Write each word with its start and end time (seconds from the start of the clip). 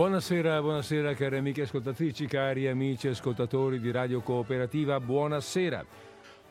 Buonasera, 0.00 0.62
buonasera 0.62 1.12
cari 1.12 1.36
amiche 1.36 1.60
ascoltatrici, 1.60 2.24
cari 2.24 2.66
amici 2.66 3.08
ascoltatori 3.08 3.78
di 3.78 3.90
Radio 3.90 4.22
Cooperativa, 4.22 4.98
buonasera. 4.98 5.84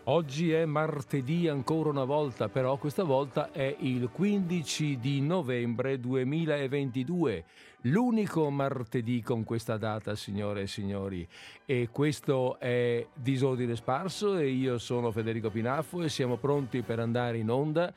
Oggi 0.04 0.52
è 0.52 0.66
martedì 0.66 1.48
ancora 1.48 1.90
una 1.90 2.04
volta, 2.04 2.48
però 2.48 2.78
questa 2.78 3.04
volta 3.04 3.52
è 3.52 3.76
il 3.80 4.10
15 4.12 5.00
di 5.00 5.22
novembre 5.22 6.00
2022, 6.00 7.44
l'unico 7.82 8.52
martedì 8.52 9.20
con 9.24 9.44
questa 9.44 9.78
data, 9.78 10.14
signore 10.14 10.62
e 10.62 10.68
signori. 10.68 11.28
E 11.66 11.90
questo 11.92 12.60
è 12.60 13.04
Disordine 13.16 13.76
Sparso 13.76 14.38
e 14.38 14.48
io 14.48 14.78
sono 14.78 15.10
Federico 15.10 15.50
Pinaffo 15.50 16.04
e 16.04 16.10
siamo 16.10 16.38
pronti 16.38 16.84
per 16.84 17.00
andare 17.00 17.40
in 17.40 17.50
onda 17.50 17.92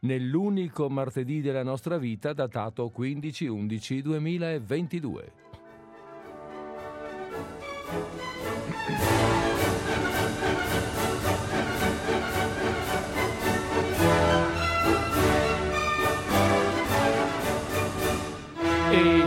nell'unico 0.00 0.88
martedì 0.88 1.40
della 1.40 1.62
nostra 1.62 1.98
vita 1.98 2.32
datato 2.32 2.92
15-11-2022. 2.96 5.24
E... 18.90 19.24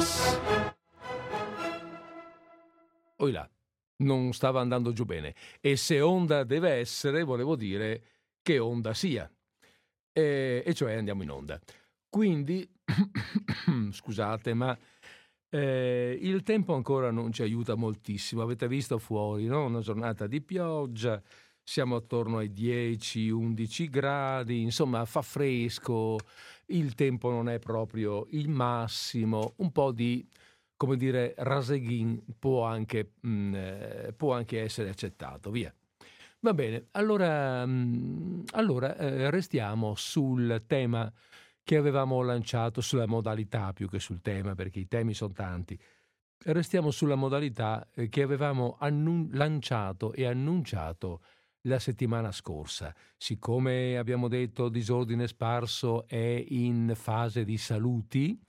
Oi 3.21 3.31
là, 3.31 3.49
non 3.97 4.33
stava 4.33 4.61
andando 4.61 4.93
giù 4.93 5.05
bene. 5.05 5.35
E 5.59 5.75
se 5.75 5.99
onda 6.01 6.43
deve 6.43 6.71
essere, 6.71 7.23
volevo 7.23 7.55
dire 7.55 8.03
che 8.41 8.59
onda 8.59 8.93
sia 8.93 9.29
e, 10.11 10.63
e 10.65 10.73
cioè 10.73 10.93
andiamo 10.93 11.23
in 11.23 11.31
onda. 11.31 11.59
Quindi, 12.09 12.67
scusate, 13.91 14.53
ma 14.53 14.77
eh, 15.49 16.17
il 16.21 16.43
tempo 16.43 16.73
ancora 16.73 17.11
non 17.11 17.31
ci 17.31 17.41
aiuta 17.41 17.75
moltissimo. 17.75 18.41
Avete 18.41 18.67
visto 18.67 18.97
fuori, 18.99 19.45
no? 19.45 19.65
una 19.65 19.79
giornata 19.79 20.27
di 20.27 20.41
pioggia, 20.41 21.21
siamo 21.63 21.95
attorno 21.95 22.37
ai 22.37 22.49
10-11 22.49 23.89
gradi, 23.89 24.61
insomma 24.61 25.05
fa 25.05 25.21
fresco, 25.21 26.17
il 26.67 26.95
tempo 26.95 27.29
non 27.29 27.49
è 27.49 27.59
proprio 27.59 28.25
il 28.31 28.49
massimo, 28.49 29.53
un 29.57 29.71
po' 29.71 29.91
di, 29.91 30.27
come 30.75 30.97
dire, 30.97 31.33
raseghin 31.37 32.23
può 32.39 32.63
anche, 32.63 33.13
mh, 33.21 33.29
mm, 33.29 33.55
eh, 33.55 34.13
può 34.15 34.33
anche 34.33 34.61
essere 34.61 34.89
accettato, 34.89 35.51
via. 35.51 35.73
Va 36.41 36.53
bene, 36.53 36.87
allora, 36.91 37.65
mm, 37.65 38.43
allora 38.53 38.95
eh, 38.95 39.29
restiamo 39.29 39.93
sul 39.95 40.63
tema 40.67 41.11
che 41.63 41.75
avevamo 41.75 42.21
lanciato, 42.21 42.79
sulla 42.79 43.05
modalità 43.07 43.73
più 43.73 43.89
che 43.89 43.99
sul 43.99 44.21
tema, 44.21 44.55
perché 44.55 44.79
i 44.79 44.87
temi 44.87 45.13
sono 45.13 45.33
tanti. 45.33 45.77
Restiamo 46.45 46.91
sulla 46.91 47.15
modalità 47.15 47.89
eh, 47.93 48.07
che 48.07 48.21
avevamo 48.21 48.77
annun- 48.79 49.29
lanciato 49.33 50.13
e 50.13 50.25
annunciato 50.25 51.21
la 51.63 51.77
settimana 51.77 52.31
scorsa. 52.31 52.95
Siccome 53.17 53.97
abbiamo 53.97 54.29
detto 54.29 54.69
disordine 54.69 55.27
sparso 55.27 56.07
è 56.07 56.45
in 56.47 56.93
fase 56.95 57.43
di 57.43 57.57
saluti, 57.57 58.39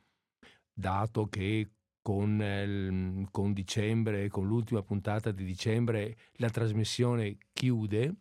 dato 0.72 1.26
che 1.26 1.68
con, 2.02 2.40
eh, 2.40 3.26
con 3.30 3.52
dicembre, 3.52 4.28
con 4.28 4.46
l'ultima 4.46 4.82
puntata 4.82 5.30
di 5.30 5.44
dicembre, 5.44 6.16
la 6.34 6.50
trasmissione 6.50 7.36
chiude 7.52 8.14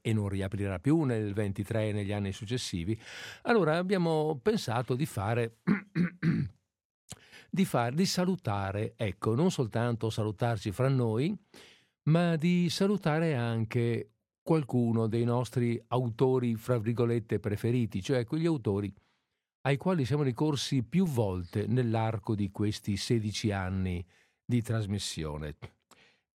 e 0.00 0.12
non 0.12 0.28
riaprirà 0.28 0.78
più 0.78 1.02
nel 1.02 1.34
23 1.34 1.88
e 1.88 1.92
negli 1.92 2.12
anni 2.12 2.32
successivi, 2.32 2.98
allora 3.42 3.76
abbiamo 3.76 4.38
pensato 4.42 4.94
di 4.94 5.06
fare, 5.06 5.58
di, 7.50 7.64
fare, 7.64 7.94
di 7.94 8.06
salutare, 8.06 8.94
ecco, 8.96 9.34
non 9.34 9.50
soltanto 9.50 10.08
salutarci 10.08 10.72
fra 10.72 10.88
noi, 10.88 11.36
ma 12.04 12.36
di 12.36 12.68
salutare 12.70 13.34
anche 13.34 14.12
qualcuno 14.42 15.06
dei 15.06 15.24
nostri 15.24 15.80
autori, 15.88 16.56
fra 16.56 16.78
virgolette, 16.78 17.38
preferiti, 17.38 18.02
cioè 18.02 18.24
quegli 18.24 18.46
autori 18.46 18.92
ai 19.62 19.76
quali 19.76 20.04
siamo 20.04 20.22
ricorsi 20.22 20.82
più 20.82 21.06
volte 21.06 21.66
nell'arco 21.66 22.34
di 22.34 22.50
questi 22.50 22.96
16 22.96 23.50
anni 23.52 24.04
di 24.44 24.62
trasmissione. 24.62 25.56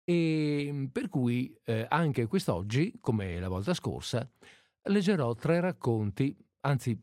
E 0.03 0.69
mm, 0.71 0.85
per 0.85 1.09
cui 1.09 1.55
eh, 1.65 1.85
anche 1.89 2.27
quest'oggi, 2.27 2.97
come 3.01 3.39
la 3.39 3.49
volta 3.49 3.73
scorsa, 3.73 4.27
leggerò 4.83 5.33
tre 5.35 5.59
racconti, 5.59 6.35
anzi 6.61 6.97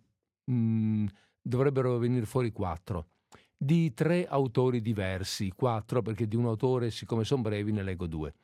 mh, 0.45 0.55
mm, 0.55 1.07
dovrebbero 1.43 1.99
venire 1.99 2.25
fuori 2.25 2.51
quattro, 2.53 3.09
di 3.57 3.93
tre 3.93 4.27
autori 4.27 4.81
diversi, 4.81 5.51
quattro 5.51 6.01
perché 6.03 6.27
di 6.27 6.37
un 6.37 6.47
autore, 6.47 6.91
siccome 6.91 7.25
sono 7.25 7.43
brevi, 7.43 7.73
ne 7.73 7.83
leggo 7.83 8.07
due. 8.07 8.35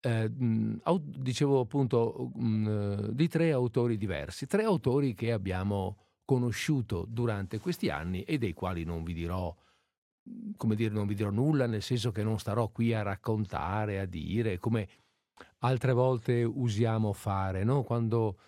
Eh, 0.00 0.30
mm, 0.30 0.76
dicevo 1.02 1.58
appunto 1.58 2.30
mh, 2.34 3.10
di 3.10 3.26
tre 3.26 3.50
autori 3.50 3.96
diversi, 3.96 4.46
tre 4.46 4.62
autori 4.62 5.14
che 5.14 5.32
abbiamo 5.32 5.96
conosciuto 6.28 7.06
durante 7.08 7.58
questi 7.58 7.88
anni 7.88 8.22
e 8.24 8.36
dei 8.36 8.52
quali 8.52 8.84
non 8.84 9.02
vi 9.02 9.14
dirò 9.14 9.56
come 10.58 10.74
dire, 10.74 10.92
non 10.92 11.06
vi 11.06 11.14
dirò 11.14 11.30
nulla, 11.30 11.66
nel 11.66 11.80
senso 11.80 12.10
che 12.10 12.22
non 12.22 12.38
starò 12.38 12.68
qui 12.68 12.92
a 12.92 13.00
raccontare, 13.00 13.98
a 13.98 14.04
dire, 14.04 14.58
come 14.58 14.86
altre 15.60 15.92
volte 15.92 16.42
usiamo 16.42 17.14
fare, 17.14 17.64
no? 17.64 17.82
quando, 17.82 18.38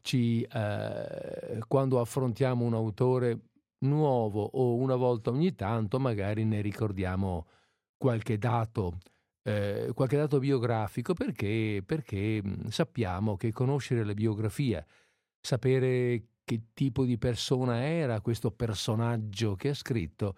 ci, 0.00 0.42
eh, 0.42 1.62
quando 1.68 2.00
affrontiamo 2.00 2.64
un 2.64 2.74
autore 2.74 3.40
nuovo 3.84 4.42
o 4.42 4.74
una 4.74 4.96
volta 4.96 5.30
ogni 5.30 5.54
tanto, 5.54 6.00
magari 6.00 6.44
ne 6.44 6.60
ricordiamo 6.60 7.46
qualche 7.96 8.36
dato, 8.36 8.98
eh, 9.44 9.92
qualche 9.94 10.16
dato 10.16 10.40
biografico, 10.40 11.14
perché, 11.14 11.84
perché 11.86 12.42
sappiamo 12.68 13.36
che 13.36 13.52
conoscere 13.52 14.04
la 14.04 14.14
biografia, 14.14 14.84
sapere 15.40 16.31
che 16.44 16.68
tipo 16.74 17.04
di 17.04 17.18
persona 17.18 17.84
era 17.84 18.20
questo 18.20 18.50
personaggio 18.50 19.54
che 19.54 19.70
ha 19.70 19.74
scritto, 19.74 20.36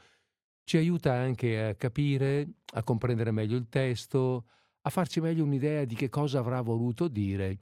ci 0.65 0.76
aiuta 0.76 1.12
anche 1.12 1.62
a 1.62 1.75
capire, 1.75 2.48
a 2.75 2.82
comprendere 2.82 3.31
meglio 3.31 3.56
il 3.56 3.69
testo, 3.69 4.47
a 4.82 4.91
farci 4.91 5.20
meglio 5.20 5.44
un'idea 5.44 5.84
di 5.84 5.94
che 5.94 6.09
cosa 6.09 6.38
avrà 6.38 6.60
voluto 6.60 7.09
dire 7.09 7.59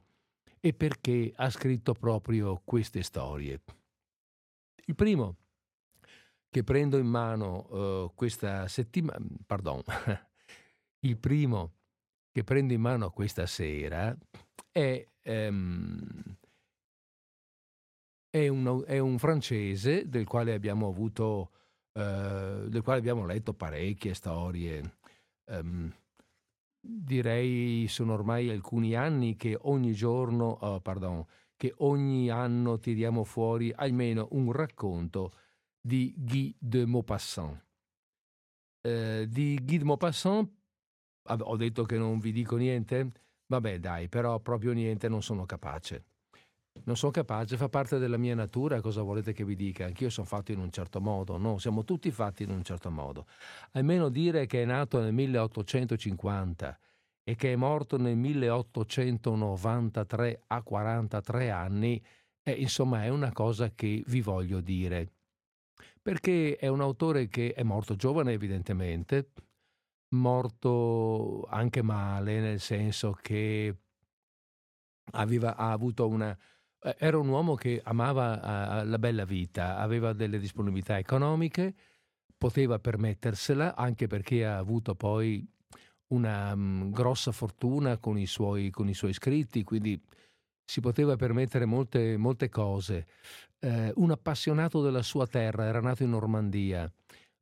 e 0.59 0.73
perché 0.73 1.31
ha 1.35 1.49
scritto 1.49 1.93
proprio 1.93 2.61
queste 2.63 3.03
storie. 3.03 3.61
Il 4.85 4.95
primo 4.95 5.37
che 6.49 6.63
prendo 6.63 6.97
in 6.97 7.07
mano 7.07 8.05
uh, 8.05 8.13
questa 8.13 8.67
settimana, 8.67 9.25
pardon, 9.45 9.81
il 11.01 11.17
primo 11.17 11.73
che 12.31 12.43
prendo 12.43 12.73
in 12.73 12.81
mano 12.81 13.09
questa 13.11 13.45
sera 13.45 14.15
è 14.71 15.05
um, 15.25 16.37
è 18.33 18.47
un, 18.47 18.83
è 18.87 18.97
un 18.97 19.19
francese 19.19 20.09
del 20.09 20.25
quale 20.25 20.55
abbiamo 20.55 20.87
avuto, 20.87 21.51
eh, 21.93 22.65
del 22.67 22.81
quale 22.81 22.97
abbiamo 22.97 23.27
letto 23.27 23.53
parecchie 23.53 24.15
storie. 24.15 24.97
Um, 25.45 25.93
direi 26.79 27.85
sono 27.87 28.13
ormai 28.13 28.49
alcuni 28.49 28.95
anni 28.95 29.35
che 29.35 29.55
ogni 29.61 29.93
giorno, 29.93 30.45
oh, 30.47 30.79
pardon, 30.81 31.23
che 31.55 31.75
ogni 31.77 32.31
anno 32.31 32.79
tiriamo 32.79 33.23
fuori 33.23 33.71
almeno 33.71 34.27
un 34.31 34.51
racconto 34.51 35.33
di 35.79 36.11
Guy 36.17 36.55
de 36.57 36.87
Maupassant. 36.87 37.63
Eh, 38.81 39.27
di 39.29 39.59
Guy 39.63 39.77
de 39.77 39.83
Maupassant 39.83 40.51
ho 41.21 41.55
detto 41.55 41.83
che 41.83 41.99
non 41.99 42.17
vi 42.17 42.31
dico 42.31 42.55
niente? 42.55 43.11
Vabbè 43.45 43.79
dai, 43.79 44.09
però 44.09 44.39
proprio 44.39 44.73
niente 44.73 45.07
non 45.07 45.21
sono 45.21 45.45
capace 45.45 46.05
non 46.85 46.97
sono 46.97 47.11
capace, 47.11 47.55
fa 47.55 47.69
parte 47.69 47.97
della 47.97 48.17
mia 48.17 48.35
natura, 48.35 48.81
cosa 48.81 49.03
volete 49.03 49.31
che 49.31 49.45
vi 49.45 49.55
dica? 49.55 49.85
Anch'io 49.85 50.09
sono 50.09 50.27
fatto 50.27 50.51
in 50.51 50.59
un 50.59 50.71
certo 50.71 50.99
modo, 50.99 51.37
no? 51.37 51.57
Siamo 51.57 51.83
tutti 51.83 52.11
fatti 52.11 52.43
in 52.43 52.49
un 52.49 52.63
certo 52.63 52.91
modo. 52.91 53.25
Almeno 53.71 54.09
dire 54.09 54.45
che 54.45 54.63
è 54.63 54.65
nato 54.65 54.99
nel 54.99 55.13
1850 55.13 56.79
e 57.23 57.35
che 57.35 57.53
è 57.53 57.55
morto 57.55 57.97
nel 57.97 58.17
1893 58.17 60.43
a 60.47 60.61
43 60.61 61.51
anni, 61.51 62.03
eh, 62.43 62.51
insomma 62.51 63.03
è 63.03 63.09
una 63.09 63.31
cosa 63.31 63.71
che 63.73 64.03
vi 64.07 64.21
voglio 64.21 64.59
dire. 64.59 65.11
Perché 66.01 66.57
è 66.57 66.67
un 66.67 66.81
autore 66.81 67.27
che 67.27 67.53
è 67.53 67.63
morto 67.63 67.95
giovane 67.95 68.33
evidentemente, 68.33 69.29
morto 70.09 71.47
anche 71.49 71.81
male, 71.81 72.41
nel 72.41 72.59
senso 72.59 73.17
che 73.21 73.73
aveva, 75.11 75.55
ha 75.55 75.71
avuto 75.71 76.07
una 76.07 76.37
era 76.97 77.17
un 77.17 77.27
uomo 77.27 77.55
che 77.55 77.81
amava 77.83 78.83
la 78.83 78.99
bella 78.99 79.25
vita, 79.25 79.77
aveva 79.77 80.13
delle 80.13 80.39
disponibilità 80.39 80.97
economiche, 80.97 81.73
poteva 82.37 82.79
permettersela 82.79 83.75
anche 83.75 84.07
perché 84.07 84.45
ha 84.45 84.57
avuto 84.57 84.95
poi 84.95 85.45
una 86.07 86.53
um, 86.53 86.91
grossa 86.91 87.31
fortuna 87.31 87.97
con 87.97 88.17
i, 88.17 88.25
suoi, 88.27 88.69
con 88.69 88.89
i, 88.89 88.93
suoi, 88.93 89.13
scritti, 89.13 89.63
quindi 89.63 89.99
si 90.63 90.81
poteva 90.81 91.15
permettere 91.15 91.65
molte, 91.65 92.17
molte 92.17 92.49
cose. 92.49 93.07
Eh, 93.59 93.91
un 93.95 94.11
appassionato 94.11 94.81
della 94.81 95.01
sua 95.01 95.25
terra, 95.25 95.65
era 95.65 95.79
nato 95.79 96.03
in 96.03 96.09
Normandia, 96.09 96.91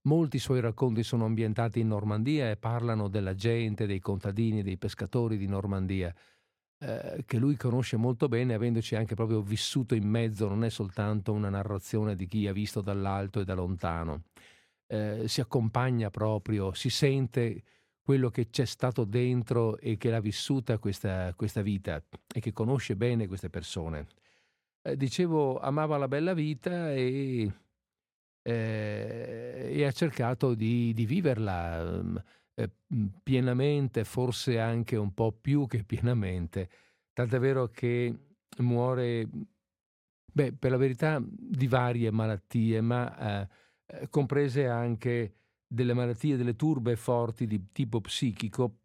Molti 0.03 0.39
suoi 0.39 0.61
racconti 0.61 1.03
sono 1.03 1.25
ambientati 1.25 1.79
in 1.79 1.87
Normandia 1.87 2.49
e 2.49 2.57
parlano 2.57 3.07
della 3.07 3.35
gente, 3.35 3.85
dei 3.85 3.99
contadini, 3.99 4.63
dei 4.63 4.77
pescatori 4.77 5.37
di 5.37 5.45
Normandia, 5.45 6.11
eh, 6.83 7.23
che 7.27 7.37
lui 7.37 7.55
conosce 7.57 7.95
molto 7.95 8.27
bene, 8.27 8.55
avendoci 8.55 8.95
anche 8.95 9.13
proprio 9.13 9.41
vissuto 9.41 9.93
in 9.93 10.07
mezzo, 10.07 10.47
non 10.47 10.63
è 10.63 10.69
soltanto 10.69 11.31
una 11.31 11.49
narrazione 11.49 12.15
di 12.15 12.25
chi 12.25 12.47
ha 12.47 12.53
visto 12.53 12.81
dall'alto 12.81 13.39
e 13.39 13.45
da 13.45 13.53
lontano. 13.53 14.23
Eh, 14.87 15.27
si 15.27 15.41
accompagna 15.41 16.09
proprio, 16.09 16.73
si 16.73 16.89
sente 16.89 17.63
quello 18.01 18.29
che 18.31 18.49
c'è 18.49 18.65
stato 18.65 19.03
dentro 19.03 19.77
e 19.77 19.95
che 19.97 20.09
l'ha 20.09 20.19
vissuta 20.19 20.79
questa, 20.79 21.33
questa 21.35 21.61
vita 21.61 22.03
e 22.33 22.39
che 22.39 22.51
conosce 22.51 22.95
bene 22.95 23.27
queste 23.27 23.49
persone. 23.51 24.07
Eh, 24.81 24.97
dicevo, 24.97 25.59
amava 25.59 25.97
la 25.97 26.07
bella 26.07 26.33
vita 26.33 26.91
e, 26.93 27.51
eh, 28.41 29.69
e 29.71 29.85
ha 29.85 29.91
cercato 29.91 30.55
di, 30.55 30.93
di 30.93 31.05
viverla 31.05 32.01
mm, 32.01 32.15
eh, 32.63 32.71
pienamente, 33.23 34.03
forse 34.03 34.59
anche 34.59 34.95
un 34.95 35.13
po' 35.13 35.31
più 35.31 35.67
che 35.67 35.83
pienamente. 35.83 36.69
Tant'è 37.13 37.39
vero 37.39 37.69
che 37.69 38.15
muore, 38.57 39.27
beh, 40.31 40.53
per 40.53 40.71
la 40.71 40.77
verità, 40.77 41.21
di 41.23 41.67
varie 41.67 42.11
malattie, 42.11 42.81
ma 42.81 43.41
eh, 43.41 43.47
eh 43.85 44.09
comprese 44.09 44.67
anche 44.67 45.35
delle 45.67 45.93
malattie, 45.93 46.37
delle 46.37 46.55
turbe 46.55 46.95
forti 46.95 47.47
di 47.47 47.71
tipo 47.71 48.01
psichico, 48.01 48.77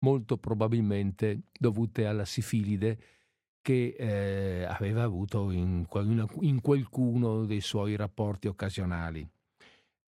molto 0.00 0.38
probabilmente 0.38 1.42
dovute 1.58 2.06
alla 2.06 2.24
sifilide 2.24 2.98
che 3.66 3.96
eh, 3.98 4.64
aveva 4.64 5.02
avuto 5.02 5.50
in, 5.50 5.84
in, 6.40 6.60
qualcuno 6.60 7.44
dei 7.44 7.60
suoi 7.60 7.96
rapporti 7.96 8.46
occasionali. 8.46 9.28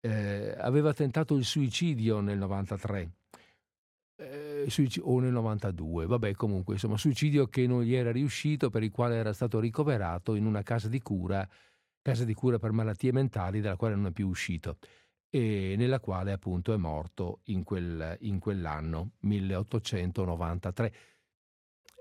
Eh, 0.05 0.53
aveva 0.57 0.93
tentato 0.93 1.35
il 1.35 1.45
suicidio 1.45 2.19
nel 2.19 2.37
93 2.37 3.11
eh, 4.17 4.67
o 5.01 5.19
nel 5.19 5.31
92, 5.31 6.05
vabbè 6.05 6.33
comunque 6.33 6.73
insomma 6.73 6.97
suicidio 6.97 7.47
che 7.47 7.65
non 7.67 7.83
gli 7.83 7.95
era 7.95 8.11
riuscito 8.11 8.69
per 8.69 8.83
il 8.83 8.91
quale 8.91 9.15
era 9.15 9.31
stato 9.31 9.59
ricoverato 9.59 10.35
in 10.35 10.45
una 10.45 10.61
casa 10.61 10.89
di 10.89 11.01
cura, 11.01 11.47
casa 12.01 12.25
di 12.25 12.33
cura 12.33 12.59
per 12.59 12.71
malattie 12.71 13.13
mentali 13.13 13.61
dalla 13.61 13.77
quale 13.77 13.95
non 13.95 14.07
è 14.07 14.11
più 14.11 14.27
uscito 14.27 14.77
e 15.29 15.73
nella 15.77 15.99
quale 15.99 16.31
appunto 16.31 16.73
è 16.73 16.77
morto 16.77 17.39
in, 17.45 17.63
quel, 17.63 18.17
in 18.21 18.37
quell'anno, 18.37 19.13
1893. 19.21 20.93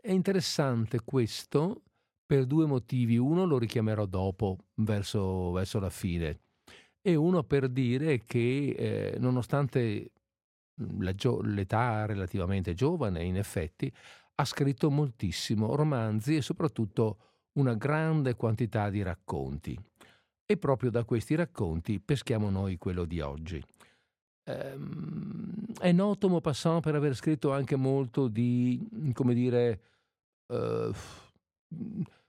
È 0.03 0.11
interessante 0.11 1.01
questo 1.03 1.85
per 2.27 2.45
due 2.45 2.67
motivi. 2.67 3.17
Uno 3.17 3.47
lo 3.47 3.57
richiamerò 3.57 4.05
dopo, 4.05 4.59
verso, 4.75 5.51
verso 5.51 5.79
la 5.79 5.89
fine, 5.89 6.41
e 7.03 7.15
uno 7.17 7.43
per 7.43 7.69
dire 7.69 8.23
che 8.23 8.75
eh, 8.77 9.19
nonostante 9.19 10.13
la 10.99 11.15
gio- 11.15 11.43
l'età 11.43 12.07
relativamente 12.07 12.75
giovane, 12.75 13.25
in 13.25 13.37
effetti, 13.37 13.93
ha 14.37 14.45
scritto 14.45 14.91
moltissimo 14.91 15.75
romanzi 15.75 16.37
e 16.37 16.43
soprattutto 16.43 17.19
una 17.55 17.75
grande 17.75 18.35
quantità 18.35 18.89
di 18.89 19.03
racconti 19.03 19.79
e 20.47 20.57
proprio 20.57 20.91
da 20.91 21.05
questi 21.05 21.35
racconti 21.35 22.01
peschiamo 22.01 22.49
noi 22.51 22.79
quello 22.79 23.05
di 23.05 23.21
oggi. 23.21 23.63
Ehm, 24.45 25.73
è 25.79 25.93
noto 25.93 26.29
Maupassant 26.29 26.83
per 26.83 26.95
aver 26.95 27.15
scritto 27.15 27.53
anche 27.53 27.77
molto 27.77 28.29
di, 28.29 29.13
come 29.13 29.35
dire, 29.35 29.81
eh, 30.49 30.91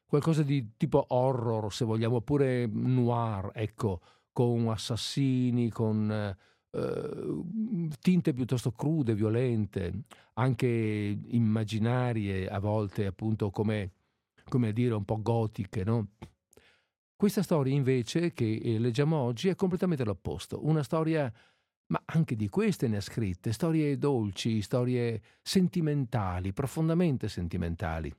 qualcosa 0.06 0.44
di 0.44 0.74
tipo 0.78 1.06
horror, 1.08 1.74
se 1.74 1.86
vogliamo, 1.86 2.18
oppure 2.18 2.68
noir, 2.68 3.52
ecco, 3.54 4.02
con 4.34 4.68
assassini, 4.70 5.70
con 5.70 6.36
eh, 6.72 7.44
tinte 8.02 8.34
piuttosto 8.34 8.72
crude, 8.72 9.14
violente, 9.14 10.06
anche 10.34 10.68
immaginarie, 10.68 12.50
a 12.50 12.60
volte 12.60 13.06
appunto 13.06 13.52
come, 13.52 13.92
come 14.50 14.74
dire, 14.74 14.96
un 14.96 15.06
po' 15.06 15.22
gotiche, 15.22 15.84
no? 15.84 16.08
Questa 17.16 17.44
storia 17.44 17.74
invece 17.74 18.34
che 18.34 18.56
eh, 18.56 18.80
leggiamo 18.80 19.16
oggi 19.16 19.48
è 19.48 19.56
completamente 19.56 20.04
l'opposto, 20.04 20.66
una 20.66 20.84
storia, 20.84 21.32
ma 21.88 22.02
anche 22.06 22.36
di 22.36 22.50
queste 22.50 22.88
ne 22.88 22.98
ha 22.98 23.02
scritte, 23.02 23.54
storie 23.54 23.98
dolci, 23.98 24.62
storie 24.62 25.22
sentimentali, 25.42 26.52
profondamente 26.54 27.30
sentimentali. 27.30 28.14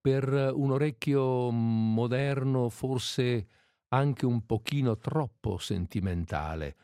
Per 0.00 0.52
un 0.54 0.70
orecchio 0.70 1.50
moderno 1.50 2.70
forse 2.70 3.46
anche 3.88 4.26
un 4.26 4.44
pochino 4.44 4.98
troppo 4.98 5.58
sentimentale, 5.58 6.76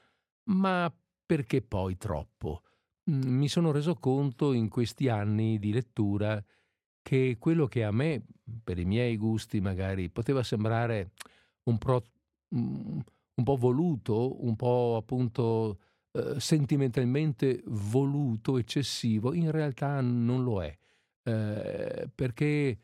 ma 0.51 0.93
perché 1.25 1.63
poi 1.63 1.97
troppo? 1.97 2.63
Mi 3.07 3.49
sono 3.49 3.71
reso 3.71 3.95
conto 3.95 4.53
in 4.53 4.69
questi 4.69 5.09
anni 5.09 5.59
di 5.59 5.73
lettura 5.73 6.43
che 7.03 7.37
quello 7.39 7.67
che 7.67 7.85
a 7.85 7.91
me, 7.91 8.25
per 8.63 8.79
i 8.79 8.85
miei 8.85 9.17
gusti 9.17 9.61
magari, 9.61 10.09
poteva 10.09 10.43
sembrare 10.43 11.11
un, 11.65 11.77
pro, 11.77 12.03
un 12.49 13.03
po' 13.43 13.57
voluto, 13.57 14.43
un 14.45 14.57
po' 14.57 14.97
appunto 14.97 15.79
eh, 16.13 16.39
sentimentalmente 16.39 17.63
voluto, 17.67 18.57
eccessivo, 18.57 19.35
in 19.35 19.51
realtà 19.51 20.01
non 20.01 20.43
lo 20.45 20.63
è, 20.63 20.77
eh, 21.25 22.09
perché, 22.15 22.79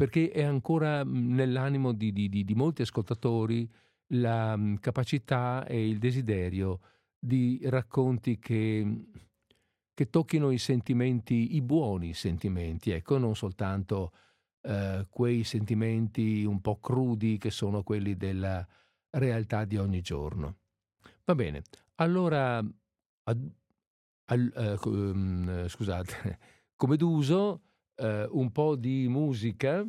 perché, 0.00 0.30
è 0.30 0.42
ancora 0.42 1.04
nell'animo 1.04 1.92
di, 1.92 2.10
di, 2.10 2.30
di, 2.30 2.42
di 2.42 2.54
molti 2.54 2.80
ascoltatori 2.80 3.70
la 4.12 4.58
capacità 4.80 5.66
e 5.66 5.86
il 5.86 5.98
desiderio 5.98 6.80
di 7.18 7.60
racconti 7.64 8.38
che 8.38 9.04
che 10.00 10.08
tocchino 10.08 10.50
i 10.50 10.56
sentimenti, 10.56 11.56
i 11.56 11.60
buoni 11.60 12.14
sentimenti, 12.14 12.90
ecco, 12.90 13.18
non 13.18 13.36
soltanto 13.36 14.12
eh, 14.62 15.06
quei 15.10 15.44
sentimenti 15.44 16.42
un 16.44 16.62
po' 16.62 16.80
crudi 16.80 17.36
che 17.36 17.50
sono 17.50 17.82
quelli 17.82 18.16
della 18.16 18.66
realtà 19.10 19.66
di 19.66 19.76
ogni 19.76 20.00
giorno. 20.00 20.56
Va 21.26 21.34
bene, 21.34 21.64
allora, 21.96 22.64
ad, 23.24 23.50
al, 24.24 24.52
eh, 24.56 25.68
scusate, 25.68 26.38
come 26.76 26.96
d'uso, 26.96 27.60
eh, 28.00 28.26
un 28.30 28.50
po' 28.50 28.76
di 28.76 29.06
musica, 29.08 29.86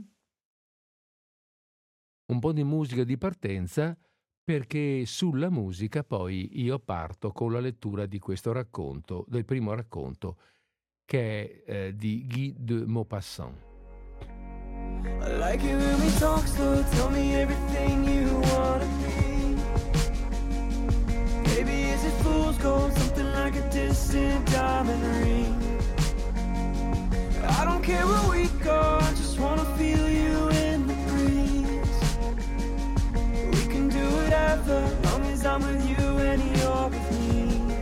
un 2.25 2.39
po' 2.39 2.51
di 2.51 2.63
musica 2.63 3.03
di 3.03 3.17
partenza 3.17 3.97
perché 4.43 5.05
sulla 5.05 5.49
musica 5.49 6.03
poi 6.03 6.61
io 6.61 6.79
parto 6.79 7.31
con 7.31 7.53
la 7.53 7.59
lettura 7.59 8.05
di 8.05 8.19
questo 8.19 8.51
racconto, 8.51 9.25
del 9.27 9.45
primo 9.45 9.73
racconto, 9.73 10.37
che 11.05 11.63
è 11.63 11.71
eh, 11.71 11.95
di 11.95 12.25
Guy 12.27 12.55
de 12.57 12.85
Maupassant. 12.85 13.69
I 15.03 15.37
like 15.37 15.63
it 15.63 15.75
when 15.75 15.99
we 16.01 16.11
talk 16.19 16.45
slow, 16.47 16.83
tell 16.91 17.09
me 17.09 17.35
everything 17.35 18.03
you 18.03 18.39
wanna 18.53 18.85
be. 18.99 19.55
Maybe 21.45 21.91
is 21.91 22.03
it 22.03 22.13
fool's 22.21 22.57
gold, 22.57 22.91
something 22.93 23.31
like 23.33 23.55
a 23.55 23.67
distant 23.69 24.45
diamond 24.51 25.03
ring. 25.23 25.70
I 27.43 27.65
don't 27.65 27.83
care 27.83 28.05
where 28.05 28.29
we 28.29 28.47
go, 28.63 28.99
I 29.01 29.09
just 29.11 29.39
wanna 29.39 29.65
feel 29.77 30.09
you 30.09 30.49
in 30.49 30.87
the 30.87 30.93
breeze. 31.09 31.99
We 33.55 33.73
can 33.73 33.89
do 33.89 34.03
whatever, 34.17 34.79
long 35.05 35.23
as 35.25 35.45
I'm 35.45 35.61
with 35.61 35.89
you 35.89 36.05
and 36.29 36.41
you're 36.57 36.89
with 36.89 37.11
me. 37.19 37.75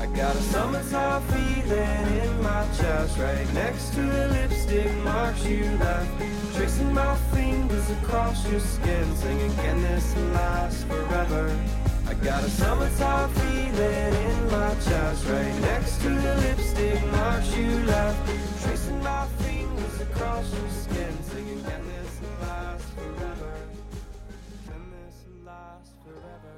I 0.00 0.06
got 0.06 0.34
a 0.34 0.42
summertime 0.42 1.22
feeling 1.22 2.22
in 2.24 2.42
my 2.42 2.66
chest, 2.76 3.18
right 3.18 3.54
next 3.54 3.90
to 3.94 4.02
the 4.02 4.28
lipstick 4.28 4.92
marks 5.04 5.44
you 5.44 5.64
left. 5.78 6.10
Tracing 6.56 6.92
my 6.92 7.16
fingers 7.32 7.90
across 7.90 8.46
your 8.50 8.60
skin, 8.60 9.16
singing, 9.16 9.54
Can 9.56 9.82
this 9.82 10.16
last 10.34 10.86
forever? 10.86 11.81
I 12.12 12.14
got 12.16 12.44
a 12.44 12.50
summertime 12.50 13.30
feeling 13.30 14.14
in 14.14 14.50
my 14.50 14.74
chest, 14.84 15.26
right 15.28 15.60
next 15.62 15.96
to 16.02 16.10
the 16.10 16.34
lipstick 16.42 17.06
marks 17.06 17.56
you 17.56 17.70
left. 17.86 18.28
Tracing 18.62 19.02
my 19.02 19.26
fingers 19.38 20.00
across 20.02 20.52
your 20.52 20.68
skin, 20.68 21.22
singing, 21.22 21.64
Can 21.64 21.82
this 21.88 22.20
last 22.42 22.84
forever? 22.92 23.52
Can 24.66 24.90
this 24.92 25.24
last? 25.46 25.92
Forever? 26.04 26.54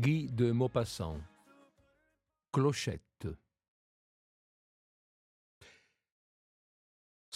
Guy 0.00 0.28
de 0.32 0.52
Maupassant 0.52 1.20
Clochette 2.50 3.05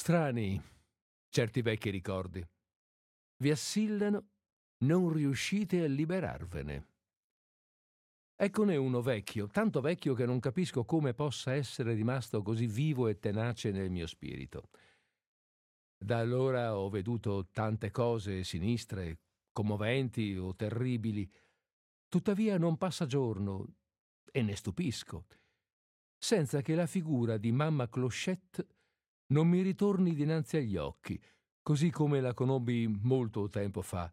Strani 0.00 0.59
certi 1.28 1.61
vecchi 1.61 1.90
ricordi. 1.90 2.42
Vi 3.37 3.50
assillano, 3.50 4.28
non 4.87 5.12
riuscite 5.12 5.85
a 5.85 5.88
liberarvene. 5.88 6.87
Eccone 8.35 8.76
uno 8.76 9.02
vecchio, 9.02 9.47
tanto 9.49 9.83
vecchio 9.83 10.14
che 10.14 10.25
non 10.25 10.40
capisco 10.40 10.87
come 10.87 11.12
possa 11.12 11.52
essere 11.52 11.92
rimasto 11.92 12.40
così 12.40 12.66
vivo 12.66 13.09
e 13.09 13.19
tenace 13.19 13.73
nel 13.73 13.90
mio 13.90 14.07
spirito. 14.07 14.71
Da 16.02 16.16
allora 16.16 16.78
ho 16.78 16.88
veduto 16.88 17.49
tante 17.52 17.90
cose 17.90 18.42
sinistre, 18.42 19.19
commoventi 19.52 20.35
o 20.35 20.57
terribili, 20.57 21.30
tuttavia 22.09 22.57
non 22.57 22.78
passa 22.78 23.04
giorno, 23.04 23.75
e 24.33 24.40
ne 24.40 24.57
stupisco, 24.57 25.26
senza 26.16 26.62
che 26.62 26.75
la 26.75 26.87
figura 26.87 27.37
di 27.37 27.52
mamma 27.52 27.87
Clochette 27.87 28.80
non 29.31 29.49
mi 29.49 29.63
ritorni 29.63 30.15
dinanzi 30.15 30.57
agli 30.57 30.77
occhi, 30.77 31.21
così 31.63 31.91
come 31.91 32.21
la 32.21 32.35
conobbi 32.35 32.87
molto 32.89 33.49
tempo 33.49 33.83
fa, 33.83 34.13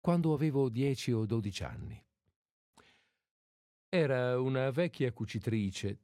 quando 0.00 0.32
avevo 0.32 0.68
dieci 0.68 1.12
o 1.12 1.26
dodici 1.26 1.62
anni. 1.64 2.02
Era 3.88 4.38
una 4.40 4.70
vecchia 4.70 5.12
cucitrice 5.12 5.98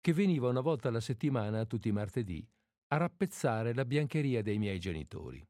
che 0.00 0.12
veniva 0.12 0.48
una 0.48 0.60
volta 0.60 0.88
alla 0.88 1.00
settimana, 1.00 1.64
tutti 1.64 1.88
i 1.88 1.92
martedì, 1.92 2.46
a 2.88 2.96
rappezzare 2.98 3.72
la 3.72 3.86
biancheria 3.86 4.42
dei 4.42 4.58
miei 4.58 4.78
genitori. 4.78 5.42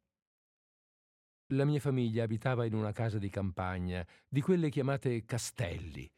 La 1.49 1.65
mia 1.65 1.81
famiglia 1.81 2.23
abitava 2.23 2.65
in 2.65 2.75
una 2.75 2.93
casa 2.93 3.19
di 3.19 3.29
campagna, 3.29 4.07
di 4.29 4.41
quelle 4.41 4.71
chiamate 4.71 5.25
castelli, 5.25 6.11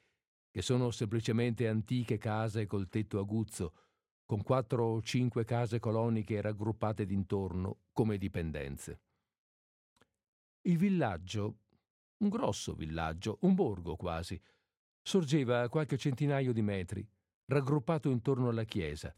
che 0.50 0.60
sono 0.62 0.90
semplicemente 0.90 1.66
antiche 1.66 2.18
case 2.18 2.66
col 2.66 2.88
tetto 2.88 3.18
aguzzo, 3.18 3.72
con 4.26 4.42
quattro 4.42 4.84
o 4.84 5.02
cinque 5.02 5.44
case 5.44 5.78
coloniche 5.78 6.40
raggruppate 6.40 7.06
d'intorno 7.06 7.84
come 7.92 8.18
dipendenze. 8.18 9.00
Il 10.62 10.76
villaggio, 10.76 11.60
un 12.18 12.28
grosso 12.28 12.74
villaggio, 12.74 13.38
un 13.42 13.54
borgo 13.54 13.94
quasi, 13.94 14.40
sorgeva 15.00 15.62
a 15.62 15.68
qualche 15.68 15.96
centinaio 15.96 16.52
di 16.52 16.62
metri, 16.62 17.08
raggruppato 17.46 18.10
intorno 18.10 18.48
alla 18.48 18.64
chiesa, 18.64 19.14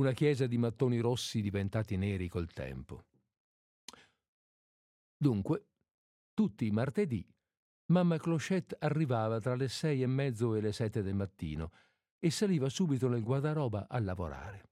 una 0.00 0.12
chiesa 0.12 0.46
di 0.46 0.56
mattoni 0.56 0.98
rossi 0.98 1.42
diventati 1.42 1.98
neri 1.98 2.28
col 2.28 2.50
tempo. 2.50 3.04
Dunque, 5.14 5.66
tutti 6.32 6.64
i 6.64 6.70
martedì, 6.70 7.24
mamma 7.92 8.16
Clochette 8.16 8.74
arrivava 8.80 9.38
tra 9.38 9.54
le 9.54 9.68
sei 9.68 10.00
e 10.00 10.06
mezzo 10.06 10.54
e 10.54 10.62
le 10.62 10.72
sette 10.72 11.02
del 11.02 11.14
mattino 11.14 11.70
e 12.24 12.30
saliva 12.30 12.68
subito 12.68 13.08
nel 13.08 13.24
guardaroba 13.24 13.88
a 13.88 13.98
lavorare. 13.98 14.70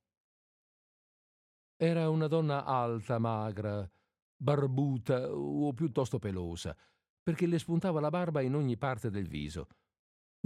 Era 1.74 2.08
una 2.08 2.28
donna 2.28 2.64
alta, 2.64 3.18
magra, 3.18 3.90
barbuta 4.36 5.34
o 5.34 5.72
piuttosto 5.72 6.20
pelosa, 6.20 6.76
perché 7.20 7.46
le 7.46 7.58
spuntava 7.58 7.98
la 7.98 8.08
barba 8.08 8.40
in 8.40 8.54
ogni 8.54 8.76
parte 8.76 9.10
del 9.10 9.26
viso. 9.26 9.66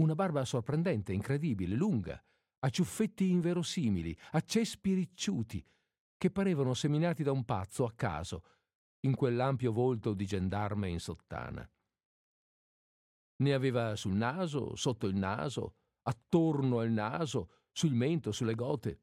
Una 0.00 0.14
barba 0.14 0.46
sorprendente, 0.46 1.12
incredibile, 1.12 1.74
lunga, 1.74 2.18
a 2.60 2.70
ciuffetti 2.70 3.28
inverosimili, 3.28 4.16
a 4.30 4.40
cespi 4.40 4.94
ricciuti, 4.94 5.62
che 6.16 6.30
parevano 6.30 6.72
seminati 6.72 7.22
da 7.22 7.32
un 7.32 7.44
pazzo 7.44 7.84
a 7.84 7.92
caso, 7.92 8.44
in 9.00 9.14
quell'ampio 9.14 9.72
volto 9.72 10.14
di 10.14 10.24
gendarme 10.24 10.88
in 10.88 11.00
sottana. 11.00 11.70
Ne 13.36 13.52
aveva 13.52 13.94
sul 13.94 14.14
naso, 14.14 14.74
sotto 14.74 15.06
il 15.06 15.16
naso, 15.16 15.76
attorno 16.04 16.78
al 16.78 16.90
naso, 16.90 17.50
sul 17.72 17.92
mento, 17.92 18.32
sulle 18.32 18.54
gote, 18.54 19.00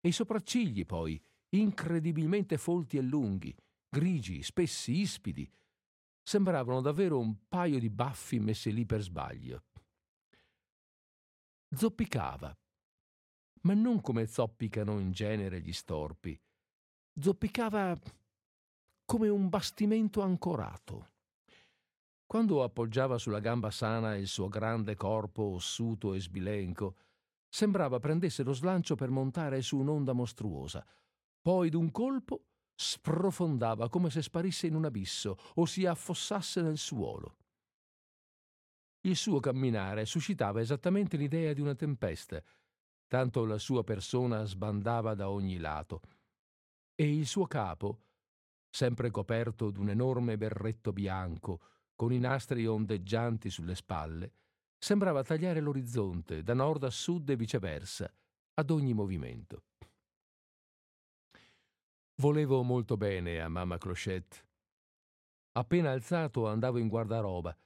e 0.00 0.08
i 0.08 0.12
sopraccigli 0.12 0.84
poi, 0.84 1.22
incredibilmente 1.50 2.58
folti 2.58 2.96
e 2.96 3.02
lunghi, 3.02 3.54
grigi, 3.88 4.42
spessi, 4.42 5.00
ispidi, 5.00 5.48
sembravano 6.22 6.80
davvero 6.80 7.18
un 7.18 7.46
paio 7.48 7.78
di 7.78 7.90
baffi 7.90 8.40
messi 8.40 8.72
lì 8.72 8.84
per 8.86 9.02
sbaglio. 9.02 9.64
Zoppicava, 11.70 12.56
ma 13.62 13.74
non 13.74 14.00
come 14.00 14.26
zoppicano 14.26 14.98
in 14.98 15.12
genere 15.12 15.60
gli 15.60 15.72
storpi. 15.72 16.38
Zoppicava 17.18 17.98
come 19.04 19.28
un 19.28 19.48
bastimento 19.48 20.22
ancorato. 20.22 21.12
Quando 22.26 22.62
appoggiava 22.62 23.18
sulla 23.18 23.40
gamba 23.40 23.70
sana 23.70 24.16
il 24.16 24.26
suo 24.26 24.48
grande 24.48 24.96
corpo 24.96 25.42
ossuto 25.42 26.14
e 26.14 26.20
sbilenco, 26.20 26.96
sembrava 27.48 28.00
prendesse 28.00 28.42
lo 28.42 28.52
slancio 28.52 28.96
per 28.96 29.10
montare 29.10 29.62
su 29.62 29.78
un'onda 29.78 30.12
mostruosa. 30.12 30.84
Poi 31.40 31.68
d'un 31.70 31.90
colpo 31.90 32.46
sprofondava 32.74 33.88
come 33.88 34.10
se 34.10 34.22
sparisse 34.22 34.66
in 34.66 34.74
un 34.74 34.84
abisso 34.84 35.36
o 35.54 35.64
si 35.64 35.86
affossasse 35.86 36.62
nel 36.62 36.78
suolo. 36.78 37.36
Il 39.02 39.16
suo 39.16 39.38
camminare 39.38 40.06
suscitava 40.06 40.60
esattamente 40.60 41.16
l'idea 41.16 41.52
di 41.52 41.60
una 41.60 41.74
tempesta, 41.74 42.42
tanto 43.06 43.44
la 43.44 43.58
sua 43.58 43.84
persona 43.84 44.44
sbandava 44.44 45.14
da 45.14 45.28
ogni 45.28 45.58
lato, 45.58 46.00
e 46.94 47.14
il 47.14 47.26
suo 47.26 47.46
capo, 47.46 48.00
sempre 48.70 49.10
coperto 49.10 49.70
d'un 49.70 49.90
enorme 49.90 50.36
berretto 50.38 50.92
bianco, 50.92 51.60
con 51.94 52.12
i 52.12 52.18
nastri 52.18 52.66
ondeggianti 52.66 53.50
sulle 53.50 53.74
spalle, 53.74 54.32
sembrava 54.78 55.22
tagliare 55.22 55.60
l'orizzonte 55.60 56.42
da 56.42 56.54
nord 56.54 56.84
a 56.84 56.90
sud 56.90 57.28
e 57.30 57.36
viceversa, 57.36 58.12
ad 58.54 58.70
ogni 58.70 58.92
movimento. 58.92 59.64
Volevo 62.16 62.62
molto 62.62 62.96
bene 62.96 63.40
a 63.40 63.48
mamma 63.48 63.78
Clochette. 63.78 64.46
Appena 65.52 65.90
alzato 65.90 66.46
andavo 66.46 66.78
in 66.78 66.88
guardaroba, 66.88 67.56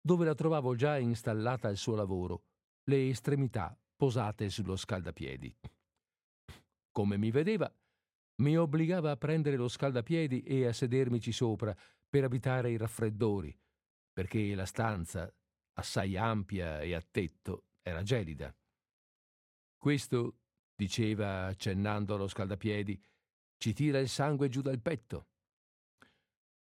dove 0.00 0.24
la 0.24 0.34
trovavo 0.34 0.74
già 0.74 0.98
installata 0.98 1.68
al 1.68 1.76
suo 1.76 1.94
lavoro, 1.94 2.44
le 2.84 3.08
estremità 3.08 3.78
posate 3.96 4.48
sullo 4.48 4.76
scaldapiedi. 4.76 5.54
Come 6.90 7.18
mi 7.18 7.30
vedeva, 7.30 7.70
mi 8.36 8.56
obbligava 8.56 9.10
a 9.10 9.16
prendere 9.16 9.56
lo 9.56 9.68
scaldapiedi 9.68 10.42
e 10.42 10.66
a 10.66 10.72
sedermici 10.72 11.32
sopra 11.32 11.76
per 12.08 12.24
abitare 12.24 12.70
i 12.70 12.76
raffreddori, 12.76 13.54
perché 14.18 14.52
la 14.56 14.66
stanza, 14.66 15.32
assai 15.74 16.16
ampia 16.16 16.80
e 16.80 16.92
a 16.92 17.00
tetto, 17.00 17.66
era 17.82 18.02
gelida. 18.02 18.52
Questo, 19.76 20.38
diceva 20.74 21.46
accennando 21.46 22.16
allo 22.16 22.26
scaldapiedi, 22.26 23.00
ci 23.58 23.72
tira 23.72 24.00
il 24.00 24.08
sangue 24.08 24.48
giù 24.48 24.60
dal 24.60 24.80
petto. 24.80 25.28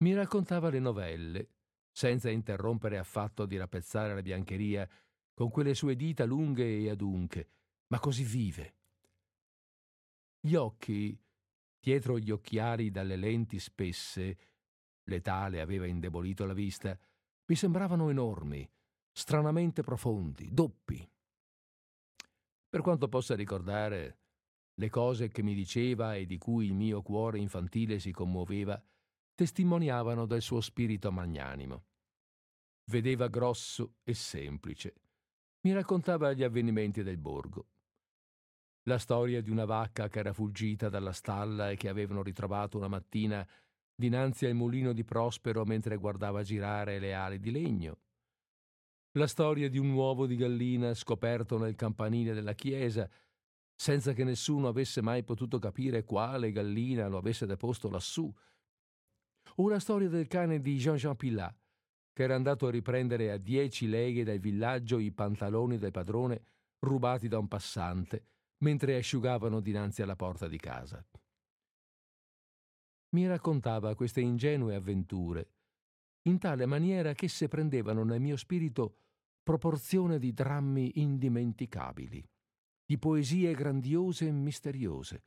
Mi 0.04 0.12
raccontava 0.12 0.68
le 0.68 0.78
novelle, 0.78 1.48
senza 1.90 2.28
interrompere 2.28 2.98
affatto 2.98 3.46
di 3.46 3.56
rappezzare 3.56 4.14
la 4.14 4.20
biancheria 4.20 4.86
con 5.32 5.48
quelle 5.48 5.72
sue 5.72 5.96
dita 5.96 6.26
lunghe 6.26 6.80
e 6.80 6.90
adunche, 6.90 7.48
ma 7.86 7.98
così 7.98 8.24
vive. 8.24 8.74
Gli 10.38 10.54
occhi, 10.54 11.18
dietro 11.80 12.18
gli 12.18 12.30
occhiali 12.30 12.90
dalle 12.90 13.16
lenti 13.16 13.58
spesse, 13.58 14.38
l'età 15.04 15.48
le 15.48 15.62
aveva 15.62 15.86
indebolito 15.86 16.44
la 16.44 16.52
vista, 16.52 16.94
mi 17.48 17.56
sembravano 17.56 18.10
enormi, 18.10 18.68
stranamente 19.10 19.82
profondi, 19.82 20.52
doppi. 20.52 21.10
Per 22.68 22.80
quanto 22.82 23.08
possa 23.08 23.34
ricordare, 23.34 24.18
le 24.74 24.90
cose 24.90 25.28
che 25.28 25.42
mi 25.42 25.54
diceva 25.54 26.14
e 26.14 26.26
di 26.26 26.36
cui 26.36 26.66
il 26.66 26.74
mio 26.74 27.02
cuore 27.02 27.38
infantile 27.38 27.98
si 27.98 28.12
commuoveva 28.12 28.80
testimoniavano 29.34 30.26
del 30.26 30.42
suo 30.42 30.60
spirito 30.60 31.10
magnanimo. 31.10 31.84
Vedeva 32.90 33.28
grosso 33.28 33.94
e 34.02 34.12
semplice, 34.14 34.94
mi 35.60 35.72
raccontava 35.72 36.32
gli 36.32 36.42
avvenimenti 36.42 37.02
del 37.02 37.18
borgo. 37.18 37.68
La 38.82 38.98
storia 38.98 39.40
di 39.40 39.50
una 39.50 39.64
vacca 39.64 40.08
che 40.08 40.18
era 40.18 40.32
fuggita 40.32 40.88
dalla 40.88 41.12
stalla 41.12 41.70
e 41.70 41.76
che 41.76 41.88
avevano 41.88 42.22
ritrovato 42.22 42.76
una 42.76 42.88
mattina 42.88 43.46
dinanzi 43.98 44.46
al 44.46 44.54
mulino 44.54 44.92
di 44.92 45.02
Prospero 45.02 45.64
mentre 45.64 45.96
guardava 45.96 46.44
girare 46.44 47.00
le 47.00 47.14
ali 47.14 47.40
di 47.40 47.50
legno. 47.50 47.98
La 49.18 49.26
storia 49.26 49.68
di 49.68 49.76
un 49.76 49.90
uovo 49.90 50.26
di 50.26 50.36
gallina 50.36 50.94
scoperto 50.94 51.58
nel 51.58 51.74
campanile 51.74 52.32
della 52.32 52.52
chiesa, 52.52 53.10
senza 53.74 54.12
che 54.12 54.22
nessuno 54.22 54.68
avesse 54.68 55.02
mai 55.02 55.24
potuto 55.24 55.58
capire 55.58 56.04
quale 56.04 56.52
gallina 56.52 57.08
lo 57.08 57.16
avesse 57.16 57.44
deposto 57.44 57.90
lassù. 57.90 58.32
O 59.56 59.68
la 59.68 59.80
storia 59.80 60.08
del 60.08 60.28
cane 60.28 60.60
di 60.60 60.76
Jean-Jean 60.76 61.16
Pilat, 61.16 61.56
che 62.12 62.22
era 62.22 62.36
andato 62.36 62.68
a 62.68 62.70
riprendere 62.70 63.32
a 63.32 63.36
dieci 63.36 63.88
leghe 63.88 64.22
dal 64.22 64.38
villaggio 64.38 64.98
i 64.98 65.10
pantaloni 65.10 65.76
del 65.76 65.90
padrone 65.90 66.42
rubati 66.80 67.26
da 67.26 67.38
un 67.38 67.48
passante 67.48 68.26
mentre 68.58 68.96
asciugavano 68.96 69.58
dinanzi 69.58 70.02
alla 70.02 70.14
porta 70.14 70.46
di 70.46 70.58
casa. 70.58 71.04
Mi 73.10 73.26
raccontava 73.26 73.94
queste 73.94 74.20
ingenue 74.20 74.74
avventure 74.74 75.52
in 76.28 76.38
tale 76.38 76.66
maniera 76.66 77.14
che 77.14 77.28
se 77.28 77.48
prendevano 77.48 78.04
nel 78.04 78.20
mio 78.20 78.36
spirito 78.36 78.98
proporzione 79.42 80.18
di 80.18 80.34
drammi 80.34 81.00
indimenticabili, 81.00 82.22
di 82.84 82.98
poesie 82.98 83.54
grandiose 83.54 84.26
e 84.26 84.32
misteriose. 84.32 85.24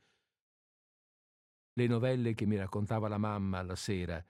Le 1.72 1.86
novelle 1.88 2.34
che 2.34 2.46
mi 2.46 2.56
raccontava 2.56 3.08
la 3.08 3.18
mamma 3.18 3.58
alla 3.58 3.74
sera 3.74 4.24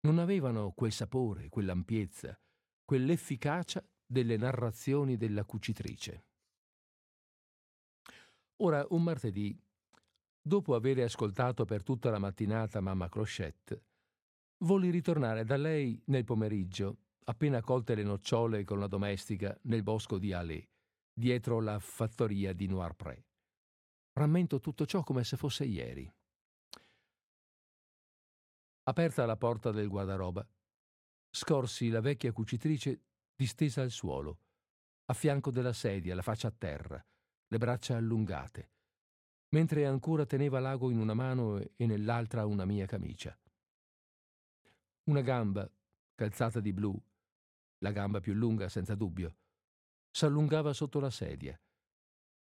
non 0.00 0.18
avevano 0.18 0.72
quel 0.72 0.92
sapore, 0.92 1.48
quell'ampiezza, 1.48 2.38
quell'efficacia 2.84 3.82
delle 4.04 4.36
narrazioni 4.36 5.16
della 5.16 5.44
cucitrice. 5.44 6.26
Ora, 8.56 8.84
un 8.90 9.02
martedì, 9.02 9.58
dopo 10.48 10.74
aver 10.74 10.98
ascoltato 11.00 11.64
per 11.64 11.84
tutta 11.84 12.10
la 12.10 12.18
mattinata 12.18 12.80
mamma 12.80 13.08
Clochette, 13.08 13.84
volli 14.64 14.90
ritornare 14.90 15.44
da 15.44 15.56
lei 15.56 16.02
nel 16.06 16.24
pomeriggio, 16.24 17.02
appena 17.24 17.60
colte 17.60 17.94
le 17.94 18.02
nocciole 18.02 18.64
con 18.64 18.80
la 18.80 18.88
domestica 18.88 19.56
nel 19.64 19.84
bosco 19.84 20.18
di 20.18 20.32
Alais, 20.32 20.64
dietro 21.12 21.60
la 21.60 21.78
fattoria 21.78 22.52
di 22.52 22.66
Noirpré. 22.66 23.26
Rammento 24.14 24.58
tutto 24.58 24.86
ciò 24.86 25.04
come 25.04 25.22
se 25.22 25.36
fosse 25.36 25.64
ieri. 25.64 26.10
Aperta 28.84 29.26
la 29.26 29.36
porta 29.36 29.70
del 29.70 29.88
guardaroba, 29.88 30.48
scorsi 31.30 31.90
la 31.90 32.00
vecchia 32.00 32.32
cucitrice 32.32 33.02
distesa 33.36 33.82
al 33.82 33.90
suolo, 33.90 34.40
a 35.04 35.14
fianco 35.14 35.50
della 35.50 35.74
sedia, 35.74 36.14
la 36.14 36.22
faccia 36.22 36.48
a 36.48 36.54
terra, 36.56 37.06
le 37.48 37.58
braccia 37.58 37.96
allungate, 37.96 38.70
mentre 39.50 39.86
ancora 39.86 40.26
teneva 40.26 40.60
l'ago 40.60 40.90
in 40.90 40.98
una 40.98 41.14
mano 41.14 41.58
e 41.58 41.86
nell'altra 41.86 42.44
una 42.46 42.64
mia 42.64 42.86
camicia. 42.86 43.38
Una 45.04 45.20
gamba, 45.22 45.70
calzata 46.14 46.60
di 46.60 46.72
blu, 46.72 47.00
la 47.78 47.92
gamba 47.92 48.20
più 48.20 48.34
lunga 48.34 48.68
senza 48.68 48.94
dubbio, 48.94 49.36
s'allungava 50.10 50.72
sotto 50.72 51.00
la 51.00 51.10
sedia 51.10 51.58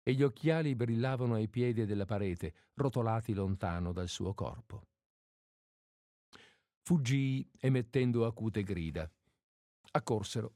e 0.07 0.13
gli 0.13 0.23
occhiali 0.23 0.75
brillavano 0.75 1.33
ai 1.33 1.47
piedi 1.47 1.85
della 1.85 2.05
parete, 2.05 2.53
rotolati 2.75 3.33
lontano 3.33 3.91
dal 3.91 4.07
suo 4.07 4.33
corpo. 4.33 4.87
Fuggii 6.83 7.49
emettendo 7.59 8.25
acute 8.27 8.61
grida. 8.61 9.11
Accorsero 9.91 10.55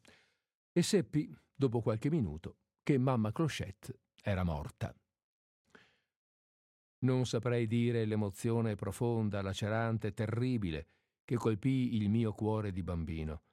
e 0.71 0.83
seppi, 0.83 1.35
dopo 1.55 1.81
qualche 1.81 2.11
minuto, 2.11 2.57
che 2.83 2.99
mamma 2.99 3.31
Clochette 3.31 4.01
era 4.21 4.43
morta. 4.43 4.95
Non 6.99 7.25
saprei 7.25 7.65
dire 7.65 8.05
l'emozione 8.05 8.75
profonda, 8.75 9.41
lacerante, 9.41 10.13
terribile 10.13 10.87
che 11.23 11.35
colpì 11.35 11.95
il 11.95 12.09
mio 12.09 12.33
cuore 12.33 12.71
di 12.71 12.83
bambino. 12.83 13.43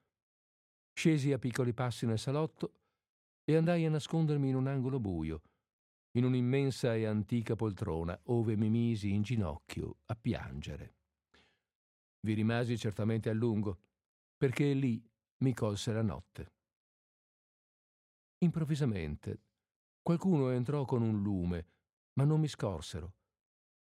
Scesi 0.93 1.31
a 1.31 1.37
piccoli 1.37 1.73
passi 1.73 2.05
nel 2.05 2.19
salotto 2.19 2.73
e 3.43 3.55
andai 3.55 3.85
a 3.85 3.89
nascondermi 3.89 4.49
in 4.49 4.55
un 4.55 4.67
angolo 4.67 4.99
buio, 4.99 5.41
in 6.17 6.25
un'immensa 6.25 6.95
e 6.95 7.05
antica 7.05 7.55
poltrona, 7.55 8.19
ove 8.25 8.57
mi 8.57 8.69
misi 8.69 9.13
in 9.13 9.21
ginocchio 9.21 9.99
a 10.05 10.15
piangere. 10.15 10.95
Vi 12.19 12.33
rimasi 12.33 12.77
certamente 12.77 13.29
a 13.29 13.33
lungo, 13.33 13.79
perché 14.35 14.73
lì 14.73 15.01
mi 15.43 15.53
colse 15.53 15.93
la 15.93 16.01
notte. 16.01 16.51
Improvvisamente 18.39 19.43
qualcuno 20.01 20.49
entrò 20.49 20.83
con 20.85 21.01
un 21.01 21.21
lume, 21.21 21.67
ma 22.13 22.23
non 22.23 22.39
mi 22.39 22.47
scorsero, 22.47 23.16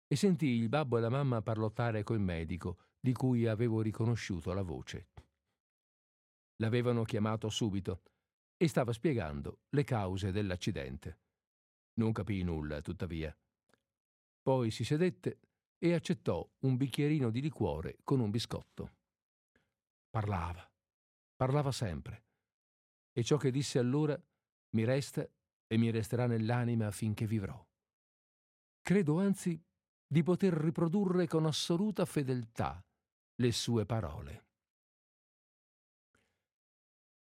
e 0.08 0.16
sentii 0.16 0.60
il 0.60 0.70
babbo 0.70 0.98
e 0.98 1.02
la 1.02 1.10
mamma 1.10 1.42
parlottare 1.42 2.04
col 2.04 2.22
medico, 2.22 2.78
di 3.00 3.14
cui 3.14 3.46
avevo 3.46 3.82
riconosciuto 3.82 4.54
la 4.54 4.62
voce. 4.62 5.10
L'avevano 6.58 7.04
chiamato 7.04 7.50
subito 7.50 8.02
e 8.58 8.68
stava 8.68 8.94
spiegando 8.94 9.60
le 9.70 9.84
cause 9.84 10.32
dell'accidente. 10.32 11.20
Non 11.96 12.12
capii 12.12 12.44
nulla, 12.44 12.82
tuttavia. 12.82 13.36
Poi 14.42 14.72
si 14.72 14.84
sedette 14.84 15.40
e 15.78 15.94
accettò 15.94 16.48
un 16.60 16.78
bicchierino 16.78 17.30
di 17.30 17.42
liquore 17.42 17.98
con 18.04 18.20
un 18.20 18.32
biscotto. 18.32 18.96
Parlava, 20.10 20.68
parlava 21.36 21.72
sempre. 21.72 22.24
E 23.12 23.24
ciò 23.24 23.38
che 23.38 23.52
disse 23.52 23.78
allora 23.78 24.20
mi 24.72 24.84
resta 24.84 25.28
e 25.68 25.78
mi 25.78 25.92
resterà 25.92 26.28
nell'anima 26.28 26.90
finché 26.92 27.28
vivrò. 27.28 27.64
Credo 28.82 29.20
anzi 29.20 29.62
di 30.08 30.24
poter 30.24 30.54
riprodurre 30.54 31.28
con 31.28 31.46
assoluta 31.46 32.06
fedeltà 32.06 32.84
le 33.36 33.52
sue 33.52 33.86
parole. 33.86 34.46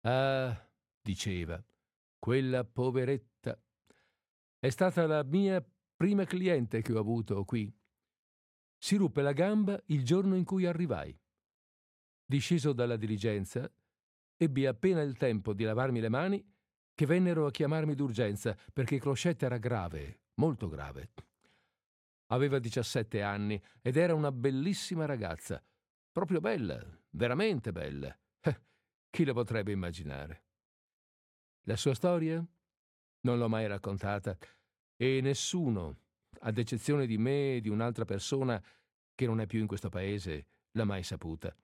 Ah, 0.01 0.69
diceva, 1.01 1.63
quella 2.17 2.63
poveretta 2.63 3.61
è 4.57 4.69
stata 4.69 5.05
la 5.05 5.23
mia 5.23 5.63
prima 5.95 6.23
cliente 6.23 6.81
che 6.81 6.93
ho 6.93 6.99
avuto 6.99 7.43
qui 7.43 7.71
si 8.83 8.95
ruppe 8.95 9.21
la 9.21 9.31
gamba 9.31 9.79
il 9.87 10.03
giorno 10.03 10.35
in 10.35 10.43
cui 10.43 10.65
arrivai. 10.65 11.15
Disceso 12.25 12.73
dalla 12.73 12.95
diligenza, 12.95 13.71
ebbi 14.35 14.65
appena 14.65 15.01
il 15.01 15.17
tempo 15.17 15.53
di 15.53 15.63
lavarmi 15.63 15.99
le 15.99 16.09
mani 16.09 16.43
che 16.95 17.05
vennero 17.05 17.45
a 17.45 17.51
chiamarmi 17.51 17.93
d'urgenza 17.93 18.57
perché 18.73 18.97
Clochette 18.97 19.45
era 19.45 19.59
grave, 19.59 20.21
molto 20.35 20.67
grave. 20.67 21.11
Aveva 22.31 22.59
17 22.59 23.21
anni 23.21 23.61
ed 23.81 23.97
era 23.97 24.13
una 24.13 24.31
bellissima 24.31 25.05
ragazza, 25.05 25.61
proprio 26.11 26.39
bella, 26.39 26.81
veramente 27.11 27.71
bella. 27.71 28.17
Eh, 28.41 28.61
chi 29.09 29.25
lo 29.25 29.33
potrebbe 29.33 29.71
immaginare? 29.71 30.45
La 31.65 31.75
sua 31.75 31.93
storia? 31.93 32.43
Non 33.23 33.37
l'ho 33.37 33.49
mai 33.49 33.67
raccontata 33.67 34.37
e 34.95 35.19
nessuno, 35.21 35.99
ad 36.39 36.57
eccezione 36.57 37.05
di 37.05 37.17
me 37.17 37.55
e 37.55 37.61
di 37.61 37.69
un'altra 37.69 38.05
persona 38.05 38.63
che 39.13 39.25
non 39.25 39.41
è 39.41 39.45
più 39.45 39.59
in 39.59 39.67
questo 39.67 39.89
paese, 39.89 40.47
l'ha 40.71 40.85
mai 40.85 41.03
saputa. 41.03 41.55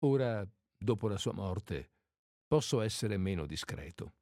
Ora, 0.00 0.46
dopo 0.76 1.08
la 1.08 1.16
sua 1.16 1.32
morte, 1.32 1.90
posso 2.46 2.80
essere 2.80 3.16
meno 3.16 3.46
discreto. 3.46 4.14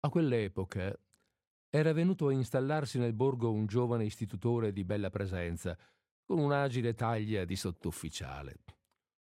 A 0.00 0.08
quell'epoca 0.08 0.96
era 1.74 1.94
venuto 1.94 2.28
a 2.28 2.32
installarsi 2.34 2.98
nel 2.98 3.14
borgo 3.14 3.50
un 3.50 3.64
giovane 3.64 4.04
istitutore 4.04 4.72
di 4.72 4.84
bella 4.84 5.08
presenza, 5.08 5.74
con 6.22 6.38
un'agile 6.38 6.92
taglia 6.92 7.46
di 7.46 7.56
sottufficiale. 7.56 8.58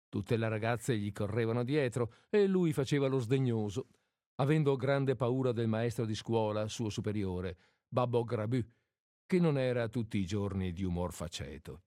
Tutte 0.07 0.37
le 0.37 0.47
ragazze 0.47 0.97
gli 0.97 1.11
correvano 1.11 1.65
dietro 1.65 2.13
e 2.29 2.47
lui 2.47 2.71
faceva 2.71 3.07
lo 3.07 3.19
sdegnoso, 3.19 3.89
avendo 4.35 4.77
grande 4.77 5.17
paura 5.17 5.51
del 5.51 5.67
maestro 5.67 6.05
di 6.05 6.15
scuola, 6.15 6.69
suo 6.69 6.87
superiore, 6.87 7.57
Babbo 7.89 8.23
Grabu, 8.23 8.63
che 9.25 9.39
non 9.39 9.57
era 9.57 9.89
tutti 9.89 10.17
i 10.17 10.25
giorni 10.25 10.71
di 10.71 10.85
umor 10.85 11.11
faceto. 11.11 11.83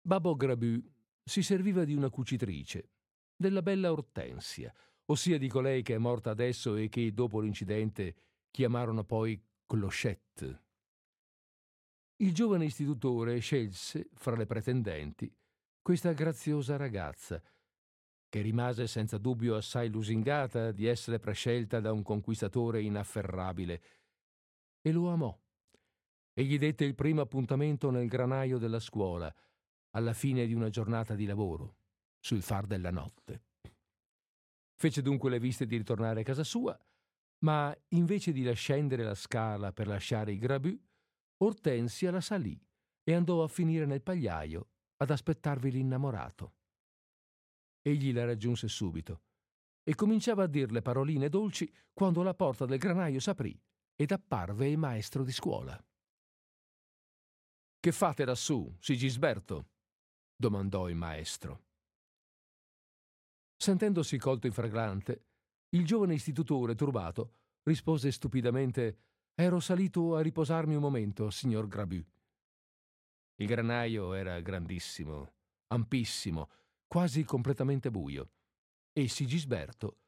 Babbo 0.00 0.34
Grabu 0.34 0.82
si 1.22 1.44
serviva 1.44 1.84
di 1.84 1.94
una 1.94 2.10
cucitrice, 2.10 2.90
della 3.36 3.62
bella 3.62 3.92
Ortensia, 3.92 4.74
ossia 5.06 5.38
di 5.38 5.48
colei 5.48 5.82
che 5.82 5.94
è 5.94 5.98
morta 5.98 6.30
adesso 6.30 6.76
e 6.76 6.88
che 6.88 7.12
dopo 7.12 7.40
l'incidente 7.40 8.14
chiamarono 8.50 9.04
poi 9.04 9.40
Clochette. 9.66 10.64
Il 12.16 12.32
giovane 12.32 12.64
istitutore 12.64 13.38
scelse, 13.40 14.08
fra 14.14 14.36
le 14.36 14.46
pretendenti, 14.46 15.30
questa 15.82 16.12
graziosa 16.12 16.76
ragazza, 16.76 17.42
che 18.28 18.40
rimase 18.40 18.86
senza 18.86 19.18
dubbio 19.18 19.56
assai 19.56 19.88
lusingata 19.88 20.72
di 20.72 20.86
essere 20.86 21.18
prescelta 21.18 21.78
da 21.80 21.92
un 21.92 22.02
conquistatore 22.02 22.82
inafferrabile, 22.82 23.82
e 24.80 24.92
lo 24.92 25.10
amò. 25.10 25.38
E 26.32 26.44
gli 26.44 26.58
dette 26.58 26.84
il 26.84 26.94
primo 26.94 27.20
appuntamento 27.20 27.90
nel 27.90 28.08
granaio 28.08 28.58
della 28.58 28.80
scuola, 28.80 29.32
alla 29.90 30.12
fine 30.12 30.46
di 30.46 30.54
una 30.54 30.68
giornata 30.68 31.14
di 31.14 31.26
lavoro, 31.26 31.76
sul 32.18 32.42
far 32.42 32.66
della 32.66 32.90
notte. 32.90 33.45
Fece 34.78 35.02
dunque 35.02 35.30
le 35.30 35.38
viste 35.38 35.66
di 35.66 35.76
ritornare 35.76 36.20
a 36.20 36.24
casa 36.24 36.44
sua, 36.44 36.78
ma 37.44 37.74
invece 37.88 38.32
di 38.32 38.50
scendere 38.54 39.02
la 39.02 39.14
scala 39.14 39.72
per 39.72 39.86
lasciare 39.86 40.32
i 40.32 40.38
grabù, 40.38 40.78
Ortensia 41.38 42.10
la 42.10 42.20
salì 42.20 42.58
e 43.02 43.14
andò 43.14 43.42
a 43.42 43.48
finire 43.48 43.84
nel 43.84 44.02
pagliaio 44.02 44.68
ad 44.96 45.10
aspettarvi 45.10 45.70
l'innamorato. 45.70 46.54
Egli 47.82 48.12
la 48.12 48.24
raggiunse 48.24 48.68
subito 48.68 49.22
e 49.82 49.94
cominciava 49.94 50.44
a 50.44 50.48
dirle 50.48 50.82
paroline 50.82 51.28
dolci 51.28 51.72
quando 51.92 52.22
la 52.22 52.34
porta 52.34 52.64
del 52.64 52.78
granaio 52.78 53.20
s'aprì 53.20 53.58
ed 53.94 54.10
apparve 54.10 54.68
il 54.68 54.78
maestro 54.78 55.22
di 55.22 55.32
scuola. 55.32 55.80
Che 57.78 57.92
fate 57.92 58.24
lassù, 58.24 58.74
Sigisberto? 58.80 59.68
domandò 60.34 60.88
il 60.88 60.96
maestro. 60.96 61.65
Sentendosi 63.56 64.18
colto 64.18 64.46
in 64.46 64.52
fragrante, 64.52 65.24
il 65.70 65.84
giovane 65.84 66.14
istitutore 66.14 66.74
turbato 66.74 67.32
rispose 67.62 68.12
stupidamente 68.12 68.98
Ero 69.38 69.60
salito 69.60 70.16
a 70.16 70.22
riposarmi 70.22 70.74
un 70.74 70.80
momento, 70.80 71.28
signor 71.28 71.68
Grabu. 71.68 72.02
Il 73.34 73.46
granaio 73.46 74.14
era 74.14 74.40
grandissimo, 74.40 75.34
ampissimo, 75.66 76.48
quasi 76.86 77.22
completamente 77.24 77.90
buio, 77.90 78.30
e 78.92 79.08
Sigisberto 79.08 79.98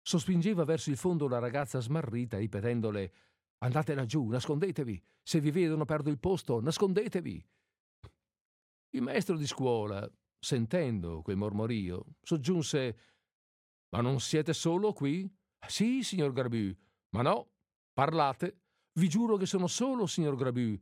sospingeva 0.00 0.64
verso 0.64 0.88
il 0.88 0.96
fondo 0.96 1.28
la 1.28 1.38
ragazza 1.38 1.80
smarrita 1.80 2.38
ripetendole 2.38 3.12
Andate 3.58 3.94
laggiù, 3.94 4.26
nascondetevi, 4.28 5.02
se 5.22 5.40
vi 5.40 5.50
vedono 5.50 5.86
perdo 5.86 6.10
il 6.10 6.18
posto, 6.18 6.60
nascondetevi. 6.60 7.46
Il 8.90 9.02
maestro 9.02 9.38
di 9.38 9.46
scuola, 9.46 10.10
sentendo 10.44 11.22
quel 11.22 11.36
mormorio, 11.36 12.04
soggiunse 12.22 12.98
Ma 13.94 14.00
non 14.00 14.20
siete 14.20 14.52
solo 14.52 14.92
qui? 14.92 15.28
Sì, 15.66 16.02
signor 16.02 16.32
Grabu. 16.32 16.76
Ma 17.10 17.22
no, 17.22 17.52
parlate. 17.92 18.60
Vi 18.92 19.08
giuro 19.08 19.36
che 19.36 19.46
sono 19.46 19.66
solo, 19.66 20.06
signor 20.06 20.36
Grabu. 20.36 20.78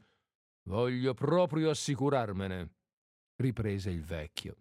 Voglio 0.65 1.15
proprio 1.15 1.71
assicurarmene, 1.71 2.75
riprese 3.37 3.91
il 3.91 4.03
vecchio. 4.03 4.57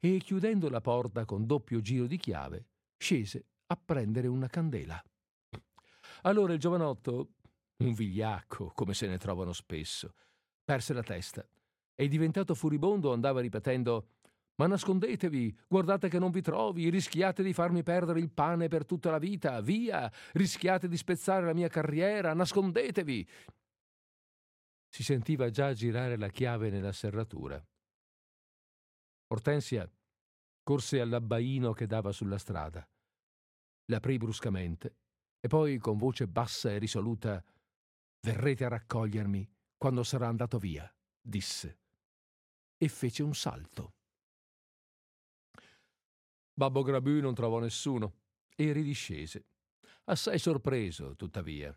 E 0.00 0.18
chiudendo 0.18 0.68
la 0.68 0.80
porta 0.80 1.24
con 1.24 1.46
doppio 1.46 1.80
giro 1.80 2.06
di 2.06 2.16
chiave, 2.16 2.68
scese 2.96 3.46
a 3.66 3.76
prendere 3.76 4.28
una 4.28 4.48
candela. 4.48 5.02
Allora 6.22 6.52
il 6.54 6.60
giovanotto, 6.60 7.34
un 7.78 7.92
vigliacco, 7.92 8.72
come 8.74 8.94
se 8.94 9.06
ne 9.06 9.18
trovano 9.18 9.52
spesso, 9.52 10.14
perse 10.64 10.92
la 10.92 11.02
testa 11.02 11.46
e 11.94 12.08
diventato 12.08 12.54
furibondo 12.54 13.12
andava 13.12 13.40
ripetendo 13.40 14.08
ma 14.62 14.68
nascondetevi, 14.68 15.58
guardate 15.66 16.08
che 16.08 16.20
non 16.20 16.30
vi 16.30 16.40
trovi, 16.40 16.88
rischiate 16.88 17.42
di 17.42 17.52
farmi 17.52 17.82
perdere 17.82 18.20
il 18.20 18.30
pane 18.30 18.68
per 18.68 18.86
tutta 18.86 19.10
la 19.10 19.18
vita, 19.18 19.60
via, 19.60 20.08
rischiate 20.34 20.86
di 20.86 20.96
spezzare 20.96 21.44
la 21.44 21.52
mia 21.52 21.66
carriera, 21.66 22.32
nascondetevi. 22.32 23.28
Si 24.88 25.02
sentiva 25.02 25.50
già 25.50 25.72
girare 25.72 26.16
la 26.16 26.28
chiave 26.28 26.70
nella 26.70 26.92
serratura. 26.92 27.60
Ortensia 29.32 29.90
corse 30.62 31.00
all'abbaino 31.00 31.72
che 31.72 31.88
dava 31.88 32.12
sulla 32.12 32.38
strada. 32.38 32.88
L'aprì 33.86 34.16
bruscamente 34.16 34.94
e 35.40 35.48
poi 35.48 35.78
con 35.78 35.98
voce 35.98 36.28
bassa 36.28 36.70
e 36.70 36.78
risoluta 36.78 37.42
Verrete 38.24 38.64
a 38.64 38.68
raccogliermi 38.68 39.50
quando 39.76 40.04
sarà 40.04 40.28
andato 40.28 40.58
via, 40.58 40.88
disse. 41.20 41.80
E 42.78 42.86
fece 42.86 43.24
un 43.24 43.34
salto. 43.34 43.94
Babbo 46.62 46.84
Grabù 46.84 47.18
non 47.18 47.34
trovò 47.34 47.58
nessuno 47.58 48.18
e 48.54 48.70
ridiscese, 48.70 49.46
assai 50.04 50.38
sorpreso, 50.38 51.16
tuttavia. 51.16 51.76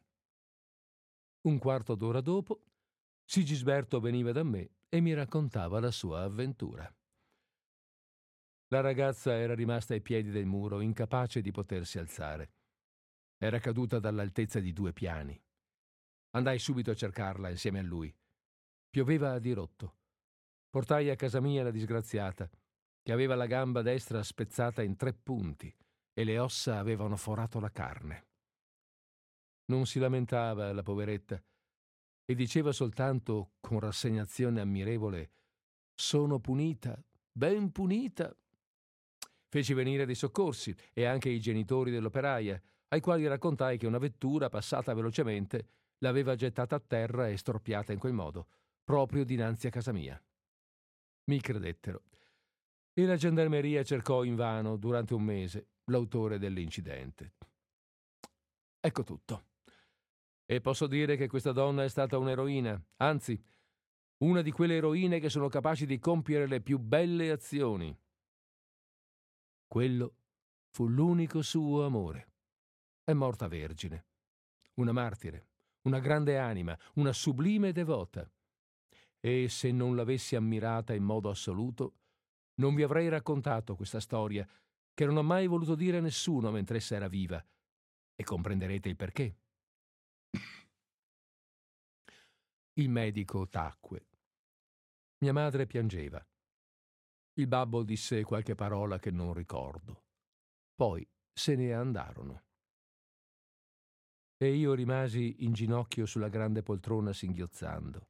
Un 1.48 1.58
quarto 1.58 1.96
d'ora 1.96 2.22
dopo, 2.22 2.62
Sigisberto 3.24 4.00
veniva 4.00 4.32
da 4.32 4.44
me 4.44 4.74
e 4.88 5.02
mi 5.02 5.16
raccontava 5.16 5.80
la 5.80 5.90
sua 5.90 6.22
avventura. 6.22 6.88
La 8.68 8.82
ragazza 8.82 9.34
era 9.34 9.56
rimasta 9.56 9.96
ai 9.96 10.02
piedi 10.02 10.30
del 10.30 10.46
muro, 10.46 10.82
incapace 10.82 11.42
di 11.42 11.50
potersi 11.50 11.98
alzare. 11.98 12.54
Era 13.40 13.58
caduta 13.58 13.98
dall'altezza 13.98 14.60
di 14.60 14.72
due 14.72 14.94
piani. 14.94 15.36
Andai 16.36 16.60
subito 16.60 16.92
a 16.92 16.96
cercarla 16.96 17.50
insieme 17.50 17.80
a 17.80 17.84
lui. 17.84 18.16
Pioveva 18.88 19.32
a 19.32 19.40
dirotto. 19.40 19.96
Portai 20.70 21.10
a 21.10 21.16
casa 21.16 21.42
mia 21.42 21.64
la 21.64 21.72
disgraziata 21.72 22.48
che 23.06 23.12
aveva 23.12 23.36
la 23.36 23.46
gamba 23.46 23.84
destra 23.84 24.24
spezzata 24.24 24.82
in 24.82 24.96
tre 24.96 25.14
punti 25.14 25.72
e 26.12 26.24
le 26.24 26.40
ossa 26.40 26.80
avevano 26.80 27.16
forato 27.16 27.60
la 27.60 27.70
carne. 27.70 28.26
Non 29.66 29.86
si 29.86 30.00
lamentava 30.00 30.74
la 30.74 30.82
poveretta 30.82 31.40
e 32.26 32.34
diceva 32.34 32.72
soltanto 32.72 33.52
con 33.60 33.80
rassegnazione 33.80 34.60
ammirevole 34.60 35.30
Sono 35.94 36.40
punita, 36.40 37.00
ben 37.32 37.72
punita. 37.72 38.36
Feci 39.50 39.76
venire 39.76 40.08
dei 40.08 40.16
soccorsi 40.16 40.76
e 40.92 41.06
anche 41.06 41.30
i 41.30 41.40
genitori 41.40 41.92
dell'operaia, 41.92 42.60
ai 42.88 43.02
quali 43.02 43.28
raccontai 43.28 43.78
che 43.78 43.86
una 43.86 44.00
vettura 44.00 44.50
passata 44.50 44.96
velocemente 44.96 45.68
l'aveva 46.00 46.34
gettata 46.34 46.78
a 46.78 46.84
terra 46.86 47.30
e 47.30 47.38
storpiata 47.38 47.94
in 47.94 48.00
quel 48.00 48.14
modo, 48.14 48.48
proprio 48.84 49.24
dinanzi 49.24 49.68
a 49.68 49.70
casa 49.70 49.92
mia. 49.92 50.20
Mi 51.26 51.40
credettero 51.40 52.02
e 52.98 53.06
la 53.06 53.18
gendarmeria 53.18 53.84
cercò 53.84 54.24
invano 54.24 54.78
durante 54.78 55.14
un 55.14 55.22
mese 55.22 55.68
l'autore 55.86 56.40
dell'incidente. 56.40 57.34
Ecco 58.80 59.04
tutto. 59.04 59.48
E 60.46 60.62
posso 60.62 60.88
dire 60.88 61.18
che 61.18 61.28
questa 61.28 61.52
donna 61.52 61.84
è 61.84 61.90
stata 61.90 62.18
un'eroina, 62.18 62.82
anzi, 62.98 63.38
una 64.20 64.42
di 64.42 64.52
quelle 64.52 64.78
eroine 64.78 65.20
che 65.20 65.30
sono 65.30 65.50
capaci 65.50 65.86
di 65.86 66.00
compiere 66.00 66.48
le 66.48 66.62
più 66.62 66.80
belle 66.80 67.32
azioni. 67.32 67.96
Quello 69.68 70.16
fu 70.70 70.88
l'unico 70.88 71.42
suo 71.42 71.84
amore. 71.86 72.32
È 73.04 73.12
morta 73.12 73.50
vergine, 73.50 74.06
una 74.76 74.94
martire, 74.94 75.50
una 75.82 76.00
grande 76.00 76.38
anima, 76.38 76.78
una 76.94 77.12
sublime 77.12 77.74
devota. 77.74 78.30
E 79.20 79.50
se 79.50 79.72
non 79.72 79.98
l'avessi 79.98 80.36
ammirata 80.38 80.94
in 80.94 81.04
modo 81.04 81.30
assoluto, 81.30 81.96
non 82.56 82.76
vi 82.76 82.84
avrei 82.84 83.10
raccontato 83.10 83.76
questa 83.76 84.00
storia, 84.00 84.48
che 84.94 85.06
non 85.06 85.18
ho 85.18 85.24
mai 85.24 85.48
voluto 85.48 85.76
dire 85.76 85.98
a 85.98 86.02
nessuno 86.02 86.52
mentre 86.52 86.78
essa 86.78 86.96
era 86.96 87.08
viva, 87.08 87.44
e 88.16 88.24
comprenderete 88.24 88.90
il 88.90 88.96
perché. 88.96 89.38
Il 92.74 92.90
medico 92.90 93.48
tacque. 93.48 94.08
Mia 95.20 95.34
madre 95.34 95.66
piangeva. 95.66 96.26
Il 97.38 97.48
babbo 97.48 97.84
disse 97.84 98.24
qualche 98.24 98.56
parola 98.56 99.00
che 99.00 99.12
non 99.12 99.34
ricordo. 99.34 100.04
Poi 100.74 101.06
se 101.34 101.56
ne 101.56 101.74
andarono. 101.74 102.44
E 104.38 104.54
io 104.54 104.74
rimasi 104.74 105.44
in 105.46 105.54
ginocchio 105.54 106.06
sulla 106.06 106.30
grande 106.30 106.64
poltrona 106.64 107.14
singhiozzando. 107.14 108.10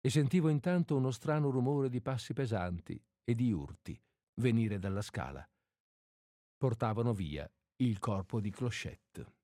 E 0.00 0.10
sentivo 0.10 0.48
intanto 0.48 0.96
uno 0.96 1.10
strano 1.10 1.50
rumore 1.50 1.88
di 1.90 2.00
passi 2.00 2.32
pesanti 2.32 3.02
e 3.30 3.34
di 3.36 3.52
urti 3.52 3.98
venire 4.40 4.80
dalla 4.80 5.02
scala. 5.02 5.48
Portavano 6.56 7.12
via 7.12 7.48
il 7.76 7.98
corpo 8.00 8.40
di 8.40 8.50
Clochette. 8.50 9.39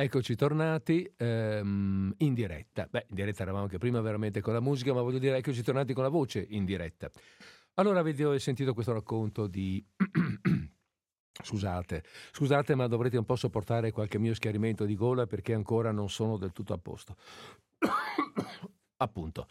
Eccoci 0.00 0.36
tornati 0.36 1.12
ehm, 1.16 2.14
in 2.18 2.32
diretta. 2.32 2.86
Beh, 2.88 3.06
in 3.08 3.16
diretta 3.16 3.42
eravamo 3.42 3.64
anche 3.64 3.78
prima 3.78 4.00
veramente 4.00 4.40
con 4.40 4.52
la 4.52 4.60
musica, 4.60 4.94
ma 4.94 5.02
voglio 5.02 5.18
dire 5.18 5.36
eccoci 5.38 5.60
tornati 5.60 5.92
con 5.92 6.04
la 6.04 6.08
voce 6.08 6.46
in 6.50 6.64
diretta. 6.64 7.10
Allora 7.74 7.98
avete 7.98 8.38
sentito 8.38 8.74
questo 8.74 8.92
racconto 8.92 9.48
di... 9.48 9.84
scusate, 11.42 12.04
scusate 12.30 12.76
ma 12.76 12.86
dovrete 12.86 13.16
un 13.16 13.24
po' 13.24 13.34
sopportare 13.34 13.90
qualche 13.90 14.20
mio 14.20 14.34
schiarimento 14.34 14.84
di 14.84 14.94
gola 14.94 15.26
perché 15.26 15.52
ancora 15.52 15.90
non 15.90 16.08
sono 16.08 16.36
del 16.36 16.52
tutto 16.52 16.74
a 16.74 16.78
posto. 16.78 17.16
Appunto. 18.98 19.48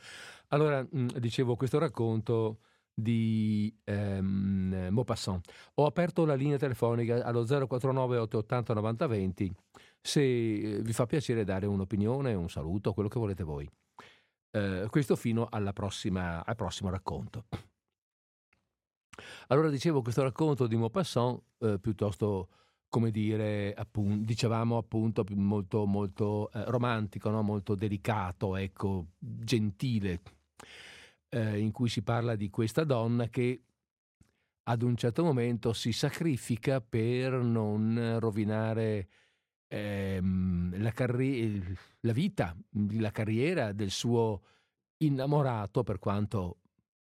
Allora, 0.47 0.81
mh, 0.81 1.17
dicevo 1.17 1.57
questo 1.57 1.77
racconto 1.77 2.59
di 2.93 3.77
ehm, 3.83 4.87
Maupassant. 4.91 5.45
Ho 5.73 5.85
aperto 5.85 6.23
la 6.23 6.35
linea 6.35 6.57
telefonica 6.57 7.21
allo 7.25 7.43
049 7.43 8.17
880 8.17 8.73
9020 8.73 9.53
se 10.07 10.21
eh, 10.21 10.81
vi 10.81 10.93
fa 10.93 11.05
piacere 11.05 11.43
dare 11.43 11.65
un'opinione, 11.65 12.33
un 12.33 12.49
saluto, 12.49 12.93
quello 12.93 13.09
che 13.09 13.19
volete 13.19 13.43
voi. 13.43 13.69
Eh, 14.51 14.87
questo 14.89 15.17
fino 15.17 15.49
prossima, 15.73 16.45
al 16.45 16.55
prossimo 16.55 16.89
racconto. 16.89 17.45
Allora 19.47 19.69
dicevo 19.69 20.01
questo 20.01 20.23
racconto 20.23 20.65
di 20.65 20.77
Maupassant, 20.77 21.41
eh, 21.59 21.77
piuttosto 21.79 22.49
come 22.87 23.11
dire, 23.11 23.73
appun- 23.73 24.23
dicevamo 24.23 24.77
appunto 24.77 25.25
molto, 25.31 25.85
molto 25.85 26.49
eh, 26.51 26.63
romantico, 26.69 27.29
no? 27.29 27.41
molto 27.41 27.75
delicato, 27.75 28.55
ecco, 28.55 29.07
gentile, 29.19 30.21
eh, 31.27 31.59
in 31.59 31.71
cui 31.71 31.89
si 31.89 32.01
parla 32.01 32.35
di 32.35 32.49
questa 32.49 32.85
donna 32.85 33.27
che 33.27 33.61
ad 34.63 34.81
un 34.83 34.95
certo 34.95 35.23
momento 35.25 35.73
si 35.73 35.91
sacrifica 35.91 36.79
per 36.79 37.33
non 37.33 38.17
rovinare 38.19 39.09
ehm, 39.67 40.81
la, 40.81 40.91
carri- 40.91 41.63
la 42.01 42.13
vita, 42.13 42.55
la 42.91 43.11
carriera 43.11 43.71
del 43.71 43.91
suo 43.91 44.41
innamorato, 44.97 45.83
per 45.83 45.99
quanto 45.99 46.57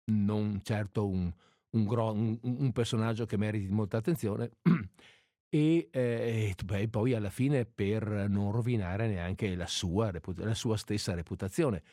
non 0.06 0.62
certo 0.64 1.08
un, 1.08 1.32
un, 1.72 1.86
gro- 1.86 2.12
un, 2.12 2.38
un 2.42 2.72
personaggio 2.72 3.26
che 3.26 3.38
meriti 3.38 3.68
molta 3.72 3.98
attenzione, 3.98 4.52
e 5.50 5.90
eh, 5.92 6.56
beh, 6.64 6.88
poi 6.90 7.14
alla 7.14 7.30
fine 7.30 7.66
per 7.66 8.28
non 8.28 8.52
rovinare 8.52 9.08
neanche 9.08 9.56
la 9.56 9.68
sua, 9.68 10.12
la 10.38 10.54
sua, 10.54 10.78
stessa 10.78 11.14
reputazione, 11.14 11.84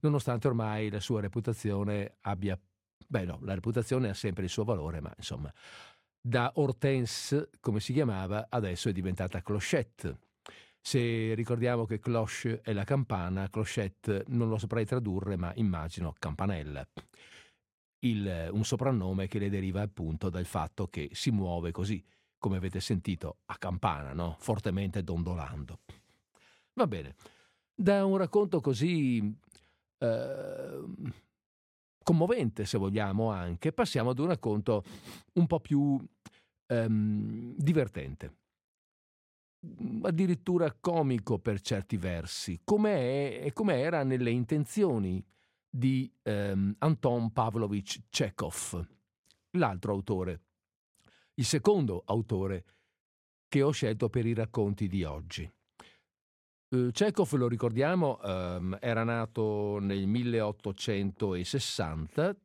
nonostante 0.00 0.48
ormai 0.48 0.90
la 0.90 1.00
sua 1.00 1.20
reputazione 1.20 2.16
abbia, 2.22 2.58
beh 3.06 3.24
no, 3.24 3.38
la 3.42 3.54
reputazione 3.54 4.10
ha 4.10 4.14
sempre 4.14 4.44
il 4.44 4.50
suo 4.50 4.64
valore, 4.64 5.00
ma 5.00 5.12
insomma, 5.16 5.52
da 6.26 6.50
Hortense, 6.56 7.50
come 7.60 7.78
si 7.78 7.92
chiamava, 7.92 8.48
adesso 8.50 8.88
è 8.88 8.92
diventata 8.92 9.40
Clochette. 9.42 10.18
Se 10.80 11.34
ricordiamo 11.34 11.84
che 11.84 12.00
cloche 12.00 12.60
è 12.62 12.72
la 12.72 12.82
campana, 12.82 13.48
clochette 13.48 14.24
non 14.28 14.48
lo 14.48 14.58
saprei 14.58 14.84
tradurre, 14.84 15.36
ma 15.36 15.52
immagino 15.54 16.14
campanella. 16.18 16.84
Il, 18.00 18.48
un 18.50 18.64
soprannome 18.64 19.28
che 19.28 19.38
le 19.38 19.48
deriva 19.48 19.82
appunto 19.82 20.28
dal 20.28 20.46
fatto 20.46 20.88
che 20.88 21.10
si 21.12 21.30
muove 21.30 21.70
così, 21.70 22.04
come 22.38 22.56
avete 22.56 22.80
sentito, 22.80 23.38
a 23.46 23.56
campana, 23.56 24.12
no? 24.12 24.36
fortemente 24.40 25.04
dondolando. 25.04 25.78
Va 26.72 26.88
bene, 26.88 27.14
da 27.72 28.04
un 28.04 28.16
racconto 28.16 28.60
così 28.60 29.32
eh, 29.98 30.84
commovente, 32.06 32.66
se 32.66 32.78
vogliamo 32.78 33.32
anche, 33.32 33.72
passiamo 33.72 34.10
ad 34.10 34.20
un 34.20 34.28
racconto 34.28 34.84
un 35.32 35.46
po' 35.48 35.58
più 35.58 36.00
ehm, 36.68 37.52
divertente. 37.56 38.36
Addirittura 40.02 40.72
comico 40.78 41.40
per 41.40 41.60
certi 41.60 41.96
versi, 41.96 42.60
come, 42.62 43.40
è, 43.40 43.52
come 43.52 43.80
era 43.80 44.04
nelle 44.04 44.30
intenzioni 44.30 45.20
di 45.68 46.08
ehm, 46.22 46.76
Anton 46.78 47.32
Pavlovich 47.32 48.04
Chekhov, 48.08 48.86
l'altro 49.58 49.92
autore, 49.92 50.42
il 51.34 51.44
secondo 51.44 52.04
autore 52.06 52.64
che 53.48 53.62
ho 53.62 53.72
scelto 53.72 54.08
per 54.08 54.26
i 54.26 54.32
racconti 54.32 54.86
di 54.86 55.02
oggi. 55.02 55.52
Uh, 56.68 56.90
Chekhov, 56.90 57.32
lo 57.34 57.46
ricordiamo, 57.46 58.18
um, 58.24 58.76
era 58.80 59.04
nato 59.04 59.78
nel 59.80 60.08
1860, 60.08 62.36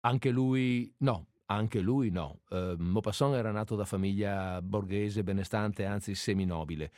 anche 0.00 0.30
lui, 0.30 0.90
no, 0.98 1.26
anche 1.46 1.80
lui 1.80 2.10
no. 2.10 2.40
Uh, 2.48 2.74
Maupassant 2.78 3.34
era 3.34 3.50
nato 3.50 3.74
da 3.76 3.84
famiglia 3.84 4.62
borghese 4.62 5.22
benestante, 5.22 5.84
anzi 5.84 6.14
seminobile. 6.14 6.90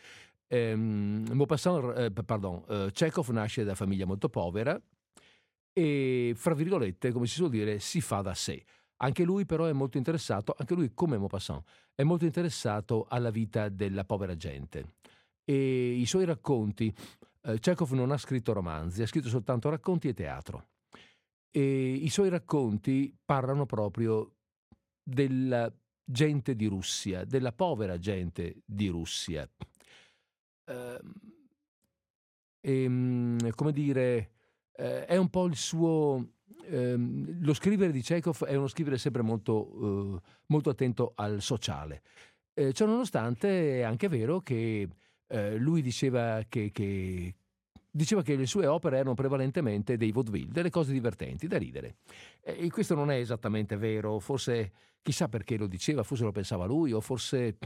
Um, 0.48 1.26
Maupassant, 1.32 1.98
eh, 1.98 2.12
pardon, 2.12 2.62
uh, 2.68 2.90
Chekhov 2.90 3.30
nasce 3.30 3.64
da 3.64 3.74
famiglia 3.74 4.06
molto 4.06 4.28
povera 4.28 4.80
e, 5.72 6.32
fra 6.36 6.54
virgolette, 6.54 7.10
come 7.10 7.26
si 7.26 7.34
suol 7.34 7.50
dire, 7.50 7.80
si 7.80 8.00
fa 8.00 8.20
da 8.20 8.34
sé. 8.34 8.64
Anche 8.98 9.24
lui 9.24 9.44
però 9.44 9.64
è 9.64 9.72
molto 9.72 9.98
interessato, 9.98 10.54
anche 10.56 10.74
lui 10.74 10.92
come 10.94 11.18
Maupassant, 11.18 11.64
è 11.92 12.04
molto 12.04 12.24
interessato 12.24 13.06
alla 13.08 13.30
vita 13.30 13.68
della 13.68 14.04
povera 14.04 14.36
gente. 14.36 15.02
E 15.44 15.92
i 15.92 16.06
suoi 16.06 16.24
racconti, 16.24 16.94
eh, 17.42 17.58
Chekhov 17.58 17.92
non 17.92 18.10
ha 18.10 18.18
scritto 18.18 18.52
romanzi, 18.52 19.02
ha 19.02 19.06
scritto 19.06 19.28
soltanto 19.28 19.68
racconti 19.68 20.08
e 20.08 20.14
teatro. 20.14 20.68
E 21.50 21.92
i 21.92 22.08
suoi 22.08 22.28
racconti 22.30 23.14
parlano 23.24 23.66
proprio 23.66 24.32
della 25.02 25.72
gente 26.04 26.56
di 26.56 26.66
Russia, 26.66 27.24
della 27.24 27.52
povera 27.52 27.98
gente 27.98 28.62
di 28.64 28.88
Russia. 28.88 29.48
E, 32.60 33.50
come 33.54 33.72
dire, 33.72 34.30
eh, 34.72 35.04
è 35.04 35.16
un 35.16 35.28
po' 35.28 35.44
il 35.46 35.56
suo... 35.56 36.30
Eh, 36.66 36.96
lo 36.96 37.52
scrivere 37.52 37.92
di 37.92 38.00
Chekhov 38.00 38.44
è 38.46 38.54
uno 38.54 38.68
scrivere 38.68 38.96
sempre 38.96 39.20
molto, 39.20 40.16
eh, 40.16 40.20
molto 40.46 40.70
attento 40.70 41.12
al 41.14 41.42
sociale. 41.42 42.02
Eh, 42.54 42.72
ciononostante 42.72 43.80
è 43.80 43.82
anche 43.82 44.08
vero 44.08 44.40
che 44.40 44.88
eh, 45.28 45.56
lui 45.56 45.82
diceva 45.82 46.44
che, 46.48 46.70
che, 46.70 47.34
diceva 47.90 48.22
che 48.22 48.34
le 48.34 48.46
sue 48.46 48.66
opere 48.66 48.98
erano 48.98 49.14
prevalentemente 49.14 49.96
dei 49.96 50.10
vaudeville, 50.10 50.52
delle 50.52 50.70
cose 50.70 50.92
divertenti, 50.92 51.46
da 51.46 51.58
ridere. 51.58 51.96
E 52.40 52.68
questo 52.70 52.94
non 52.94 53.10
è 53.10 53.16
esattamente 53.16 53.76
vero, 53.76 54.18
forse 54.18 54.72
chissà 55.00 55.28
perché 55.28 55.56
lo 55.56 55.66
diceva, 55.66 56.02
forse 56.02 56.24
lo 56.24 56.32
pensava 56.32 56.64
lui, 56.64 56.92
o 56.92 57.00
forse, 57.00 57.58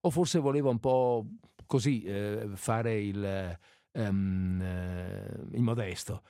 o 0.00 0.10
forse 0.10 0.38
voleva 0.38 0.70
un 0.70 0.78
po' 0.78 1.26
così 1.66 2.02
eh, 2.02 2.50
fare 2.54 3.00
il, 3.00 3.58
um, 3.92 4.60
eh, 4.62 5.40
il, 5.52 5.62
modesto. 5.62 6.22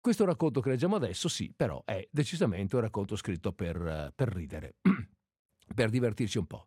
Questo 0.00 0.24
racconto 0.24 0.60
che 0.60 0.70
leggiamo 0.70 0.96
adesso, 0.96 1.28
sì, 1.28 1.52
però 1.56 1.82
è 1.84 2.06
decisamente 2.10 2.74
un 2.74 2.82
racconto 2.82 3.16
scritto 3.16 3.52
per, 3.52 4.12
per 4.14 4.28
ridere, 4.34 4.74
per 5.74 5.88
divertirci 5.88 6.38
un 6.38 6.46
po'. 6.46 6.66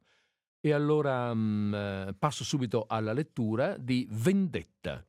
E 0.65 0.71
allora 0.71 1.29
um, 1.29 2.15
passo 2.17 2.43
subito 2.43 2.85
alla 2.87 3.13
lettura 3.13 3.77
di 3.77 4.07
Vendetta 4.09 5.05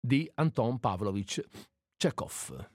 di 0.00 0.28
Anton 0.34 0.80
Pavlovich 0.80 1.46
Chekhov. 1.96 2.70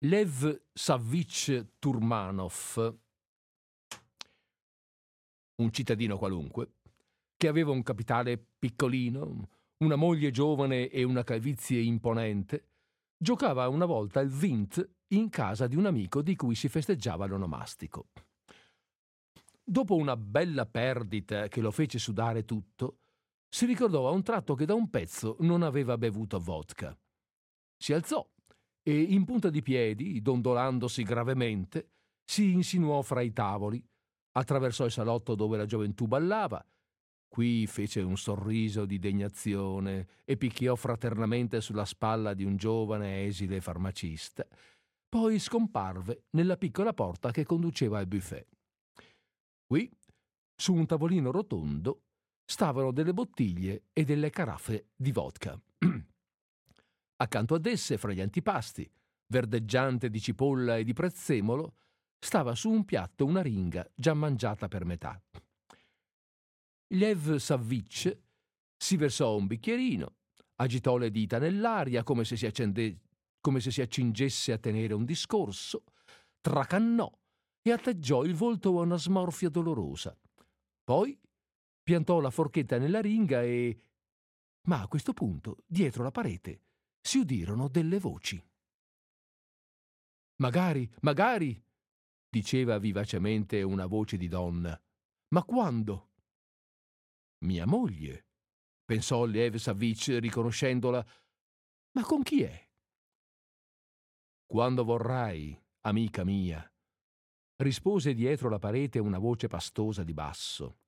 Lev 0.00 0.64
Savvich 0.74 1.68
Turmanov, 1.78 2.94
un 5.54 5.72
cittadino 5.72 6.18
qualunque, 6.18 6.72
che 7.38 7.48
aveva 7.48 7.70
un 7.70 7.82
capitale 7.82 8.36
piccolino, 8.58 9.48
una 9.78 9.96
moglie 9.96 10.30
giovane 10.30 10.90
e 10.90 11.02
una 11.02 11.24
calvizie 11.24 11.80
imponente, 11.80 12.66
giocava 13.16 13.68
una 13.68 13.86
volta 13.86 14.20
il 14.20 14.28
vint 14.28 14.86
in 15.14 15.30
casa 15.30 15.66
di 15.66 15.76
un 15.76 15.86
amico 15.86 16.20
di 16.20 16.36
cui 16.36 16.54
si 16.54 16.68
festeggiava 16.68 17.24
l'onomastico. 17.24 18.08
Dopo 19.64 19.94
una 19.94 20.16
bella 20.16 20.66
perdita 20.66 21.46
che 21.46 21.60
lo 21.60 21.70
fece 21.70 21.98
sudare 21.98 22.44
tutto, 22.44 22.98
si 23.48 23.64
ricordò 23.64 24.08
a 24.08 24.10
un 24.10 24.22
tratto 24.22 24.54
che 24.54 24.64
da 24.64 24.74
un 24.74 24.90
pezzo 24.90 25.36
non 25.40 25.62
aveva 25.62 25.96
bevuto 25.96 26.40
vodka. 26.40 26.98
Si 27.76 27.92
alzò 27.92 28.28
e, 28.82 29.00
in 29.00 29.24
punta 29.24 29.50
di 29.50 29.62
piedi, 29.62 30.20
dondolandosi 30.20 31.04
gravemente, 31.04 31.90
si 32.24 32.52
insinuò 32.52 33.02
fra 33.02 33.20
i 33.20 33.32
tavoli, 33.32 33.82
attraversò 34.32 34.84
il 34.84 34.90
salotto 34.90 35.34
dove 35.36 35.56
la 35.56 35.66
gioventù 35.66 36.06
ballava, 36.06 36.64
qui 37.28 37.66
fece 37.66 38.00
un 38.00 38.16
sorriso 38.16 38.84
di 38.84 38.98
degnazione 38.98 40.08
e 40.24 40.36
picchiò 40.36 40.74
fraternamente 40.74 41.60
sulla 41.60 41.84
spalla 41.84 42.34
di 42.34 42.44
un 42.44 42.56
giovane 42.56 43.26
esile 43.26 43.60
farmacista, 43.60 44.46
poi 45.08 45.38
scomparve 45.38 46.24
nella 46.30 46.56
piccola 46.56 46.92
porta 46.92 47.30
che 47.30 47.44
conduceva 47.44 47.98
al 47.98 48.06
buffet. 48.06 48.46
Qui, 49.72 49.90
su 50.54 50.74
un 50.74 50.84
tavolino 50.84 51.30
rotondo, 51.30 52.02
stavano 52.44 52.92
delle 52.92 53.14
bottiglie 53.14 53.84
e 53.94 54.04
delle 54.04 54.28
caraffe 54.28 54.90
di 54.94 55.12
vodka. 55.12 55.58
Accanto 57.16 57.54
ad 57.54 57.64
esse, 57.64 57.96
fra 57.96 58.12
gli 58.12 58.20
antipasti, 58.20 58.86
verdeggiante 59.28 60.10
di 60.10 60.20
cipolla 60.20 60.76
e 60.76 60.84
di 60.84 60.92
prezzemolo, 60.92 61.76
stava 62.18 62.54
su 62.54 62.68
un 62.68 62.84
piatto 62.84 63.24
una 63.24 63.40
ringa 63.40 63.90
già 63.94 64.12
mangiata 64.12 64.68
per 64.68 64.84
metà. 64.84 65.18
Lev 66.88 67.36
Savvich 67.36 68.14
si 68.76 68.96
versò 68.98 69.34
un 69.34 69.46
bicchierino, 69.46 70.16
agitò 70.56 70.98
le 70.98 71.10
dita 71.10 71.38
nell'aria 71.38 72.02
come 72.02 72.24
se 72.24 72.36
si, 72.36 72.44
accende, 72.44 72.98
come 73.40 73.58
se 73.60 73.70
si 73.70 73.80
accingesse 73.80 74.52
a 74.52 74.58
tenere 74.58 74.92
un 74.92 75.06
discorso, 75.06 75.84
tracannò 76.42 77.10
e 77.62 77.70
atteggiò 77.70 78.24
il 78.24 78.34
volto 78.34 78.78
a 78.78 78.82
una 78.82 78.98
smorfia 78.98 79.48
dolorosa. 79.48 80.18
Poi 80.84 81.18
piantò 81.82 82.20
la 82.20 82.30
forchetta 82.30 82.78
nella 82.78 83.00
ringa 83.00 83.42
e... 83.42 83.80
Ma 84.68 84.82
a 84.82 84.88
questo 84.88 85.12
punto, 85.12 85.64
dietro 85.66 86.02
la 86.02 86.10
parete, 86.10 86.62
si 87.00 87.18
udirono 87.18 87.68
delle 87.68 87.98
voci. 87.98 88.42
Magari, 90.36 90.90
magari, 91.00 91.60
diceva 92.28 92.78
vivacemente 92.78 93.62
una 93.62 93.86
voce 93.86 94.16
di 94.16 94.28
donna. 94.28 94.80
Ma 95.28 95.44
quando? 95.44 96.10
Mia 97.44 97.66
moglie, 97.66 98.26
pensò 98.84 99.24
Lev 99.24 99.56
Savich 99.56 100.18
riconoscendola. 100.18 101.04
Ma 101.92 102.04
con 102.04 102.22
chi 102.22 102.42
è? 102.42 102.70
Quando 104.46 104.84
vorrai, 104.84 105.60
amica 105.80 106.24
mia, 106.24 106.71
rispose 107.62 108.14
dietro 108.14 108.48
la 108.48 108.58
parete 108.58 108.98
una 108.98 109.18
voce 109.18 109.46
pastosa 109.46 110.02
di 110.02 110.12
basso. 110.12 110.78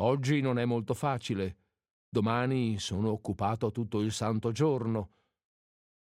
Oggi 0.00 0.40
non 0.40 0.58
è 0.58 0.64
molto 0.64 0.94
facile. 0.94 1.56
Domani 2.08 2.78
sono 2.78 3.10
occupato 3.10 3.70
tutto 3.70 4.00
il 4.00 4.12
santo 4.12 4.52
giorno. 4.52 5.10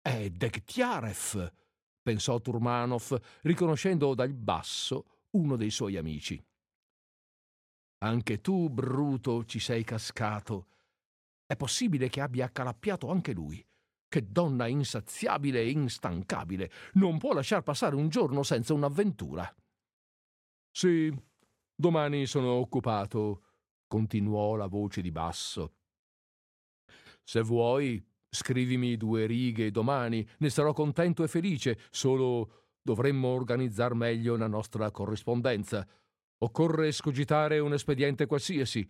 È 0.00 0.28
Dektiarev, 0.28 1.52
pensò 2.02 2.40
Turmanov, 2.40 3.18
riconoscendo 3.42 4.14
dal 4.14 4.34
basso 4.34 5.22
uno 5.30 5.56
dei 5.56 5.70
suoi 5.70 5.96
amici. 5.96 6.42
Anche 7.98 8.40
tu, 8.40 8.68
Bruto, 8.68 9.44
ci 9.44 9.58
sei 9.58 9.82
cascato. 9.82 10.66
È 11.46 11.56
possibile 11.56 12.08
che 12.08 12.20
abbia 12.20 12.44
accalappiato 12.46 13.10
anche 13.10 13.32
lui. 13.32 13.64
Che 14.06 14.30
donna 14.30 14.66
insaziabile 14.66 15.60
e 15.60 15.70
instancabile. 15.70 16.70
Non 16.94 17.18
può 17.18 17.32
lasciar 17.32 17.62
passare 17.62 17.96
un 17.96 18.08
giorno 18.08 18.42
senza 18.42 18.74
un'avventura. 18.74 19.54
Sì, 20.76 21.08
domani 21.72 22.26
sono 22.26 22.54
occupato, 22.54 23.42
continuò 23.86 24.56
la 24.56 24.66
voce 24.66 25.02
di 25.02 25.12
basso. 25.12 25.76
Se 27.22 27.42
vuoi, 27.42 28.04
scrivimi 28.28 28.96
due 28.96 29.26
righe 29.26 29.70
domani, 29.70 30.28
ne 30.38 30.50
sarò 30.50 30.72
contento 30.72 31.22
e 31.22 31.28
felice, 31.28 31.78
solo 31.92 32.72
dovremmo 32.82 33.28
organizzar 33.28 33.94
meglio 33.94 34.36
la 34.36 34.48
nostra 34.48 34.90
corrispondenza. 34.90 35.86
Occorre 36.38 36.90
scogitare 36.90 37.60
un 37.60 37.72
espediente 37.72 38.26
qualsiasi. 38.26 38.84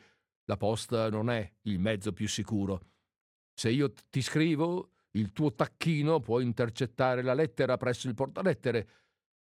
La 0.47 0.57
posta 0.57 1.11
non 1.11 1.29
è 1.29 1.53
il 1.65 1.79
mezzo 1.79 2.15
più 2.15 2.27
sicuro. 2.27 2.81
Se 3.53 3.69
io 3.69 3.93
ti 4.09 4.23
scrivo, 4.23 4.93
il 5.11 5.33
tuo 5.33 5.53
tacchino 5.53 6.19
può 6.21 6.41
intercettare 6.41 7.21
la 7.21 7.35
lettera 7.35 7.77
presso 7.77 8.09
il 8.09 8.15
portalettere. 8.15 8.89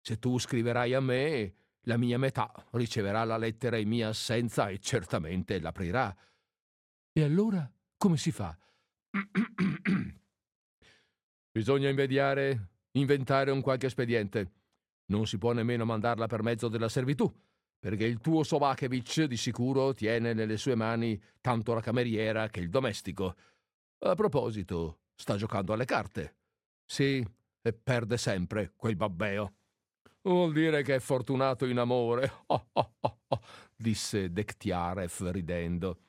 Se 0.02 0.18
tu 0.18 0.38
scriverai 0.38 0.92
a 0.92 1.00
me, 1.00 1.54
la 1.86 1.96
mia 1.96 2.18
metà 2.18 2.52
riceverà 2.72 3.24
la 3.24 3.36
lettera 3.36 3.76
in 3.76 3.88
mia 3.88 4.08
assenza 4.08 4.68
e 4.68 4.78
certamente 4.78 5.58
l'aprirà. 5.60 6.14
E 7.12 7.22
allora 7.22 7.70
come 7.96 8.16
si 8.16 8.30
fa? 8.30 8.56
Bisogna 11.50 11.88
invidiare, 11.88 12.70
inventare 12.92 13.50
un 13.50 13.62
qualche 13.62 13.86
espediente. 13.86 14.52
Non 15.06 15.26
si 15.26 15.38
può 15.38 15.52
nemmeno 15.52 15.84
mandarla 15.84 16.26
per 16.26 16.42
mezzo 16.42 16.68
della 16.68 16.88
servitù, 16.88 17.32
perché 17.78 18.04
il 18.04 18.18
tuo 18.18 18.42
Sobakevich 18.42 19.24
di 19.24 19.36
sicuro 19.36 19.94
tiene 19.94 20.34
nelle 20.34 20.56
sue 20.56 20.74
mani 20.74 21.20
tanto 21.40 21.72
la 21.72 21.80
cameriera 21.80 22.48
che 22.48 22.60
il 22.60 22.68
domestico. 22.68 23.36
A 24.00 24.14
proposito, 24.14 25.02
sta 25.14 25.36
giocando 25.36 25.72
alle 25.72 25.84
carte. 25.84 26.36
Sì, 26.84 27.24
e 27.62 27.72
perde 27.72 28.18
sempre 28.18 28.72
quel 28.76 28.96
babbeo. 28.96 29.54
Vuol 30.26 30.52
dire 30.52 30.82
che 30.82 30.96
è 30.96 30.98
fortunato 30.98 31.66
in 31.66 31.78
amore, 31.78 32.28
oh, 32.46 32.66
oh, 32.72 32.94
oh, 32.98 33.18
oh, 33.28 33.40
disse 33.76 34.32
Dektiarev 34.32 35.30
ridendo. 35.30 36.00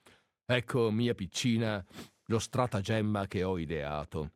Ecco, 0.43 0.89
mia 0.89 1.13
piccina, 1.13 1.85
lo 2.25 2.39
stratagemma 2.39 3.27
che 3.27 3.43
ho 3.43 3.59
ideato. 3.59 4.31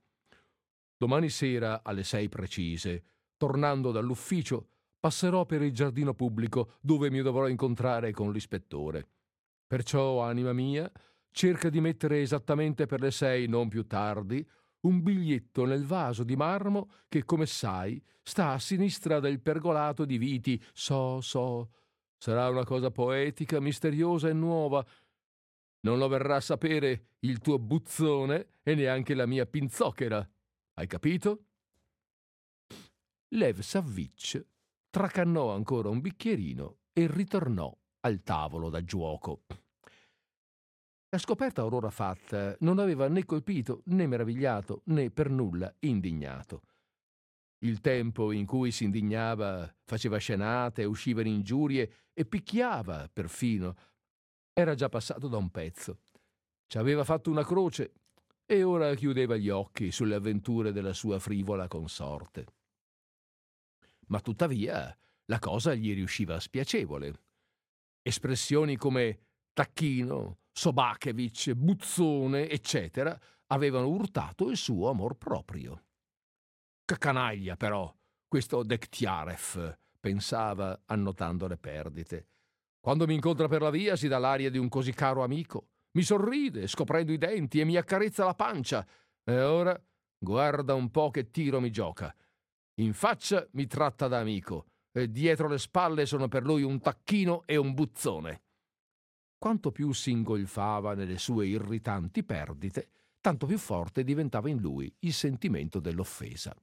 Domani 0.96 1.30
sera 1.30 1.82
alle 1.84 2.04
sei 2.04 2.30
precise, 2.30 3.04
tornando 3.38 3.91
dall'ufficio, 3.91 4.67
passerò 5.00 5.48
per 5.48 5.63
il 5.63 5.74
giardino 5.74 6.13
pubblico 6.13 6.74
dove 6.80 7.10
mi 7.10 7.24
dovrò 7.24 7.48
incontrare 7.48 8.12
con 8.12 8.32
l'ispettore. 8.32 9.08
Perciò, 9.65 10.22
anima 10.22 10.54
mia, 10.54 10.91
cerca 11.32 11.70
di 11.70 11.82
mettere 11.82 12.22
esattamente 12.22 12.86
per 12.86 13.02
le 13.02 13.10
sei, 13.10 13.48
non 13.48 13.67
più 13.67 13.88
tardi, 13.88 14.48
un 14.82 15.02
biglietto 15.02 15.65
nel 15.65 15.86
vaso 15.86 16.24
di 16.24 16.36
marmo 16.36 16.91
che, 17.08 17.24
come 17.24 17.46
sai, 17.46 18.02
sta 18.22 18.52
a 18.52 18.60
sinistra 18.60 19.20
del 19.20 19.39
pergolato 19.41 20.06
di 20.06 20.17
viti. 20.17 20.62
So, 20.74 21.22
so. 21.22 21.72
Sarà 22.17 22.50
una 22.50 22.63
cosa 22.63 22.91
poetica, 22.91 23.60
misteriosa 23.60 24.30
e 24.30 24.34
nuova. 24.34 24.86
Non 25.82 25.98
lo 25.98 26.08
verrà 26.08 26.36
a 26.36 26.41
sapere 26.41 27.15
il 27.20 27.39
tuo 27.39 27.58
buzzone 27.58 28.60
e 28.62 28.76
neanche 28.76 29.15
la 29.15 29.26
mia 29.26 29.46
pinzocchera. 29.46 30.28
Hai 30.76 30.88
capito? 30.88 31.46
Lev 33.30 33.60
Savvich 33.60 34.46
tracannò 34.89 35.54
ancora 35.54 35.89
un 35.89 36.02
bicchierino 36.02 36.78
e 36.94 37.08
ritornò 37.08 37.76
al 38.02 38.22
tavolo 38.24 38.70
da 38.70 38.84
giuoco. 38.84 39.46
La 41.13 41.17
scoperta 41.17 41.60
aurora 41.60 41.89
fatta 41.89 42.56
non 42.62 42.80
aveva 42.80 43.10
né 43.10 43.26
colpito, 43.26 43.82
né 43.88 44.08
meravigliato, 44.08 44.84
né 44.86 45.12
per 45.12 45.30
nulla 45.30 45.76
indignato. 45.80 46.62
Il 47.63 47.82
tempo 47.82 48.32
in 48.32 48.45
cui 48.45 48.71
si 48.71 48.86
indignava, 48.86 49.69
faceva 49.84 50.17
scenate, 50.19 50.86
usciva 50.86 51.19
in 51.19 51.28
ingiurie 51.28 52.08
e 52.13 52.26
picchiava 52.26 53.10
perfino, 53.12 53.76
era 54.54 54.74
già 54.74 54.88
passato 54.88 55.28
da 55.28 55.36
un 55.36 55.50
pezzo. 55.50 56.00
Ci 56.65 56.78
aveva 56.78 57.04
fatto 57.04 57.30
una 57.30 57.43
croce 57.43 57.91
e 58.45 58.63
ora 58.63 58.95
chiudeva 58.95 59.36
gli 59.36 59.50
occhi 59.50 59.91
sulle 59.91 60.15
avventure 60.15 60.71
della 60.71 60.93
sua 60.93 61.19
frivola 61.19 61.67
consorte. 61.67 62.45
Ma 64.08 64.21
tuttavia 64.21 64.97
la 65.26 65.39
cosa 65.39 65.74
gli 65.76 65.93
riusciva 65.93 66.39
spiacevole. 66.39 67.24
Espressioni 68.02 68.78
come 68.78 69.19
tacchino, 69.52 70.38
Sobakevich, 70.51 71.53
Buzzone, 71.53 72.49
eccetera, 72.49 73.17
avevano 73.47 73.87
urtato 73.87 74.49
il 74.49 74.57
suo 74.57 74.89
amor 74.89 75.17
proprio. 75.17 75.83
Che 76.83 76.97
canaglia, 76.97 77.55
però, 77.55 77.93
questo 78.27 78.63
Dektiarev, 78.63 79.77
pensava, 79.99 80.83
annotando 80.85 81.47
le 81.47 81.57
perdite. 81.57 82.27
Quando 82.79 83.05
mi 83.05 83.13
incontra 83.13 83.47
per 83.47 83.61
la 83.61 83.69
via 83.69 83.95
si 83.95 84.07
dà 84.07 84.17
l'aria 84.17 84.49
di 84.49 84.57
un 84.57 84.67
così 84.67 84.93
caro 84.93 85.23
amico. 85.23 85.67
Mi 85.93 86.03
sorride, 86.03 86.67
scoprendo 86.67 87.11
i 87.11 87.17
denti, 87.17 87.59
e 87.59 87.65
mi 87.65 87.77
accarezza 87.77 88.25
la 88.25 88.33
pancia. 88.33 88.85
E 89.23 89.41
ora 89.41 89.79
guarda 90.17 90.73
un 90.73 90.89
po' 90.89 91.11
che 91.11 91.29
tiro 91.29 91.59
mi 91.59 91.71
gioca. 91.71 92.13
In 92.81 92.93
faccia 92.93 93.47
mi 93.51 93.67
tratta 93.67 94.07
da 94.07 94.19
amico, 94.19 94.65
e 94.91 95.11
dietro 95.11 95.47
le 95.47 95.57
spalle 95.57 96.05
sono 96.05 96.27
per 96.27 96.43
lui 96.43 96.63
un 96.63 96.79
tacchino 96.79 97.43
e 97.45 97.55
un 97.55 97.73
buzzone. 97.73 98.41
Quanto 99.41 99.71
più 99.71 99.91
si 99.91 100.12
ingolfava 100.12 100.93
nelle 100.93 101.17
sue 101.17 101.47
irritanti 101.47 102.23
perdite, 102.23 102.91
tanto 103.19 103.47
più 103.47 103.58
forte 103.58 104.04
diventava 104.04 104.49
in 104.49 104.60
lui 104.60 104.95
il 104.99 105.13
sentimento 105.13 105.80
dell'offesa. 105.80 106.56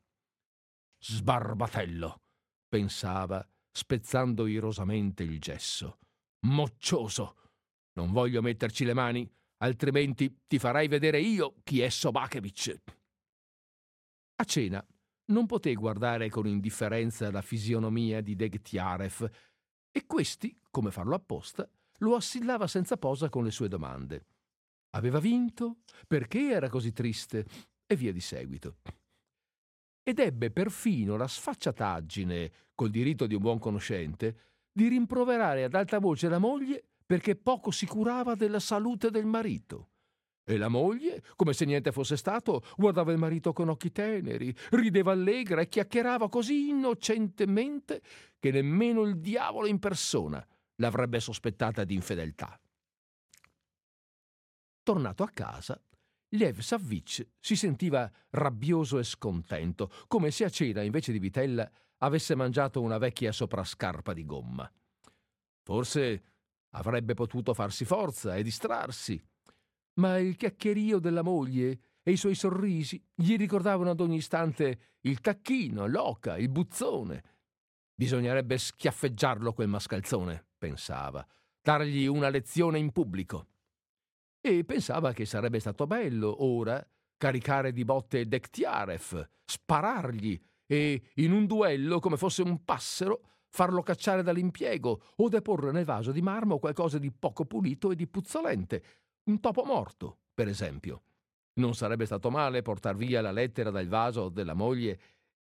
Sbarbatello, 1.01 2.21
pensava, 2.69 3.45
spezzando 3.73 4.47
irosamente 4.47 5.25
il 5.25 5.41
gesso. 5.41 5.99
Moccioso! 6.47 7.51
Non 7.95 8.13
voglio 8.13 8.43
metterci 8.43 8.85
le 8.85 8.95
mani, 8.95 9.29
altrimenti 9.57 10.43
ti 10.47 10.61
farai 10.61 10.87
vedere 10.87 11.19
io 11.19 11.57
chi 11.65 11.81
è 11.81 11.89
Sobakevich. 11.89 12.81
A 14.37 14.45
cena 14.45 14.87
non 15.33 15.47
poté 15.47 15.75
guardare 15.75 16.31
con 16.31 16.47
indifferenza 16.47 17.29
la 17.33 17.43
fisionomia 17.43 18.21
di 18.21 18.37
Degtiarev 18.37 19.29
e 19.91 20.07
questi, 20.07 20.57
come 20.71 20.93
farlo 20.93 21.17
apposta, 21.17 21.69
lo 21.99 22.15
assillava 22.15 22.67
senza 22.67 22.97
posa 22.97 23.29
con 23.29 23.45
le 23.45 23.51
sue 23.51 23.69
domande. 23.69 24.25
Aveva 24.91 25.19
vinto? 25.19 25.79
Perché 26.07 26.51
era 26.51 26.69
così 26.69 26.93
triste? 26.93 27.47
E 27.87 27.97
via 27.97 28.13
di 28.13 28.21
seguito. 28.21 28.77
Ed 30.03 30.19
ebbe 30.19 30.51
perfino 30.51 31.17
la 31.17 31.29
sfacciataggine, 31.29 32.53
col 32.75 32.91
diritto 32.91 33.27
di 33.27 33.35
un 33.35 33.43
buon 33.43 33.59
conoscente, 33.59 34.37
di 34.73 34.89
rimproverare 34.89 35.65
ad 35.65 35.75
alta 35.75 35.99
voce 35.99 36.29
la 36.29 36.39
moglie 36.39 36.85
perché 37.05 37.37
poco 37.37 37.71
si 37.71 37.87
curava 37.87 38.35
della 38.35 38.61
salute 38.61 39.11
del 39.11 39.27
marito. 39.27 39.91
E 40.45 40.57
la 40.57 40.69
moglie, 40.69 41.23
come 41.37 41.53
se 41.53 41.67
niente 41.67 41.93
fosse 41.93 42.17
stato, 42.17 42.63
guardava 42.77 43.13
il 43.13 43.19
marito 43.19 43.53
con 43.53 43.69
occhi 43.69 43.93
teneri, 43.93 44.55
rideva 44.71 45.13
allegra 45.13 45.61
e 45.61 45.69
chiacchierava 45.69 46.31
così 46.31 46.69
innocentemente 46.69 48.01
che 48.39 48.51
nemmeno 48.51 49.03
il 49.03 49.19
diavolo 49.19 49.67
in 49.67 49.79
persona 49.79 50.47
l'avrebbe 50.79 51.21
sospettata 51.21 51.85
di 51.85 51.95
infedeltà. 51.95 52.59
Tornato 54.83 55.23
a 55.23 55.29
casa, 55.29 55.81
Lev 56.33 56.59
Savvich 56.59 57.27
si 57.39 57.57
sentiva 57.57 58.11
rabbioso 58.31 58.99
e 58.99 59.05
scontento, 59.05 59.91
come 60.07 60.31
se 60.31 60.45
a 60.45 60.51
cena, 60.51 60.83
invece 60.83 61.13
di 61.13 61.19
vitella, 61.19 61.71
avesse 61.99 62.35
mangiato 62.35 62.81
una 62.81 62.99
vecchia 62.99 63.33
soprascarpa 63.33 64.13
di 64.13 64.25
gomma. 64.25 64.71
Forse 65.63 66.23
avrebbe 66.71 67.15
potuto 67.15 67.55
farsi 67.55 67.85
forza 67.85 68.37
e 68.37 68.43
distrarsi, 68.43 69.23
ma 69.95 70.19
il 70.19 70.37
chiacchierio 70.37 70.99
della 70.99 71.23
moglie 71.23 71.81
e 72.03 72.13
i 72.13 72.17
suoi 72.17 72.35
sorrisi 72.35 73.03
gli 73.15 73.37
ricordavano 73.37 73.91
ad 73.91 74.01
ogni 74.01 74.17
istante 74.17 74.97
il 75.03 75.21
tacchino, 75.21 75.87
l'oca, 75.87 76.39
il 76.39 76.49
buzzone. 76.49 77.23
Bisognerebbe 77.99 78.59
schiaffeggiarlo 78.59 79.53
quel 79.53 79.67
mascalzone 79.67 80.51
pensava, 80.57 81.27
dargli 81.61 82.07
una 82.07 82.29
lezione 82.29 82.79
in 82.79 82.93
pubblico. 82.93 83.49
E 84.41 84.63
pensava 84.65 85.13
che 85.13 85.25
sarebbe 85.25 85.59
stato 85.59 85.85
bello 85.89 86.45
ora 86.45 86.81
caricare 87.17 87.73
di 87.73 87.85
botte 87.85 88.29
Dektiarev, 88.29 89.29
sparargli 89.45 90.41
e, 90.65 91.11
in 91.15 91.33
un 91.33 91.47
duello 91.47 91.99
come 91.99 92.17
fosse 92.17 92.43
un 92.43 92.65
passero, 92.65 93.21
farlo 93.49 93.83
cacciare 93.83 94.23
dall'impiego 94.23 95.03
o 95.17 95.29
deporre 95.29 95.73
nel 95.73 95.85
vaso 95.85 96.13
di 96.13 96.23
marmo 96.23 96.61
qualcosa 96.61 96.99
di 96.99 97.11
poco 97.11 97.47
pulito 97.47 97.91
e 97.91 97.97
di 97.97 98.07
puzzolente, 98.07 98.83
un 99.25 99.41
topo 99.41 99.65
morto, 99.65 100.19
per 100.33 100.47
esempio. 100.47 101.03
Non 101.55 101.75
sarebbe 101.75 102.07
stato 102.07 102.31
male 102.31 102.63
portar 102.63 102.95
via 102.95 103.21
la 103.21 103.33
lettera 103.33 103.71
dal 103.71 103.89
vaso 103.89 104.29
della 104.29 104.55
moglie 104.55 105.01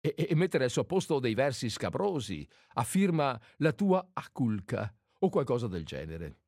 e, 0.06 0.28
e 0.30 0.36
mettere 0.36 0.66
al 0.66 0.70
suo 0.70 0.84
posto 0.84 1.20
dei 1.20 1.34
versi 1.34 1.70
scabrosi, 1.70 2.46
a 2.74 2.84
firma 2.84 3.40
la 3.58 3.72
tua 3.72 4.10
aculca 4.12 4.94
o 5.20 5.30
qualcosa 5.30 5.68
del 5.68 5.86
genere. 5.86 6.40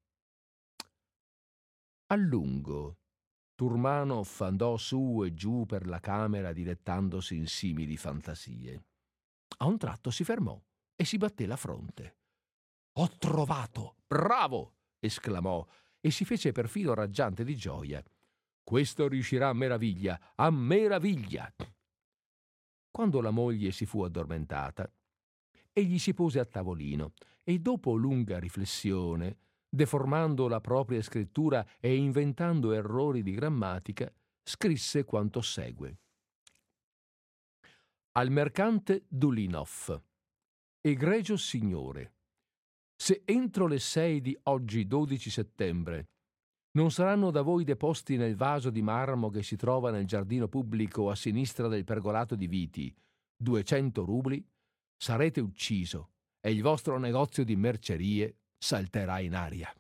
A 2.08 2.16
lungo, 2.16 2.98
Turmano 3.56 4.24
andò 4.40 4.76
su 4.76 5.24
e 5.24 5.34
giù 5.34 5.66
per 5.66 5.88
la 5.88 6.02
camera 6.02 6.52
dilettandosi 6.52 7.38
in 7.38 7.48
simili 7.48 7.96
fantasie. 7.96 8.84
A 9.60 9.66
un 9.66 9.78
tratto 9.78 10.12
si 10.12 10.26
fermò 10.26 10.62
e 10.94 11.06
si 11.06 11.18
batté 11.18 11.46
la 11.46 11.56
fronte. 11.56 12.18
Ho 12.98 13.10
trovato! 13.18 13.96
Bravo! 14.06 14.74
esclamò 15.00 15.66
e 16.02 16.12
si 16.12 16.26
fece 16.26 16.52
perfino 16.52 16.94
raggiante 16.94 17.46
di 17.46 17.56
gioia. 17.56 18.04
Questo 18.62 19.08
riuscirà 19.08 19.48
a 19.48 19.54
meraviglia, 19.54 20.34
a 20.36 20.50
meraviglia! 20.52 21.54
Quando 22.96 23.20
la 23.20 23.30
moglie 23.30 23.74
si 23.74 23.86
fu 23.86 24.04
addormentata, 24.04 24.90
egli 25.74 26.00
si 26.00 26.14
pose 26.14 26.40
a 26.40 26.46
tavolino 26.46 27.12
e 27.44 27.60
dopo 27.60 27.94
lunga 27.96 28.40
riflessione, 28.40 29.38
deformando 29.68 30.48
la 30.48 30.62
propria 30.62 31.02
scrittura 31.02 31.68
e 31.82 31.94
inventando 31.94 32.72
errori 32.72 33.22
di 33.22 33.34
grammatica, 33.34 34.10
scrisse 34.42 35.04
quanto 35.04 35.42
segue. 35.42 35.98
Al 38.14 38.32
mercante 38.32 39.04
Dulinov. 39.10 40.02
Egregio 40.80 41.36
signore, 41.36 42.14
se 42.96 43.24
entro 43.26 43.68
le 43.68 43.80
sei 43.80 44.22
di 44.22 44.40
oggi 44.44 44.88
12 44.88 45.30
settembre 45.30 46.12
non 46.76 46.92
saranno 46.92 47.32
da 47.32 47.42
voi 47.42 47.64
deposti 47.64 48.18
nel 48.18 48.36
vaso 48.36 48.70
di 48.70 48.82
marmo 48.82 49.30
che 49.30 49.44
si 49.44 49.56
trova 49.56 49.92
nel 49.92 50.06
giardino 50.06 50.48
pubblico 50.48 51.10
a 51.10 51.16
sinistra 51.16 51.68
del 51.68 51.84
pergolato 51.84 52.36
di 52.36 52.48
Viti 52.48 52.96
200 53.38 54.06
rubli, 54.06 54.46
sarete 54.96 55.42
ucciso 55.42 56.12
e 56.40 56.52
il 56.52 56.62
vostro 56.62 56.98
negozio 56.98 57.44
di 57.44 57.56
mercerie 57.56 58.38
salterà 58.58 59.20
in 59.20 59.36
aria. 59.36 59.74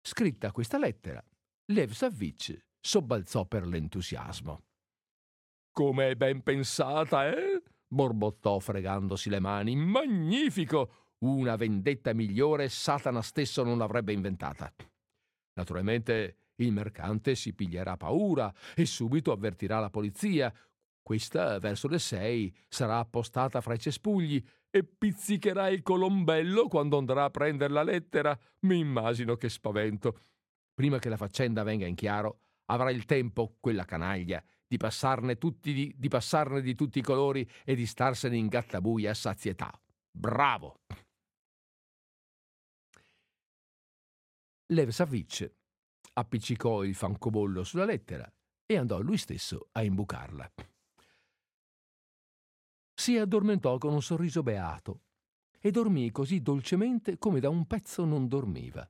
Scritta 0.00 0.52
questa 0.52 0.78
lettera, 0.78 1.22
Lev 1.66 1.90
Savvich 1.90 2.66
sobbalzò 2.80 3.46
per 3.46 3.66
l'entusiasmo. 3.66 4.62
Come 5.72 6.16
ben 6.16 6.42
pensata, 6.42 7.28
eh? 7.28 7.62
borbottò 7.86 8.58
fregandosi 8.58 9.30
le 9.30 9.40
mani. 9.40 9.74
Magnifico! 9.76 11.03
Una 11.24 11.56
vendetta 11.56 12.12
migliore 12.12 12.68
Satana 12.68 13.22
stesso 13.22 13.64
non 13.64 13.78
l'avrebbe 13.78 14.12
inventata. 14.12 14.70
Naturalmente 15.54 16.50
il 16.56 16.70
mercante 16.70 17.34
si 17.34 17.54
piglierà 17.54 17.96
paura 17.96 18.52
e 18.74 18.84
subito 18.84 19.32
avvertirà 19.32 19.80
la 19.80 19.88
polizia. 19.88 20.52
Questa, 21.02 21.58
verso 21.60 21.88
le 21.88 21.98
sei, 21.98 22.54
sarà 22.68 22.98
appostata 22.98 23.62
fra 23.62 23.72
i 23.72 23.78
cespugli 23.78 24.42
e 24.68 24.84
pizzicherà 24.84 25.68
il 25.68 25.82
colombello 25.82 26.68
quando 26.68 26.98
andrà 26.98 27.24
a 27.24 27.30
prendere 27.30 27.72
la 27.72 27.82
lettera. 27.82 28.38
Mi 28.60 28.78
immagino 28.78 29.36
che 29.36 29.48
spavento. 29.48 30.20
Prima 30.74 30.98
che 30.98 31.08
la 31.08 31.16
faccenda 31.16 31.62
venga 31.62 31.86
in 31.86 31.94
chiaro, 31.94 32.40
avrà 32.66 32.90
il 32.90 33.06
tempo, 33.06 33.56
quella 33.60 33.86
canaglia, 33.86 34.44
di 34.66 34.76
passarne, 34.76 35.38
tutti, 35.38 35.94
di 35.96 36.08
passarne 36.08 36.60
di 36.60 36.74
tutti 36.74 36.98
i 36.98 37.02
colori 37.02 37.48
e 37.64 37.74
di 37.74 37.86
starsene 37.86 38.36
in 38.36 38.48
gattabuia 38.48 39.12
a 39.12 39.14
sazietà. 39.14 39.72
Bravo! 40.10 40.80
Lev 44.68 44.88
Savitch 44.88 45.50
appiccicò 46.14 46.84
il 46.84 46.94
francobollo 46.94 47.64
sulla 47.64 47.84
lettera 47.84 48.32
e 48.64 48.76
andò 48.78 48.98
lui 49.00 49.18
stesso 49.18 49.68
a 49.72 49.82
imbucarla. 49.82 50.50
Si 52.94 53.18
addormentò 53.18 53.76
con 53.76 53.92
un 53.92 54.00
sorriso 54.00 54.42
beato 54.42 55.02
e 55.60 55.70
dormì 55.70 56.10
così 56.10 56.40
dolcemente 56.40 57.18
come 57.18 57.40
da 57.40 57.50
un 57.50 57.66
pezzo 57.66 58.06
non 58.06 58.26
dormiva. 58.26 58.88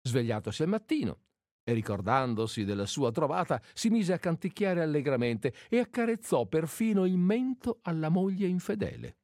Svegliatosi 0.00 0.62
al 0.62 0.68
mattino 0.68 1.20
e 1.62 1.74
ricordandosi 1.74 2.64
della 2.64 2.86
sua 2.86 3.10
trovata, 3.10 3.60
si 3.74 3.90
mise 3.90 4.14
a 4.14 4.18
canticchiare 4.18 4.80
allegramente 4.80 5.52
e 5.68 5.78
accarezzò 5.78 6.46
perfino 6.46 7.04
il 7.04 7.18
mento 7.18 7.80
alla 7.82 8.08
moglie 8.08 8.46
infedele. 8.46 9.18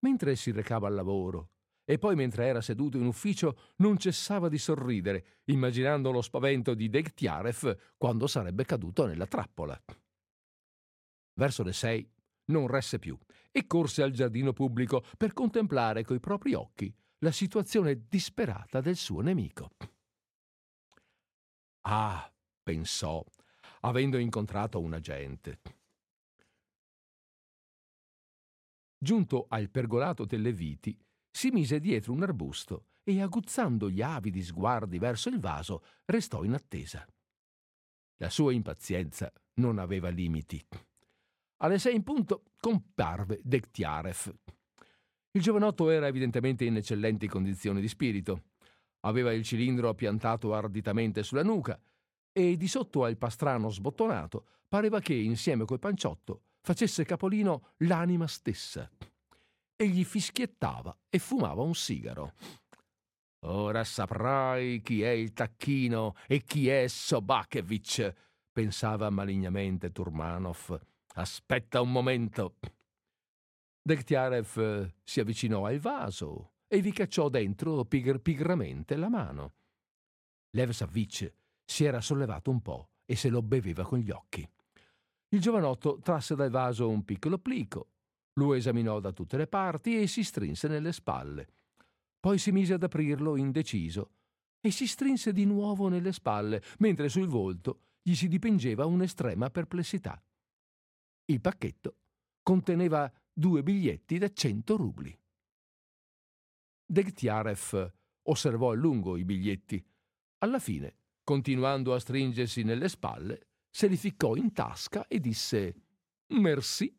Mentre 0.00 0.36
si 0.36 0.52
recava 0.52 0.86
al 0.86 0.94
lavoro 0.94 1.50
e 1.90 1.96
poi 1.98 2.14
mentre 2.14 2.44
era 2.44 2.60
seduto 2.60 2.98
in 2.98 3.06
ufficio 3.06 3.72
non 3.76 3.96
cessava 3.96 4.50
di 4.50 4.58
sorridere, 4.58 5.38
immaginando 5.44 6.10
lo 6.10 6.20
spavento 6.20 6.74
di 6.74 6.90
Degtiaref 6.90 7.94
quando 7.96 8.26
sarebbe 8.26 8.66
caduto 8.66 9.06
nella 9.06 9.26
trappola. 9.26 9.82
Verso 11.32 11.62
le 11.62 11.72
sei 11.72 12.06
non 12.50 12.66
resse 12.66 12.98
più 12.98 13.18
e 13.50 13.66
corse 13.66 14.02
al 14.02 14.10
giardino 14.10 14.52
pubblico 14.52 15.02
per 15.16 15.32
contemplare 15.32 16.04
coi 16.04 16.20
propri 16.20 16.52
occhi 16.52 16.94
la 17.20 17.32
situazione 17.32 18.04
disperata 18.06 18.82
del 18.82 18.96
suo 18.96 19.22
nemico. 19.22 19.70
Ah, 21.86 22.30
pensò, 22.62 23.24
avendo 23.80 24.18
incontrato 24.18 24.78
un 24.78 24.92
agente. 24.92 25.60
Giunto 28.98 29.46
al 29.48 29.70
pergolato 29.70 30.26
delle 30.26 30.52
viti, 30.52 30.94
si 31.38 31.50
mise 31.50 31.78
dietro 31.78 32.12
un 32.12 32.24
arbusto 32.24 32.86
e, 33.04 33.22
aguzzando 33.22 33.88
gli 33.88 34.02
avidi 34.02 34.42
sguardi 34.42 34.98
verso 34.98 35.28
il 35.28 35.38
vaso, 35.38 35.84
restò 36.06 36.42
in 36.42 36.52
attesa. 36.52 37.06
La 38.16 38.28
sua 38.28 38.52
impazienza 38.52 39.32
non 39.60 39.78
aveva 39.78 40.08
limiti. 40.08 40.60
Alle 41.58 41.78
sei 41.78 41.94
in 41.94 42.02
punto 42.02 42.42
comparve 42.58 43.38
Dektiarev. 43.40 44.34
Il 45.30 45.40
giovanotto 45.40 45.90
era 45.90 46.08
evidentemente 46.08 46.64
in 46.64 46.74
eccellenti 46.74 47.28
condizioni 47.28 47.80
di 47.80 47.86
spirito. 47.86 48.46
Aveva 49.02 49.32
il 49.32 49.44
cilindro 49.44 49.94
piantato 49.94 50.54
arditamente 50.54 51.22
sulla 51.22 51.44
nuca 51.44 51.80
e 52.32 52.56
di 52.56 52.66
sotto 52.66 53.04
al 53.04 53.16
pastrano 53.16 53.68
sbottonato 53.68 54.44
pareva 54.66 54.98
che, 54.98 55.14
insieme 55.14 55.64
col 55.66 55.78
panciotto, 55.78 56.46
facesse 56.62 57.04
capolino 57.04 57.74
l'anima 57.76 58.26
stessa 58.26 58.90
egli 59.80 60.04
fischiettava 60.04 60.96
e 61.08 61.20
fumava 61.20 61.62
un 61.62 61.74
sigaro. 61.74 62.32
Ora 63.46 63.84
saprai 63.84 64.82
chi 64.82 65.02
è 65.02 65.10
il 65.10 65.32
tacchino 65.32 66.16
e 66.26 66.42
chi 66.42 66.68
è 66.68 66.88
Sobakevich, 66.88 68.12
pensava 68.50 69.08
malignamente 69.10 69.92
Turmanov. 69.92 70.80
Aspetta 71.14 71.80
un 71.80 71.92
momento. 71.92 72.56
Dektiarev 73.80 74.92
si 75.04 75.20
avvicinò 75.20 75.66
al 75.66 75.78
vaso 75.78 76.54
e 76.66 76.80
vi 76.80 76.90
cacciò 76.90 77.28
dentro 77.28 77.84
pigr- 77.84 78.18
pigramente 78.20 78.96
la 78.96 79.08
mano. 79.08 79.52
Lev 80.50 80.70
Savvich 80.70 81.32
si 81.64 81.84
era 81.84 82.00
sollevato 82.00 82.50
un 82.50 82.60
po' 82.60 82.90
e 83.04 83.14
se 83.14 83.28
lo 83.28 83.42
beveva 83.42 83.84
con 83.84 84.00
gli 84.00 84.10
occhi. 84.10 84.46
Il 85.28 85.40
giovanotto 85.40 86.00
trasse 86.02 86.34
dal 86.34 86.50
vaso 86.50 86.88
un 86.88 87.04
piccolo 87.04 87.38
plico, 87.38 87.90
lo 88.38 88.54
esaminò 88.54 89.00
da 89.00 89.12
tutte 89.12 89.36
le 89.36 89.46
parti 89.46 90.00
e 90.00 90.06
si 90.06 90.22
strinse 90.22 90.68
nelle 90.68 90.92
spalle. 90.92 91.48
Poi 92.20 92.38
si 92.38 92.52
mise 92.52 92.74
ad 92.74 92.82
aprirlo 92.82 93.36
indeciso 93.36 94.12
e 94.60 94.70
si 94.70 94.86
strinse 94.86 95.32
di 95.32 95.44
nuovo 95.44 95.88
nelle 95.88 96.12
spalle, 96.12 96.62
mentre 96.78 97.08
sul 97.08 97.26
volto 97.26 97.82
gli 98.02 98.14
si 98.14 98.28
dipingeva 98.28 98.86
un'estrema 98.86 99.50
perplessità. 99.50 100.22
Il 101.26 101.40
pacchetto 101.40 101.96
conteneva 102.42 103.12
due 103.32 103.62
biglietti 103.62 104.18
da 104.18 104.32
cento 104.32 104.76
rubli. 104.76 105.16
Degtiarev 106.86 107.92
osservò 108.22 108.70
a 108.70 108.74
lungo 108.74 109.16
i 109.16 109.24
biglietti. 109.24 109.84
Alla 110.38 110.58
fine, 110.58 110.96
continuando 111.22 111.92
a 111.92 111.98
stringersi 111.98 112.62
nelle 112.62 112.88
spalle, 112.88 113.48
se 113.68 113.86
li 113.86 113.96
ficcò 113.96 114.34
in 114.36 114.52
tasca 114.52 115.06
e 115.06 115.20
disse 115.20 115.74
Merci. 116.28 116.97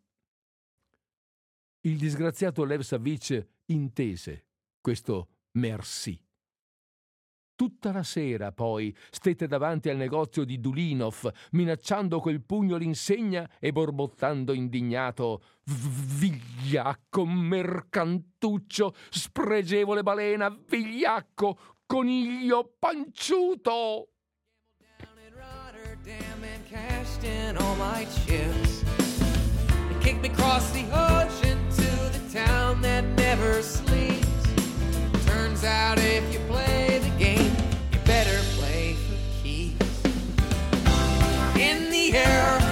Il 1.82 1.98
disgraziato 1.98 2.66
Lev 2.66 2.82
Savich 2.82 3.48
intese 3.68 4.48
questo 4.82 5.30
merci. 5.52 6.22
Tutta 7.56 7.94
la 7.94 8.04
sera, 8.04 8.52
poi, 8.52 8.94
stette 9.10 9.48
davanti 9.48 9.90
al 9.90 9.96
negozio 9.96 10.44
di 10.44 10.60
Dulinov, 10.60 11.32
minacciando 11.52 12.20
col 12.20 12.42
pugno 12.42 12.76
l'insegna 12.76 13.50
e 13.60 13.72
borbottando 13.72 14.52
indignato: 14.52 15.42
Vigliacco, 15.64 17.26
mercantuccio, 17.26 18.94
spregevole 19.10 20.04
balena, 20.04 20.50
vigliacco, 20.50 21.60
coniglio 21.86 22.76
panciuto! 22.78 24.10
kicked 30.02 30.22
me 30.22 30.30
across 30.30 30.72
the 30.72 30.86
ocean 30.94 31.60
to 31.72 31.82
the 31.82 32.22
town 32.34 32.82
that 32.82 33.04
never 33.18 33.62
sleeps. 33.62 34.28
Turns 35.26 35.64
out 35.64 35.98
if 36.00 36.32
you 36.32 36.40
play 36.48 37.00
the 37.00 37.10
game, 37.18 37.52
you 37.92 38.00
better 38.06 38.40
play 38.58 38.94
for 38.94 39.44
keeps. 39.44 40.06
In 41.58 41.90
the 41.90 42.18
air. 42.18 42.69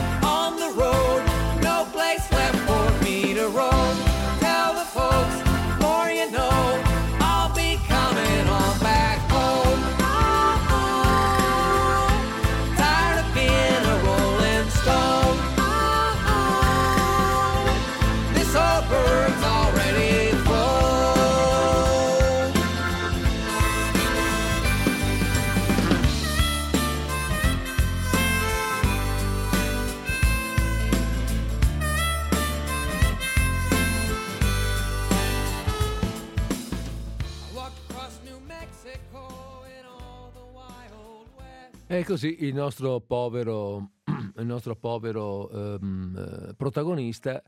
E 41.97 42.05
così 42.05 42.45
il 42.45 42.53
nostro 42.53 43.01
povero, 43.01 43.93
il 44.37 44.45
nostro 44.45 44.75
povero 44.75 45.49
eh, 45.49 46.53
protagonista 46.55 47.41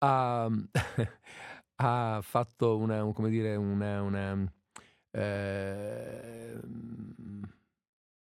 ha, 0.00 0.50
ha 1.76 2.20
fatto 2.20 2.76
una, 2.76 3.02
un- 3.02 3.14
come 3.14 3.30
dire, 3.30 3.56
una, 3.56 4.02
una, 4.02 4.52
ehm, 5.12 6.60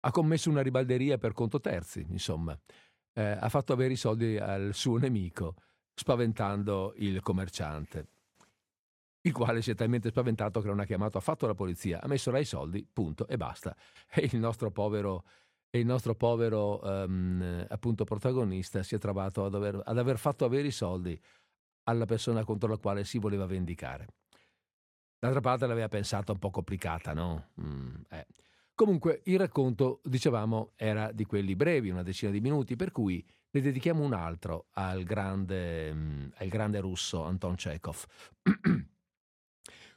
ha 0.01 0.11
commesso 0.11 0.51
una 0.51 0.61
ribalderia 0.61 1.17
per 1.17 1.33
conto 1.33 1.59
terzi, 1.59 2.05
insomma. 2.07 2.55
Eh, 3.11 3.23
ha 3.23 3.49
fatto 3.49 3.73
avere 3.73 3.93
i 3.93 3.97
soldi 3.97 4.37
al 4.37 4.75
suo 4.75 4.99
nemico, 4.99 5.55
spaventando 5.95 6.93
il 6.97 7.19
commerciante, 7.21 8.09
il 9.21 9.33
quale 9.33 9.61
si 9.61 9.71
è 9.71 9.75
talmente 9.75 10.09
spaventato 10.09 10.61
che 10.61 10.67
non 10.67 10.79
ha 10.79 10.85
chiamato 10.85 11.17
affatto 11.17 11.45
la 11.45 11.53
polizia, 11.53 12.01
ha 12.01 12.07
messo 12.07 12.31
là 12.31 12.39
i 12.39 12.45
soldi, 12.45 12.87
punto, 12.91 13.27
e 13.27 13.37
basta. 13.37 13.75
E 14.13 14.29
il 14.31 14.39
nostro 14.39 14.71
povero, 14.71 15.25
e 15.69 15.79
il 15.79 15.85
nostro 15.85 16.15
povero 16.15 16.81
ehm, 16.81 17.65
appunto 17.69 18.03
protagonista 18.03 18.83
si 18.83 18.95
è 18.95 18.97
trovato 18.97 19.45
ad 19.45 19.55
aver, 19.55 19.81
ad 19.83 19.97
aver 19.97 20.17
fatto 20.17 20.45
avere 20.45 20.67
i 20.67 20.71
soldi 20.71 21.19
alla 21.83 22.05
persona 22.05 22.43
contro 22.43 22.69
la 22.69 22.77
quale 22.77 23.03
si 23.03 23.19
voleva 23.19 23.45
vendicare. 23.45 24.07
D'altra 25.19 25.39
parte 25.39 25.67
l'aveva 25.67 25.87
pensata 25.87 26.31
un 26.31 26.39
po' 26.39 26.49
complicata, 26.49 27.13
no? 27.13 27.49
Mm, 27.61 27.95
eh. 28.09 28.27
Comunque 28.73 29.21
il 29.25 29.37
racconto, 29.37 30.01
dicevamo, 30.03 30.71
era 30.75 31.11
di 31.11 31.25
quelli 31.25 31.55
brevi, 31.55 31.89
una 31.89 32.01
decina 32.01 32.31
di 32.31 32.41
minuti, 32.41 32.75
per 32.75 32.91
cui 32.91 33.23
ne 33.51 33.61
dedichiamo 33.61 34.03
un 34.03 34.13
altro 34.13 34.67
al 34.71 35.03
grande, 35.03 35.93
mm, 35.93 36.27
al 36.37 36.47
grande 36.47 36.79
russo 36.79 37.23
Anton 37.23 37.55
Chekhov. 37.55 38.05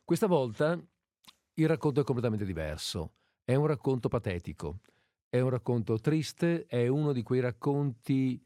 Questa 0.06 0.26
volta 0.26 0.78
il 1.54 1.66
racconto 1.66 2.00
è 2.00 2.04
completamente 2.04 2.44
diverso. 2.44 3.14
È 3.42 3.54
un 3.54 3.66
racconto 3.66 4.08
patetico, 4.08 4.80
è 5.30 5.40
un 5.40 5.48
racconto 5.48 5.98
triste, 5.98 6.66
è 6.66 6.86
uno 6.88 7.14
di 7.14 7.22
quei 7.22 7.40
racconti 7.40 8.38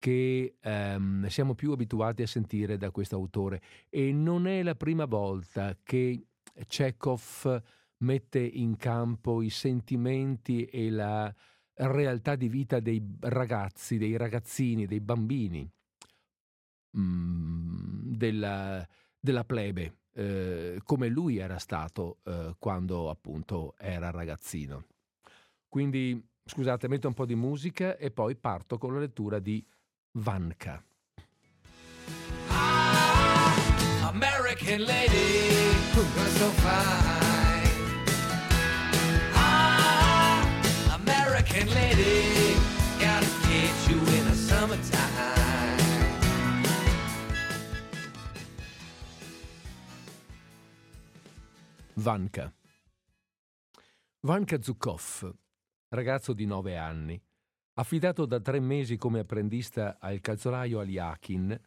che 0.00 0.56
ehm, 0.60 1.28
siamo 1.28 1.54
più 1.54 1.70
abituati 1.70 2.22
a 2.22 2.26
sentire 2.26 2.76
da 2.76 2.90
questo 2.90 3.14
autore. 3.14 3.62
E 3.88 4.10
non 4.12 4.48
è 4.48 4.64
la 4.64 4.74
prima 4.74 5.04
volta 5.04 5.78
che 5.80 6.26
Chekhov 6.66 7.62
mette 7.98 8.40
in 8.40 8.76
campo 8.76 9.42
i 9.42 9.50
sentimenti 9.50 10.64
e 10.64 10.90
la 10.90 11.32
realtà 11.74 12.34
di 12.34 12.48
vita 12.48 12.80
dei 12.80 13.00
ragazzi, 13.20 13.96
dei 13.96 14.16
ragazzini, 14.16 14.86
dei 14.86 15.00
bambini, 15.00 15.70
mm, 16.98 18.12
della, 18.12 18.84
della 19.20 19.44
plebe, 19.44 19.99
eh, 20.12 20.80
come 20.84 21.08
lui 21.08 21.38
era 21.38 21.58
stato 21.58 22.18
eh, 22.24 22.54
quando 22.58 23.10
appunto 23.10 23.74
era 23.78 24.10
ragazzino. 24.10 24.84
Quindi, 25.68 26.20
scusate, 26.44 26.88
metto 26.88 27.08
un 27.08 27.14
po' 27.14 27.26
di 27.26 27.34
musica 27.34 27.96
e 27.96 28.10
poi 28.10 28.34
parto 28.36 28.78
con 28.78 28.92
la 28.94 29.00
lettura 29.00 29.38
di 29.38 29.64
Vanka. 30.12 30.82
Ah, 32.48 34.08
American 34.08 34.80
lady, 34.80 35.48
you're 35.94 36.30
so 36.30 36.50
fine. 36.58 38.04
Ah, 39.34 40.44
American 40.92 41.68
lady, 41.68 42.39
Vanka. 52.00 52.50
Vanka 54.20 54.62
Zukov, 54.62 55.30
ragazzo 55.88 56.32
di 56.32 56.46
nove 56.46 56.78
anni, 56.78 57.22
affidato 57.74 58.24
da 58.24 58.40
tre 58.40 58.58
mesi 58.58 58.96
come 58.96 59.18
apprendista 59.18 59.98
al 60.00 60.22
calzolaio 60.22 60.80
Aliakin, 60.80 61.60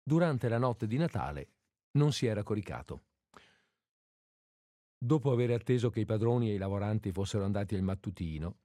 durante 0.00 0.48
la 0.48 0.58
notte 0.58 0.86
di 0.86 0.96
Natale 0.96 1.48
non 1.94 2.12
si 2.12 2.26
era 2.26 2.44
coricato. 2.44 3.02
Dopo 4.96 5.32
aver 5.32 5.50
atteso 5.50 5.90
che 5.90 5.98
i 5.98 6.04
padroni 6.04 6.50
e 6.50 6.54
i 6.54 6.58
lavoranti 6.58 7.10
fossero 7.10 7.44
andati 7.44 7.74
al 7.74 7.82
mattutino, 7.82 8.58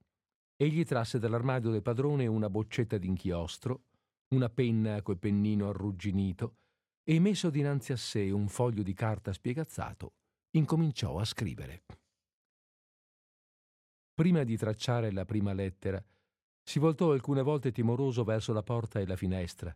egli 0.54 0.84
trasse 0.84 1.18
dall'armadio 1.18 1.70
del 1.70 1.82
padrone 1.82 2.28
una 2.28 2.48
boccetta 2.48 2.98
d'inchiostro, 2.98 3.82
una 4.28 4.48
penna 4.48 5.02
col 5.02 5.18
pennino 5.18 5.70
arrugginito 5.70 6.58
e 7.02 7.18
messo 7.18 7.50
dinanzi 7.50 7.90
a 7.90 7.96
sé 7.96 8.30
un 8.30 8.46
foglio 8.46 8.84
di 8.84 8.94
carta 8.94 9.32
spiegazzato, 9.32 10.12
incominciò 10.52 11.18
a 11.18 11.24
scrivere. 11.24 11.84
Prima 14.14 14.42
di 14.44 14.56
tracciare 14.56 15.12
la 15.12 15.24
prima 15.24 15.52
lettera, 15.52 16.02
si 16.62 16.78
voltò 16.78 17.12
alcune 17.12 17.42
volte 17.42 17.72
timoroso 17.72 18.24
verso 18.24 18.52
la 18.52 18.62
porta 18.62 19.00
e 19.00 19.06
la 19.06 19.16
finestra, 19.16 19.74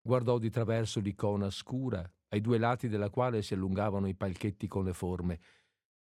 guardò 0.00 0.38
di 0.38 0.50
traverso 0.50 1.00
l'icona 1.00 1.50
scura, 1.50 2.08
ai 2.28 2.40
due 2.40 2.58
lati 2.58 2.88
della 2.88 3.10
quale 3.10 3.42
si 3.42 3.54
allungavano 3.54 4.06
i 4.06 4.14
palchetti 4.14 4.66
con 4.66 4.84
le 4.84 4.92
forme, 4.92 5.40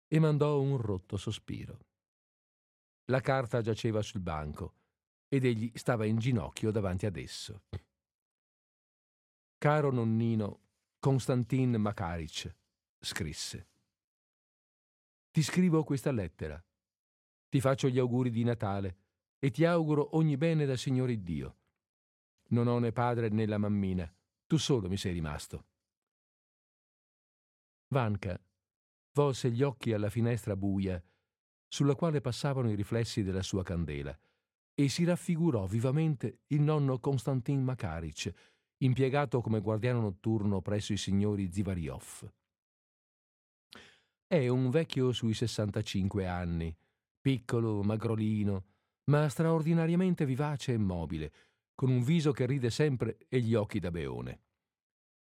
e 0.07 0.19
mandò 0.19 0.61
un 0.61 0.77
rotto 0.77 1.17
sospiro. 1.17 1.79
La 3.05 3.21
carta 3.21 3.61
giaceva 3.61 4.01
sul 4.01 4.21
banco 4.21 4.75
ed 5.27 5.45
egli 5.45 5.71
stava 5.73 6.05
in 6.05 6.19
ginocchio 6.19 6.71
davanti 6.71 7.05
ad 7.05 7.17
esso. 7.17 7.63
Caro 9.57 9.91
nonnino 9.91 10.59
Konstantin 10.99 11.71
Makaric, 11.71 12.55
scrisse. 12.99 13.72
Ti 15.33 15.41
scrivo 15.41 15.83
questa 15.83 16.11
lettera. 16.11 16.63
Ti 17.49 17.59
faccio 17.59 17.89
gli 17.89 17.97
auguri 17.97 18.29
di 18.29 18.43
Natale 18.43 18.97
e 19.39 19.49
ti 19.49 19.65
auguro 19.65 20.15
ogni 20.15 20.37
bene 20.37 20.67
dal 20.67 20.77
Signore 20.77 21.23
Dio. 21.23 21.57
Non 22.49 22.67
ho 22.67 22.77
né 22.77 22.91
padre 22.91 23.29
né 23.29 23.47
la 23.47 23.57
mammina, 23.57 24.07
tu 24.45 24.57
solo 24.57 24.87
mi 24.87 24.95
sei 24.95 25.13
rimasto. 25.13 25.65
Vanka 27.87 28.39
volse 29.13 29.49
gli 29.49 29.63
occhi 29.63 29.91
alla 29.91 30.11
finestra 30.11 30.55
buia 30.55 31.03
sulla 31.67 31.95
quale 31.95 32.21
passavano 32.21 32.69
i 32.69 32.75
riflessi 32.75 33.23
della 33.23 33.41
sua 33.41 33.63
candela 33.63 34.15
e 34.75 34.87
si 34.87 35.03
raffigurò 35.03 35.65
vivamente 35.65 36.41
il 36.49 36.61
nonno 36.61 36.99
Konstantin 36.99 37.63
Makaric, 37.63 38.31
impiegato 38.83 39.41
come 39.41 39.61
guardiano 39.61 39.99
notturno 39.99 40.61
presso 40.61 40.93
i 40.93 40.97
signori 40.97 41.51
Zivariov. 41.51 42.31
È 44.27 44.47
un 44.47 44.69
vecchio 44.69 45.11
sui 45.11 45.33
65 45.33 46.25
anni, 46.27 46.75
piccolo, 47.21 47.83
magrolino, 47.83 48.65
ma 49.05 49.29
straordinariamente 49.29 50.25
vivace 50.25 50.73
e 50.73 50.77
mobile, 50.77 51.31
con 51.75 51.89
un 51.89 52.03
viso 52.03 52.31
che 52.31 52.45
ride 52.45 52.69
sempre 52.69 53.17
e 53.27 53.39
gli 53.41 53.53
occhi 53.53 53.79
da 53.79 53.91
beone. 53.91 54.41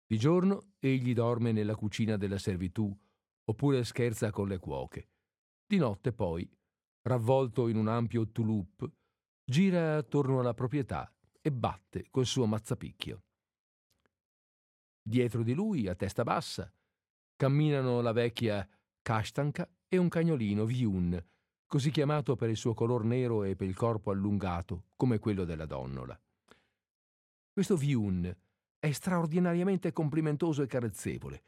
Di 0.07 0.18
giorno 0.18 0.74
egli 0.78 1.14
dorme 1.14 1.53
nella 1.53 1.74
cucina 1.74 2.16
della 2.16 2.39
servitù, 2.39 2.95
oppure 3.47 3.85
scherza 3.85 4.30
con 4.30 4.49
le 4.49 4.59
cuoche. 4.59 5.09
Di 5.66 5.78
notte 5.78 6.12
poi, 6.12 6.49
ravvolto 7.03 7.68
in 7.68 7.76
un 7.76 7.89
ampio 7.89 8.30
tulup, 8.30 8.91
gira 9.45 9.97
attorno 9.97 10.41
alla 10.41 10.55
proprietà 10.55 11.12
e 11.41 11.53
batte 11.53 12.07
col 12.11 12.26
suo 12.26 12.47
mazzapicchio. 12.47 13.22
Dietro 15.03 15.43
di 15.43 15.53
lui, 15.53 15.87
a 15.89 15.95
testa 15.95 16.22
bassa, 16.22 16.72
camminano 17.37 18.01
la 18.01 18.12
vecchia 18.12 18.66
Kashtanka 19.03 19.68
e 19.89 19.97
un 19.97 20.09
cagnolino 20.09 20.64
Viun, 20.64 21.22
così 21.66 21.91
chiamato 21.91 22.37
per 22.37 22.51
il 22.51 22.57
suo 22.57 22.74
color 22.74 23.05
nero 23.05 23.45
e 23.45 23.57
per 23.57 23.68
il 23.68 23.74
corpo 23.74 24.11
allungato, 24.11 24.87
come 24.97 25.18
quello 25.18 25.45
della 25.45 25.66
donnola. 25.66 26.18
Questo 27.53 27.76
Viun 27.76 28.35
è 28.78 28.93
straordinariamente 28.93 29.93
complimentoso 29.93 30.62
e 30.62 30.66
carezzevole. 30.66 31.45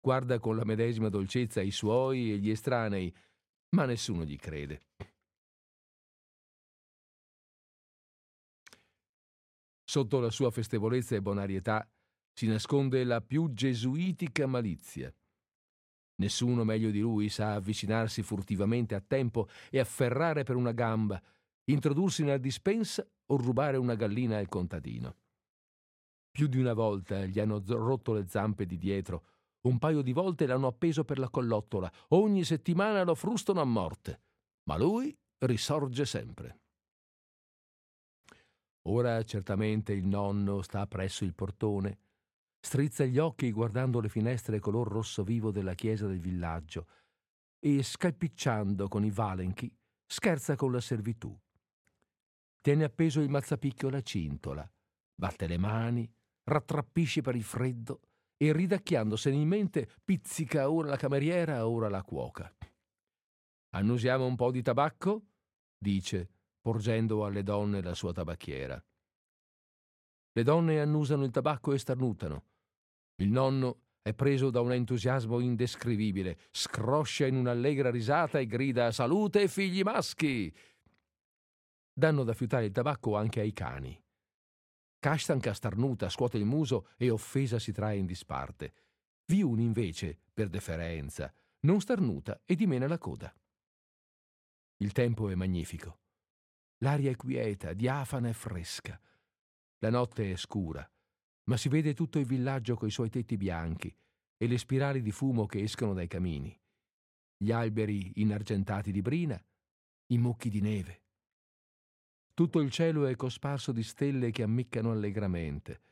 Guarda 0.00 0.38
con 0.38 0.56
la 0.56 0.64
medesima 0.64 1.08
dolcezza 1.08 1.60
i 1.60 1.70
suoi 1.70 2.32
e 2.32 2.38
gli 2.38 2.50
estranei, 2.50 3.14
ma 3.70 3.84
nessuno 3.84 4.24
gli 4.24 4.36
crede. 4.36 4.82
Sotto 9.84 10.20
la 10.20 10.30
sua 10.30 10.50
festevolezza 10.50 11.16
e 11.16 11.22
bonarietà 11.22 11.88
si 12.32 12.46
nasconde 12.46 13.02
la 13.04 13.20
più 13.20 13.52
gesuitica 13.52 14.46
malizia. 14.46 15.12
Nessuno 16.20 16.64
meglio 16.64 16.90
di 16.90 17.00
lui 17.00 17.28
sa 17.28 17.54
avvicinarsi 17.54 18.22
furtivamente 18.22 18.94
a 18.94 19.00
tempo 19.00 19.48
e 19.70 19.78
afferrare 19.78 20.42
per 20.42 20.56
una 20.56 20.72
gamba, 20.72 21.20
introdursi 21.64 22.24
nella 22.24 22.38
dispensa 22.38 23.06
o 23.26 23.36
rubare 23.36 23.76
una 23.76 23.94
gallina 23.94 24.38
al 24.38 24.48
contadino. 24.48 25.16
Più 26.30 26.48
di 26.48 26.58
una 26.58 26.72
volta 26.72 27.24
gli 27.24 27.38
hanno 27.38 27.62
rotto 27.66 28.12
le 28.12 28.26
zampe 28.26 28.66
di 28.66 28.78
dietro, 28.78 29.24
un 29.62 29.78
paio 29.78 30.02
di 30.02 30.12
volte 30.12 30.46
l'hanno 30.46 30.66
appeso 30.66 31.04
per 31.04 31.18
la 31.18 31.28
collottola, 31.28 31.90
ogni 32.08 32.44
settimana 32.44 33.02
lo 33.04 33.14
frustano 33.14 33.60
a 33.60 33.64
morte, 33.64 34.20
ma 34.64 34.76
lui 34.76 35.16
risorge 35.38 36.04
sempre. 36.04 36.60
Ora 38.88 39.22
certamente 39.22 39.92
il 39.92 40.06
nonno 40.06 40.62
sta 40.62 40.86
presso 40.86 41.24
il 41.24 41.34
portone, 41.34 41.98
strizza 42.60 43.04
gli 43.04 43.18
occhi 43.18 43.50
guardando 43.52 44.00
le 44.00 44.08
finestre 44.08 44.58
color 44.58 44.88
rosso 44.88 45.22
vivo 45.22 45.50
della 45.50 45.74
chiesa 45.74 46.06
del 46.06 46.20
villaggio 46.20 46.86
e, 47.58 47.82
scalpicciando 47.82 48.88
con 48.88 49.04
i 49.04 49.10
valenchi, 49.10 49.72
scherza 50.06 50.54
con 50.56 50.72
la 50.72 50.80
servitù. 50.80 51.36
Tiene 52.60 52.84
appeso 52.84 53.20
il 53.20 53.28
mazzapicchio 53.28 53.88
alla 53.88 54.02
cintola, 54.02 54.70
batte 55.14 55.46
le 55.46 55.58
mani, 55.58 56.10
rattrappisce 56.44 57.20
per 57.20 57.36
il 57.36 57.44
freddo 57.44 58.00
e 58.36 58.52
ridacchiando 58.52 59.16
senilmente 59.16 59.88
pizzica 60.04 60.70
ora 60.70 60.88
la 60.88 60.96
cameriera, 60.96 61.66
ora 61.66 61.88
la 61.88 62.02
cuoca. 62.02 62.52
Annusiamo 63.70 64.24
un 64.24 64.36
po' 64.36 64.50
di 64.50 64.62
tabacco? 64.62 65.22
dice, 65.76 66.28
porgendo 66.60 67.24
alle 67.24 67.42
donne 67.42 67.82
la 67.82 67.94
sua 67.94 68.12
tabacchiera. 68.12 68.82
Le 70.38 70.44
donne 70.44 70.80
annusano 70.80 71.24
il 71.24 71.32
tabacco 71.32 71.72
e 71.72 71.78
starnutano. 71.78 72.44
Il 73.16 73.28
nonno 73.28 73.86
è 74.02 74.14
preso 74.14 74.50
da 74.50 74.60
un 74.60 74.70
entusiasmo 74.70 75.40
indescrivibile, 75.40 76.38
scroscia 76.52 77.26
in 77.26 77.34
un'allegra 77.34 77.90
risata 77.90 78.38
e 78.38 78.46
grida 78.46 78.92
Salute 78.92 79.48
figli 79.48 79.82
maschi! 79.82 80.54
Danno 81.92 82.22
da 82.22 82.34
fiutare 82.34 82.66
il 82.66 82.70
tabacco 82.70 83.16
anche 83.16 83.40
ai 83.40 83.52
cani. 83.52 84.00
Castanca 85.00 85.52
starnuta, 85.54 86.08
scuote 86.08 86.36
il 86.36 86.44
muso 86.44 86.90
e 86.96 87.10
offesa 87.10 87.58
si 87.58 87.72
trae 87.72 87.96
in 87.96 88.06
disparte. 88.06 88.74
Viuni 89.24 89.64
invece, 89.64 90.20
per 90.32 90.50
deferenza, 90.50 91.34
non 91.62 91.80
starnuta 91.80 92.42
e 92.44 92.54
dimena 92.54 92.86
la 92.86 92.98
coda. 92.98 93.34
Il 94.76 94.92
tempo 94.92 95.30
è 95.30 95.34
magnifico. 95.34 95.98
L'aria 96.84 97.10
è 97.10 97.16
quieta, 97.16 97.72
diafana 97.72 98.28
e 98.28 98.34
fresca. 98.34 99.00
La 99.80 99.90
notte 99.90 100.32
è 100.32 100.36
scura, 100.36 100.88
ma 101.44 101.56
si 101.56 101.68
vede 101.68 101.94
tutto 101.94 102.18
il 102.18 102.26
villaggio 102.26 102.74
coi 102.74 102.90
suoi 102.90 103.10
tetti 103.10 103.36
bianchi 103.36 103.94
e 104.36 104.46
le 104.46 104.58
spirali 104.58 105.00
di 105.02 105.12
fumo 105.12 105.46
che 105.46 105.62
escono 105.62 105.94
dai 105.94 106.08
camini, 106.08 106.56
gli 107.36 107.52
alberi 107.52 108.20
inargentati 108.20 108.90
di 108.90 109.02
brina, 109.02 109.40
i 110.06 110.18
mucchi 110.18 110.48
di 110.48 110.60
neve. 110.60 111.02
Tutto 112.34 112.60
il 112.60 112.70
cielo 112.70 113.06
è 113.06 113.14
cosparso 113.14 113.72
di 113.72 113.82
stelle 113.82 114.30
che 114.30 114.42
ammiccano 114.42 114.90
allegramente 114.90 115.82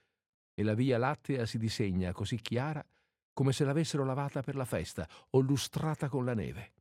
e 0.54 0.62
la 0.62 0.74
via 0.74 0.98
lattea 0.98 1.46
si 1.46 1.58
disegna 1.58 2.12
così 2.12 2.40
chiara 2.40 2.84
come 3.32 3.52
se 3.52 3.64
l'avessero 3.64 4.04
lavata 4.04 4.42
per 4.42 4.56
la 4.56 4.64
festa 4.64 5.08
o 5.30 5.40
lustrata 5.40 6.08
con 6.08 6.24
la 6.24 6.34
neve. 6.34 6.72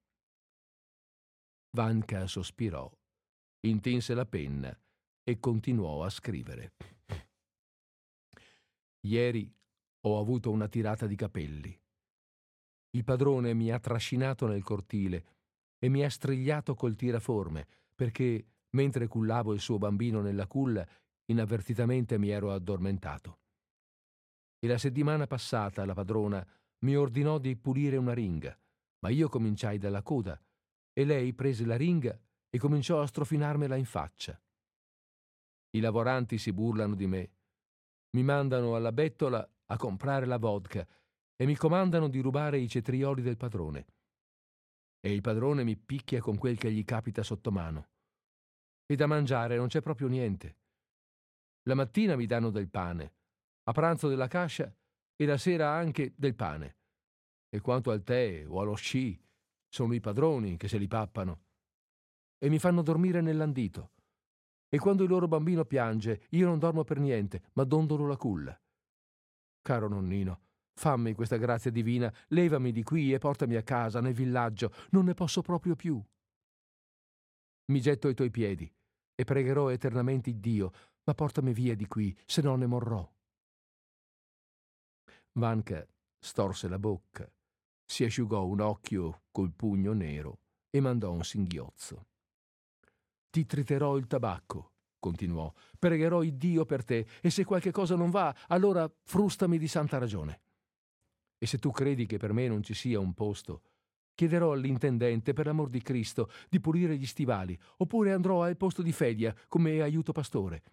Vanka 1.75 2.25
sospirò, 2.27 2.89
intinse 3.67 4.13
la 4.13 4.25
penna 4.25 4.75
e 5.21 5.39
continuò 5.39 6.03
a 6.03 6.09
scrivere. 6.09 6.73
Ieri 9.05 9.51
ho 10.01 10.19
avuto 10.19 10.51
una 10.51 10.67
tirata 10.67 11.07
di 11.07 11.15
capelli. 11.15 11.79
Il 12.91 13.03
padrone 13.03 13.53
mi 13.53 13.71
ha 13.71 13.79
trascinato 13.79 14.47
nel 14.47 14.63
cortile 14.63 15.25
e 15.79 15.89
mi 15.89 16.03
ha 16.03 16.09
strigliato 16.09 16.75
col 16.75 16.95
tiraforme 16.95 17.67
perché 17.93 18.45
Mentre 18.75 19.07
cullavo 19.07 19.53
il 19.53 19.61
suo 19.61 19.77
bambino 19.77 20.21
nella 20.21 20.47
culla, 20.47 20.85
inavvertitamente 21.27 22.17
mi 22.17 22.29
ero 22.29 22.51
addormentato. 22.51 23.39
E 24.59 24.67
la 24.67 24.77
settimana 24.77 25.27
passata 25.27 25.85
la 25.85 25.93
padrona 25.93 26.45
mi 26.79 26.95
ordinò 26.95 27.37
di 27.37 27.55
pulire 27.55 27.95
una 27.95 28.13
ringa, 28.13 28.57
ma 28.99 29.09
io 29.09 29.29
cominciai 29.29 29.77
dalla 29.77 30.01
coda 30.01 30.39
e 30.91 31.05
lei 31.05 31.33
prese 31.33 31.65
la 31.65 31.77
ringa 31.77 32.19
e 32.49 32.57
cominciò 32.57 33.01
a 33.01 33.07
strofinarmela 33.07 33.77
in 33.77 33.85
faccia. 33.85 34.39
I 35.71 35.79
lavoranti 35.79 36.37
si 36.37 36.51
burlano 36.51 36.95
di 36.95 37.07
me, 37.07 37.31
mi 38.15 38.23
mandano 38.23 38.75
alla 38.75 38.93
bettola 38.93 39.45
a 39.65 39.75
comprare 39.75 40.25
la 40.25 40.37
vodka 40.37 40.87
e 41.35 41.45
mi 41.45 41.57
comandano 41.57 42.07
di 42.07 42.21
rubare 42.21 42.57
i 42.57 42.69
cetrioli 42.69 43.21
del 43.21 43.35
padrone. 43.35 43.85
E 45.01 45.11
il 45.11 45.19
padrone 45.19 45.65
mi 45.65 45.75
picchia 45.75 46.21
con 46.21 46.37
quel 46.37 46.57
che 46.57 46.71
gli 46.71 46.85
capita 46.85 47.23
sotto 47.23 47.51
mano 47.51 47.89
e 48.85 48.95
da 48.95 49.05
mangiare 49.05 49.57
non 49.57 49.67
c'è 49.67 49.81
proprio 49.81 50.07
niente. 50.07 50.59
La 51.63 51.75
mattina 51.75 52.15
mi 52.15 52.25
danno 52.25 52.51
del 52.51 52.69
pane, 52.69 53.13
a 53.63 53.71
pranzo 53.73 54.07
della 54.07 54.27
cascia 54.27 54.73
e 55.15 55.25
la 55.25 55.37
sera 55.37 55.71
anche 55.71 56.13
del 56.15 56.35
pane. 56.35 56.77
E 57.49 57.59
quanto 57.59 57.91
al 57.91 58.03
tè 58.03 58.45
o 58.47 58.61
allo 58.61 58.75
sci, 58.75 59.19
sono 59.67 59.93
i 59.93 59.99
padroni 59.99 60.55
che 60.55 60.69
se 60.69 60.77
li 60.77 60.87
pappano. 60.87 61.41
E 62.37 62.49
mi 62.49 62.59
fanno 62.59 62.81
dormire 62.81 63.21
nell'andito. 63.21 63.91
E 64.69 64.77
quando 64.77 65.03
il 65.03 65.09
loro 65.09 65.27
bambino 65.27 65.65
piange, 65.65 66.25
io 66.31 66.47
non 66.47 66.59
dormo 66.59 66.83
per 66.83 66.99
niente, 66.99 67.43
ma 67.53 67.63
dondolo 67.63 68.07
la 68.07 68.17
culla. 68.17 68.59
Caro 69.61 69.87
nonnino, 69.87 70.41
fammi 70.73 71.13
questa 71.13 71.37
grazia 71.37 71.71
divina, 71.71 72.13
levami 72.29 72.71
di 72.71 72.83
qui 72.83 73.13
e 73.13 73.17
portami 73.17 73.55
a 73.55 73.63
casa, 73.63 74.01
nel 74.01 74.13
villaggio, 74.13 74.71
non 74.91 75.05
ne 75.05 75.13
posso 75.13 75.41
proprio 75.41 75.75
più. 75.75 76.01
Mi 77.67 77.81
getto 77.81 78.07
ai 78.07 78.13
tuoi 78.13 78.29
piedi 78.29 78.71
e 79.15 79.23
pregherò 79.23 79.69
eternamente 79.69 80.39
Dio, 80.39 80.71
ma 81.05 81.13
portami 81.13 81.53
via 81.53 81.75
di 81.75 81.87
qui, 81.87 82.15
se 82.25 82.41
no 82.41 82.55
ne 82.55 82.65
morrò. 82.65 83.09
Vanka 85.33 85.87
storse 86.19 86.67
la 86.67 86.79
bocca, 86.79 87.29
si 87.85 88.03
asciugò 88.03 88.45
un 88.45 88.61
occhio 88.61 89.23
col 89.31 89.51
pugno 89.51 89.93
nero 89.93 90.39
e 90.69 90.79
mandò 90.79 91.11
un 91.11 91.23
singhiozzo. 91.23 92.07
Ti 93.35 93.45
triterò 93.45 93.97
il 93.97 94.07
tabacco, 94.07 94.75
continuò, 94.97 95.51
pregherò 95.77 96.23
il 96.23 96.35
Dio 96.35 96.63
per 96.63 96.85
te 96.85 97.05
e 97.19 97.29
se 97.29 97.43
qualche 97.43 97.69
cosa 97.69 97.97
non 97.97 98.09
va, 98.09 98.33
allora 98.47 98.89
frustami 99.03 99.57
di 99.57 99.67
santa 99.67 99.97
ragione. 99.97 100.39
E 101.37 101.45
se 101.45 101.57
tu 101.57 101.69
credi 101.69 102.05
che 102.05 102.15
per 102.15 102.31
me 102.31 102.47
non 102.47 102.63
ci 102.63 102.73
sia 102.73 102.97
un 102.97 103.13
posto, 103.13 103.63
Chiederò 104.13 104.53
all'intendente, 104.53 105.33
per 105.33 105.47
l'amor 105.47 105.67
di 105.67 105.81
Cristo, 105.81 106.31
di 106.47 106.61
pulire 106.61 106.95
gli 106.95 107.05
stivali, 107.05 107.59
oppure 107.79 108.13
andrò 108.13 108.41
al 108.41 108.55
posto 108.55 108.81
di 108.81 108.93
Fedia 108.93 109.35
come 109.49 109.81
aiuto 109.81 110.13
pastore. 110.13 110.63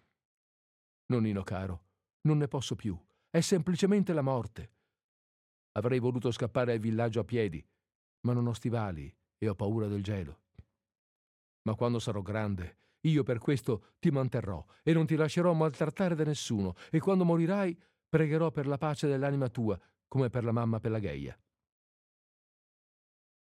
Nonnino 1.07 1.43
caro, 1.43 1.83
non 2.21 2.37
ne 2.37 2.47
posso 2.47 2.77
più. 2.77 2.97
È 3.29 3.41
semplicemente 3.41 4.13
la 4.13 4.21
morte. 4.21 4.71
Avrei 5.73 5.99
voluto 5.99 6.31
scappare 6.31 6.71
al 6.71 6.79
villaggio 6.79 7.19
a 7.19 7.25
piedi, 7.25 7.61
ma 8.21 8.31
non 8.31 8.47
ho 8.47 8.53
stivali 8.53 9.13
e 9.37 9.49
ho 9.49 9.55
paura 9.55 9.87
del 9.87 10.01
gelo. 10.01 10.42
Ma 11.63 11.75
quando 11.75 11.99
sarò 11.99 12.21
grande, 12.21 12.77
io 13.01 13.23
per 13.23 13.39
questo 13.39 13.93
ti 13.99 14.11
manterrò 14.11 14.63
e 14.81 14.93
non 14.93 15.05
ti 15.05 15.15
lascerò 15.15 15.53
maltrattare 15.53 16.15
da 16.15 16.23
nessuno, 16.23 16.75
e 16.89 16.99
quando 16.99 17.25
morirai 17.25 17.77
pregherò 18.07 18.51
per 18.51 18.67
la 18.67 18.77
pace 18.77 19.07
dell'anima 19.07 19.49
tua, 19.49 19.79
come 20.07 20.29
per 20.29 20.43
la 20.43 20.51
mamma 20.51 20.79
Pelagheia. 20.79 21.37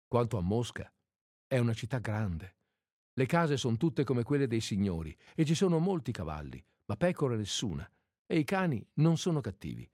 Quanto 0.07 0.37
a 0.37 0.41
Mosca, 0.41 0.93
è 1.47 1.57
una 1.57 1.73
città 1.73 1.99
grande. 1.99 2.55
Le 3.13 3.25
case 3.25 3.57
sono 3.57 3.77
tutte 3.77 4.03
come 4.03 4.23
quelle 4.23 4.47
dei 4.47 4.61
signori 4.61 5.15
e 5.35 5.45
ci 5.45 5.55
sono 5.55 5.79
molti 5.79 6.11
cavalli, 6.11 6.63
ma 6.85 6.95
pecore 6.95 7.37
nessuna, 7.37 7.89
e 8.25 8.37
i 8.37 8.43
cani 8.43 8.85
non 8.95 9.17
sono 9.17 9.41
cattivi. 9.41 9.89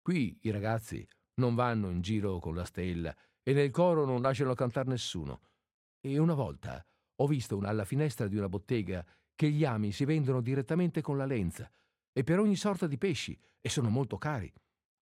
Qui 0.00 0.38
i 0.42 0.50
ragazzi 0.50 1.06
non 1.34 1.54
vanno 1.54 1.90
in 1.90 2.00
giro 2.00 2.38
con 2.38 2.54
la 2.54 2.64
stella 2.64 3.14
e 3.42 3.52
nel 3.52 3.70
coro 3.70 4.04
non 4.04 4.22
lasciano 4.22 4.54
cantare 4.54 4.88
nessuno. 4.88 5.40
E 6.00 6.18
una 6.18 6.34
volta 6.34 6.84
ho 7.20 7.26
visto 7.26 7.58
alla 7.58 7.84
finestra 7.84 8.28
di 8.28 8.36
una 8.36 8.48
bottega 8.48 9.04
che 9.34 9.50
gli 9.50 9.64
ami 9.64 9.92
si 9.92 10.04
vendono 10.04 10.40
direttamente 10.40 11.00
con 11.00 11.16
la 11.16 11.26
lenza 11.26 11.70
e 12.12 12.24
per 12.24 12.38
ogni 12.38 12.56
sorta 12.56 12.86
di 12.86 12.98
pesci 12.98 13.38
e 13.60 13.68
sono 13.68 13.88
molto 13.88 14.18
cari. 14.18 14.52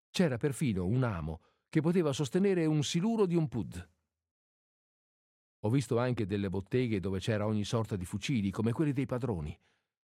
C'era 0.09 0.37
perfino 0.37 0.85
un 0.85 1.03
amo 1.03 1.41
che 1.69 1.81
poteva 1.81 2.13
sostenere 2.13 2.65
un 2.65 2.83
siluro 2.83 3.25
di 3.25 3.35
un 3.35 3.47
pud. 3.47 3.89
Ho 5.59 5.69
visto 5.69 5.97
anche 5.97 6.25
delle 6.25 6.49
botteghe 6.49 6.99
dove 6.99 7.19
c'era 7.19 7.45
ogni 7.45 7.63
sorta 7.63 7.95
di 7.95 8.05
fucili, 8.05 8.51
come 8.51 8.71
quelli 8.71 8.93
dei 8.93 9.05
padroni, 9.05 9.57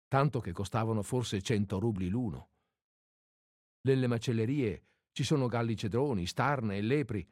tanto 0.07 0.41
che 0.41 0.53
costavano 0.53 1.03
forse 1.03 1.43
cento 1.43 1.79
rubli 1.79 2.09
l'uno. 2.09 2.51
Nelle 3.83 4.07
macellerie 4.07 4.85
ci 5.13 5.25
sono 5.25 5.47
galli 5.47 5.77
cedroni, 5.77 6.27
starne 6.27 6.77
e 6.77 6.83
lepri, 6.83 7.29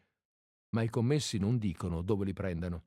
ma 0.71 0.83
i 0.83 0.91
commessi 0.91 1.39
non 1.39 1.57
dicono 1.57 2.03
dove 2.03 2.25
li 2.25 2.33
prendano. 2.33 2.85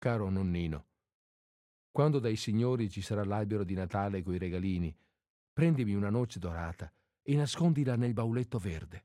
Caro 0.00 0.30
nonnino, 0.30 0.86
Quando 1.90 2.20
dai 2.20 2.36
signori 2.36 2.88
ci 2.88 3.02
sarà 3.02 3.22
l'albero 3.22 3.64
di 3.64 3.74
Natale 3.74 4.22
coi 4.22 4.38
regalini, 4.38 4.96
prendimi 5.52 5.92
una 5.92 6.08
noce 6.08 6.38
dorata 6.38 6.90
e 7.20 7.34
nascondila 7.34 7.96
nel 7.96 8.14
bauletto 8.14 8.58
verde. 8.58 9.04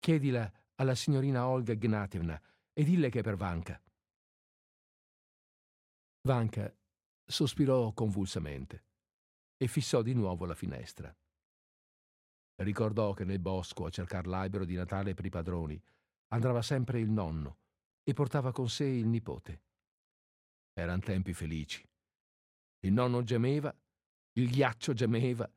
Chiedila 0.00 0.52
alla 0.74 0.96
signorina 0.96 1.46
Olga 1.46 1.74
Gnatievna 1.74 2.42
e 2.72 2.82
dille 2.82 3.10
che 3.10 3.20
è 3.20 3.22
per 3.22 3.36
Vanka. 3.36 3.80
Vanka 6.22 6.76
sospirò 7.24 7.92
convulsamente 7.92 8.84
e 9.56 9.68
fissò 9.68 10.02
di 10.02 10.14
nuovo 10.14 10.46
la 10.46 10.56
finestra. 10.56 11.16
Ricordò 12.56 13.12
che 13.12 13.22
nel 13.24 13.38
bosco 13.38 13.84
a 13.84 13.90
cercare 13.90 14.28
l'albero 14.28 14.64
di 14.64 14.74
Natale 14.74 15.14
per 15.14 15.26
i 15.26 15.30
padroni 15.30 15.80
andava 16.32 16.60
sempre 16.60 16.98
il 16.98 17.08
nonno 17.08 17.58
e 18.02 18.12
portava 18.14 18.50
con 18.50 18.68
sé 18.68 18.86
il 18.86 19.06
nipote. 19.06 19.62
Eran 20.74 21.00
tempi 21.00 21.34
felici. 21.34 21.86
Il 22.80 22.92
nonno 22.92 23.22
gemeva, 23.22 23.74
il 24.38 24.50
ghiaccio 24.50 24.92
gemeva 24.94 25.50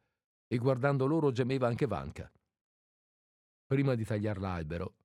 e 0.47 0.57
guardando 0.57 1.05
loro 1.05 1.31
gemeva 1.31 1.67
anche 1.67 1.87
Vanka. 1.87 2.31
Prima 3.65 3.95
di 3.95 4.03
tagliare 4.03 4.39
l'albero, 4.39 4.95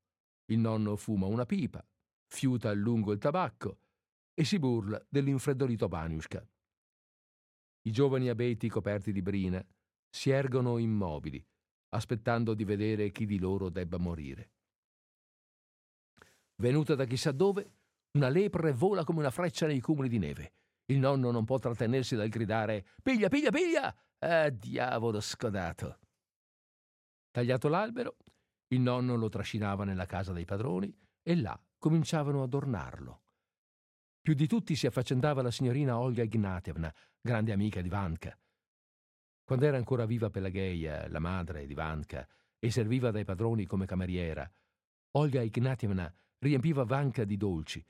il 0.46 0.58
nonno 0.58 0.96
fuma 0.96 1.26
una 1.26 1.46
pipa, 1.46 1.84
fiuta 2.26 2.70
a 2.70 2.74
lungo 2.74 3.12
il 3.12 3.18
tabacco 3.18 3.78
e 4.34 4.44
si 4.44 4.58
burla 4.58 5.02
dell'infreddolito 5.08 5.88
Baniushka. 5.88 6.46
I 7.82 7.90
giovani 7.92 8.28
abeti 8.28 8.68
coperti 8.68 9.12
di 9.12 9.22
brina 9.22 9.64
si 10.08 10.30
ergono 10.30 10.76
immobili, 10.78 11.42
aspettando 11.90 12.52
di 12.54 12.64
vedere 12.64 13.10
chi 13.10 13.24
di 13.26 13.38
loro 13.38 13.70
debba 13.70 13.96
morire. 13.96 14.50
Venuta 16.56 16.94
da 16.94 17.06
chissà 17.06 17.32
dove, 17.32 17.78
una 18.12 18.28
lepre 18.28 18.72
vola 18.72 19.04
come 19.04 19.20
una 19.20 19.30
freccia 19.30 19.66
nei 19.66 19.80
cumuli 19.80 20.08
di 20.08 20.18
neve. 20.18 20.54
Il 20.86 20.98
nonno 20.98 21.30
non 21.30 21.44
può 21.44 21.58
trattenersi 21.58 22.16
dal 22.16 22.28
gridare 22.28 22.84
Piglia, 23.02 23.28
piglia, 23.28 23.50
piglia! 23.50 23.96
Ah, 24.18 24.48
diavolo 24.48 25.20
scodato! 25.20 25.98
Tagliato 27.30 27.68
l'albero, 27.68 28.16
il 28.68 28.80
nonno 28.80 29.14
lo 29.14 29.28
trascinava 29.28 29.84
nella 29.84 30.06
casa 30.06 30.32
dei 30.32 30.44
padroni 30.44 30.92
e 31.22 31.36
là 31.36 31.58
cominciavano 31.78 32.42
ad 32.42 32.52
ornarlo. 32.52 33.22
Più 34.20 34.34
di 34.34 34.48
tutti 34.48 34.74
si 34.74 34.86
affaccendava 34.86 35.40
la 35.42 35.52
signorina 35.52 35.98
Olga 35.98 36.24
Ignatievna, 36.24 36.92
grande 37.20 37.52
amica 37.52 37.80
di 37.80 37.88
Vanka. 37.88 38.36
Quando 39.44 39.64
era 39.64 39.76
ancora 39.76 40.04
viva 40.04 40.30
Pelageia, 40.30 41.08
la 41.08 41.20
madre 41.20 41.66
di 41.66 41.74
Vanka, 41.74 42.26
e 42.58 42.70
serviva 42.70 43.10
dai 43.10 43.24
padroni 43.24 43.64
come 43.64 43.86
cameriera, 43.86 44.50
Olga 45.12 45.40
Ignatievna 45.40 46.12
riempiva 46.38 46.84
Vanka 46.84 47.24
di 47.24 47.36
dolci 47.36 47.84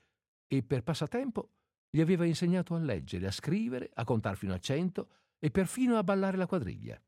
e 0.53 0.63
per 0.63 0.83
passatempo 0.83 1.53
gli 1.89 2.01
aveva 2.01 2.25
insegnato 2.25 2.75
a 2.75 2.79
leggere, 2.79 3.25
a 3.25 3.31
scrivere, 3.31 3.89
a 3.93 4.03
contar 4.03 4.35
fino 4.35 4.53
a 4.53 4.59
cento 4.59 5.09
e 5.39 5.49
perfino 5.49 5.97
a 5.97 6.03
ballare 6.03 6.35
la 6.35 6.45
quadriglia. 6.45 7.01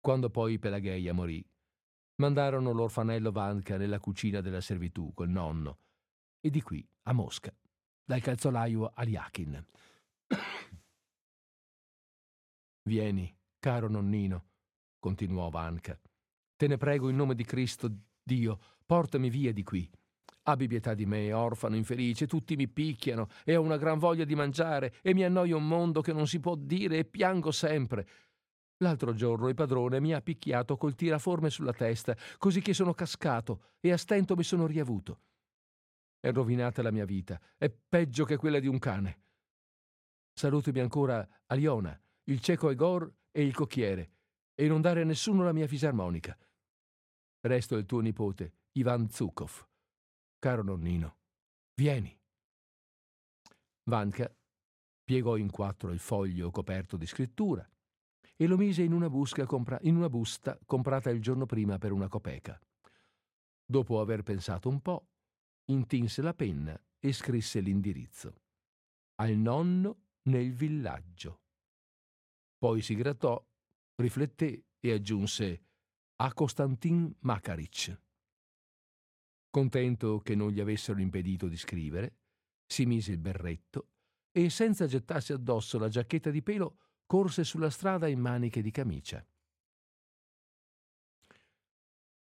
Quando 0.00 0.28
poi 0.28 0.58
Pelageia 0.58 1.14
morì, 1.14 1.48
mandarono 2.16 2.72
l'orfanello 2.72 3.30
Vanka 3.30 3.76
nella 3.76 4.00
cucina 4.00 4.40
della 4.40 4.60
servitù 4.60 5.14
col 5.14 5.28
nonno 5.28 5.78
e 6.40 6.50
di 6.50 6.60
qui 6.62 6.84
a 7.02 7.12
Mosca, 7.12 7.56
dal 8.04 8.20
calzolaio 8.20 8.90
Aliakin. 8.92 9.64
Vieni, 12.88 13.32
caro 13.60 13.88
nonnino, 13.88 14.48
continuò 14.98 15.48
Vanka. 15.48 15.96
Te 16.56 16.66
ne 16.66 16.76
prego 16.76 17.08
in 17.08 17.14
nome 17.14 17.36
di 17.36 17.44
Cristo, 17.44 17.88
Dio, 18.20 18.58
portami 18.84 19.30
via 19.30 19.52
di 19.52 19.62
qui. 19.62 19.88
Abbi 20.46 20.66
pietà 20.66 20.92
di 20.92 21.06
me, 21.06 21.32
orfano 21.32 21.74
infelice, 21.74 22.26
tutti 22.26 22.54
mi 22.54 22.68
picchiano 22.68 23.28
e 23.44 23.56
ho 23.56 23.62
una 23.62 23.78
gran 23.78 23.98
voglia 23.98 24.24
di 24.24 24.34
mangiare 24.34 24.94
e 25.00 25.14
mi 25.14 25.24
annoia 25.24 25.56
un 25.56 25.66
mondo 25.66 26.02
che 26.02 26.12
non 26.12 26.26
si 26.26 26.38
può 26.38 26.54
dire 26.54 26.98
e 26.98 27.04
piango 27.06 27.50
sempre. 27.50 28.06
L'altro 28.78 29.14
giorno 29.14 29.48
il 29.48 29.54
padrone 29.54 30.00
mi 30.00 30.12
ha 30.12 30.20
picchiato 30.20 30.76
col 30.76 30.94
tiraforme 30.94 31.48
sulla 31.48 31.72
testa, 31.72 32.14
così 32.36 32.60
che 32.60 32.74
sono 32.74 32.92
cascato 32.92 33.70
e 33.80 33.92
a 33.92 33.96
stento 33.96 34.36
mi 34.36 34.42
sono 34.42 34.66
riavuto. 34.66 35.20
È 36.20 36.30
rovinata 36.30 36.82
la 36.82 36.90
mia 36.90 37.06
vita, 37.06 37.40
è 37.56 37.70
peggio 37.70 38.24
che 38.24 38.36
quella 38.36 38.58
di 38.58 38.66
un 38.66 38.78
cane. 38.78 39.22
Salutami 40.34 40.80
ancora 40.80 41.26
Aliona, 41.46 41.98
il 42.24 42.40
cieco 42.40 42.68
Egor 42.68 43.10
e 43.30 43.42
il 43.42 43.54
cocchiere, 43.54 44.10
e 44.54 44.68
non 44.68 44.82
dare 44.82 45.02
a 45.02 45.04
nessuno 45.04 45.42
la 45.42 45.52
mia 45.52 45.66
fisarmonica. 45.66 46.36
Resto 47.40 47.76
il 47.76 47.86
tuo 47.86 48.00
nipote, 48.00 48.52
Ivan 48.72 49.08
Zukov. 49.08 49.72
Caro 50.44 50.62
nonnino, 50.62 51.20
vieni. 51.72 52.14
Vanka 53.84 54.30
piegò 55.02 55.38
in 55.38 55.50
quattro 55.50 55.90
il 55.90 55.98
foglio 55.98 56.50
coperto 56.50 56.98
di 56.98 57.06
scrittura 57.06 57.66
e 58.36 58.46
lo 58.46 58.58
mise 58.58 58.82
in 58.82 58.92
una, 58.92 59.08
compra- 59.46 59.78
in 59.80 59.96
una 59.96 60.10
busta 60.10 60.58
comprata 60.66 61.08
il 61.08 61.22
giorno 61.22 61.46
prima 61.46 61.78
per 61.78 61.92
una 61.92 62.08
copeca. 62.08 62.60
Dopo 63.64 64.02
aver 64.02 64.22
pensato 64.22 64.68
un 64.68 64.82
po', 64.82 65.06
intinse 65.70 66.20
la 66.20 66.34
penna 66.34 66.78
e 66.98 67.12
scrisse 67.14 67.60
l'indirizzo. 67.60 68.42
Al 69.22 69.36
nonno 69.36 70.00
nel 70.24 70.52
villaggio. 70.52 71.40
Poi 72.58 72.82
si 72.82 72.94
grattò, 72.94 73.42
rifletté 73.94 74.66
e 74.78 74.92
aggiunse 74.92 75.62
a 76.16 76.34
Costantin 76.34 77.16
Makaric. 77.20 78.03
Contento 79.54 80.18
che 80.18 80.34
non 80.34 80.50
gli 80.50 80.58
avessero 80.58 80.98
impedito 81.00 81.46
di 81.46 81.56
scrivere, 81.56 82.16
si 82.66 82.86
mise 82.86 83.12
il 83.12 83.18
berretto 83.18 83.90
e, 84.32 84.50
senza 84.50 84.88
gettarsi 84.88 85.32
addosso 85.32 85.78
la 85.78 85.88
giacchetta 85.88 86.30
di 86.30 86.42
pelo, 86.42 86.78
corse 87.06 87.44
sulla 87.44 87.70
strada 87.70 88.08
in 88.08 88.18
maniche 88.18 88.60
di 88.62 88.72
camicia. 88.72 89.24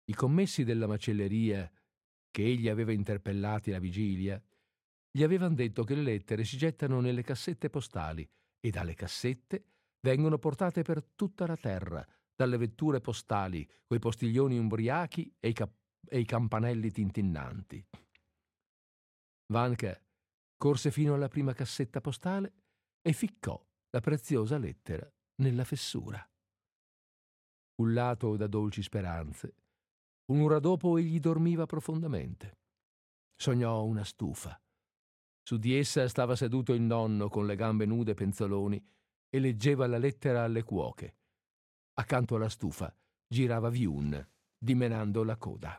I 0.06 0.12
commessi 0.12 0.64
della 0.64 0.88
macelleria, 0.88 1.70
che 2.32 2.42
egli 2.44 2.68
aveva 2.68 2.90
interpellati 2.90 3.70
la 3.70 3.78
vigilia, 3.78 4.42
gli 5.08 5.22
avevano 5.22 5.54
detto 5.54 5.84
che 5.84 5.94
le 5.94 6.02
lettere 6.02 6.42
si 6.42 6.56
gettano 6.56 7.00
nelle 7.00 7.22
cassette 7.22 7.70
postali 7.70 8.28
e 8.58 8.70
dalle 8.70 8.94
cassette 8.94 9.66
vengono 10.00 10.40
portate 10.40 10.82
per 10.82 11.04
tutta 11.14 11.46
la 11.46 11.56
terra, 11.56 12.04
dalle 12.34 12.56
vetture 12.56 13.00
postali, 13.00 13.64
coi 13.86 14.00
postiglioni 14.00 14.58
umbriachi 14.58 15.32
e 15.38 15.50
i, 15.50 15.52
cap- 15.52 15.82
e 16.08 16.18
i 16.18 16.24
campanelli 16.24 16.90
tintinnanti. 16.90 17.84
Vanka 19.52 20.00
corse 20.56 20.90
fino 20.90 21.14
alla 21.14 21.28
prima 21.28 21.52
cassetta 21.52 22.00
postale 22.00 22.52
e 23.02 23.12
ficcò 23.12 23.62
la 23.90 24.00
preziosa 24.00 24.56
lettera 24.56 25.08
nella 25.42 25.64
fessura. 25.64 26.26
Cullato 27.74 28.36
da 28.36 28.46
dolci 28.46 28.82
speranze, 28.82 29.54
un'ora 30.32 30.58
dopo 30.60 30.96
egli 30.96 31.20
dormiva 31.20 31.66
profondamente. 31.66 32.58
Sognò 33.36 33.84
una 33.84 34.04
stufa. 34.04 34.58
Su 35.42 35.58
di 35.58 35.76
essa 35.76 36.08
stava 36.08 36.36
seduto 36.36 36.72
il 36.72 36.80
nonno 36.80 37.28
con 37.28 37.44
le 37.44 37.56
gambe 37.56 37.84
nude 37.84 38.14
penzoloni 38.14 38.82
e 39.28 39.38
leggeva 39.38 39.86
la 39.86 39.98
lettera 39.98 40.44
alle 40.44 40.62
cuoche. 40.62 41.16
Accanto 41.94 42.36
alla 42.36 42.48
stufa 42.48 42.94
girava 43.26 43.68
Viun, 43.68 44.26
dimenando 44.56 45.24
la 45.24 45.36
coda. 45.36 45.78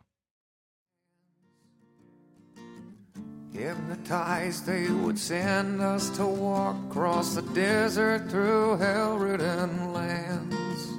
Hypnotized, 3.56 4.66
they 4.66 4.90
would 4.90 5.18
send 5.18 5.82
us 5.82 6.10
to 6.18 6.26
walk 6.26 6.76
across 6.90 7.36
the 7.36 7.42
desert 7.54 8.30
through 8.30 8.76
hell 8.78 9.18
ridden 9.18 9.94
lands. 9.94 10.90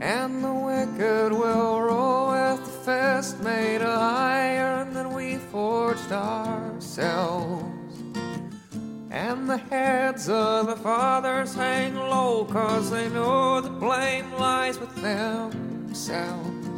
And 0.00 0.42
the 0.42 0.52
wicked 0.52 1.32
will 1.32 1.80
roll 1.80 2.32
with 2.32 2.64
the 2.64 2.72
fist 2.84 3.40
made 3.40 3.80
of 3.80 3.96
iron 3.96 4.92
that 4.94 5.08
we 5.08 5.36
forged 5.36 6.10
ourselves. 6.10 8.02
And 9.12 9.48
the 9.48 9.58
heads 9.58 10.28
of 10.28 10.66
the 10.66 10.76
fathers 10.76 11.54
hang 11.54 11.94
low, 11.94 12.44
cause 12.44 12.90
they 12.90 13.08
know 13.08 13.60
the 13.60 13.70
blame 13.70 14.32
lies 14.32 14.80
with 14.80 14.94
themselves. 14.96 16.77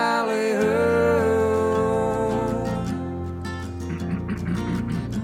Ballyhoo. 0.00 1.68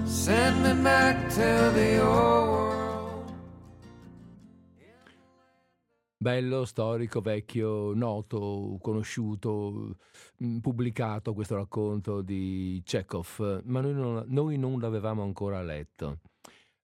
Send 0.05 0.61
me 0.61 0.73
back 0.83 1.29
to 1.29 1.71
the 1.73 2.01
old. 2.01 2.55
Bello, 6.19 6.65
storico, 6.65 7.21
vecchio, 7.21 7.93
noto, 7.93 8.77
conosciuto, 8.81 9.95
mm, 10.43 10.57
pubblicato 10.57 11.33
questo 11.33 11.55
racconto 11.55 12.21
di 12.21 12.81
Chekhov, 12.83 13.61
ma 13.65 13.81
noi 13.81 13.93
non, 13.93 14.25
noi 14.27 14.57
non 14.57 14.79
l'avevamo 14.79 15.23
ancora 15.23 15.61
letto. 15.61 16.19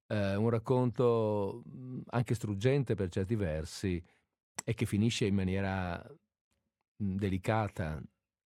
Eh, 0.07 0.35
un 0.35 0.49
racconto 0.49 1.63
mm, 1.67 2.01
anche 2.11 2.35
struggente 2.35 2.95
per 2.95 3.09
certi 3.09 3.35
versi 3.35 4.01
e 4.63 4.73
che 4.75 4.85
finisce 4.85 5.25
in 5.25 5.35
maniera 5.35 6.01
delicata, 6.95 8.01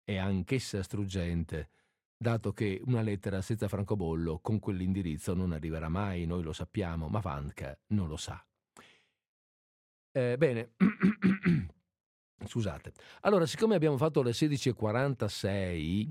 è 0.05 0.17
anch'essa 0.17 0.83
struggente, 0.83 1.71
dato 2.17 2.53
che 2.53 2.81
una 2.85 3.03
lettera 3.03 3.41
senza 3.43 3.69
francobollo 3.69 4.39
con 4.41 4.59
quell'indirizzo 4.59 5.35
non 5.35 5.53
arriverà 5.53 5.89
mai, 5.89 6.27
noi 6.27 6.43
lo 6.43 6.53
sappiamo, 6.53 7.09
ma 7.09 7.21
Vanka 7.21 7.79
non 7.89 8.09
lo 8.09 8.17
sa. 8.17 8.45
Eh, 10.13 10.37
bene, 10.37 10.75
scusate. 12.47 12.93
Allora, 13.23 13.47
siccome 13.47 13.75
abbiamo 13.75 13.97
fatto 13.97 14.23
le 14.23 14.31
16.46 14.31 16.09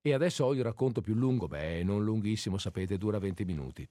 e 0.00 0.12
adesso 0.12 0.44
ho 0.44 0.54
il 0.54 0.62
racconto 0.62 1.00
più 1.00 1.14
lungo, 1.14 1.46
beh, 1.46 1.82
non 1.82 2.04
lunghissimo, 2.04 2.58
sapete, 2.58 2.98
dura 2.98 3.18
20 3.18 3.44
minuti. 3.44 3.88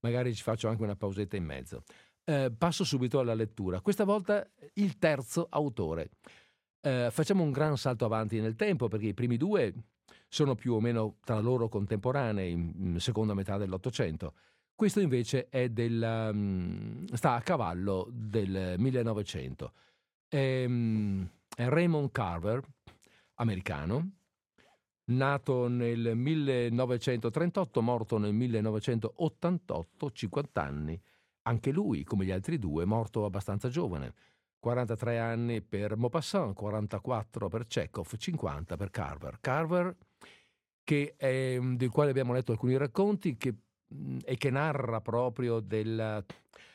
Magari 0.00 0.34
ci 0.34 0.42
faccio 0.42 0.68
anche 0.68 0.82
una 0.82 0.94
pausetta 0.94 1.36
in 1.36 1.44
mezzo. 1.44 1.82
Eh, 2.24 2.52
passo 2.56 2.84
subito 2.84 3.18
alla 3.18 3.34
lettura. 3.34 3.80
Questa 3.80 4.04
volta 4.04 4.46
il 4.74 4.98
terzo 4.98 5.46
autore. 5.50 6.10
Eh, 6.80 7.08
facciamo 7.10 7.42
un 7.42 7.50
gran 7.50 7.76
salto 7.76 8.04
avanti 8.04 8.40
nel 8.40 8.54
tempo 8.54 8.88
perché 8.88 9.06
i 9.06 9.14
primi 9.14 9.36
due 9.36 9.74
sono 10.28 10.54
più 10.54 10.74
o 10.74 10.80
meno 10.80 11.16
tra 11.24 11.40
loro 11.40 11.68
contemporanei, 11.68 12.94
seconda 12.98 13.34
metà 13.34 13.56
dell'Ottocento. 13.56 14.34
Questo 14.74 15.00
invece 15.00 15.48
è 15.48 15.70
del, 15.70 16.30
um, 16.32 17.04
sta 17.12 17.34
a 17.34 17.40
cavallo 17.40 18.06
del 18.12 18.76
1900. 18.78 19.72
È, 20.28 20.64
è 21.56 21.68
Raymond 21.68 22.12
Carver, 22.12 22.62
americano, 23.34 24.10
nato 25.06 25.66
nel 25.68 26.14
1938, 26.14 27.82
morto 27.82 28.18
nel 28.18 28.32
1988, 28.34 30.10
50 30.12 30.62
anni. 30.62 31.00
Anche 31.42 31.72
lui, 31.72 32.04
come 32.04 32.24
gli 32.24 32.30
altri 32.30 32.58
due, 32.58 32.84
morto 32.84 33.24
abbastanza 33.24 33.68
giovane. 33.68 34.14
43 34.58 35.18
anni 35.18 35.62
per 35.62 35.96
Maupassant, 35.96 36.54
44 36.54 37.48
per 37.48 37.66
Chekhov, 37.66 38.16
50 38.16 38.76
per 38.76 38.90
Carver. 38.90 39.38
Carver, 39.40 39.96
è, 41.16 41.58
del 41.60 41.90
quale 41.90 42.10
abbiamo 42.10 42.32
letto 42.32 42.52
alcuni 42.52 42.76
racconti 42.76 43.36
che, 43.36 43.54
e 44.24 44.36
che 44.36 44.50
narra 44.50 45.00
proprio 45.00 45.60
del... 45.60 46.24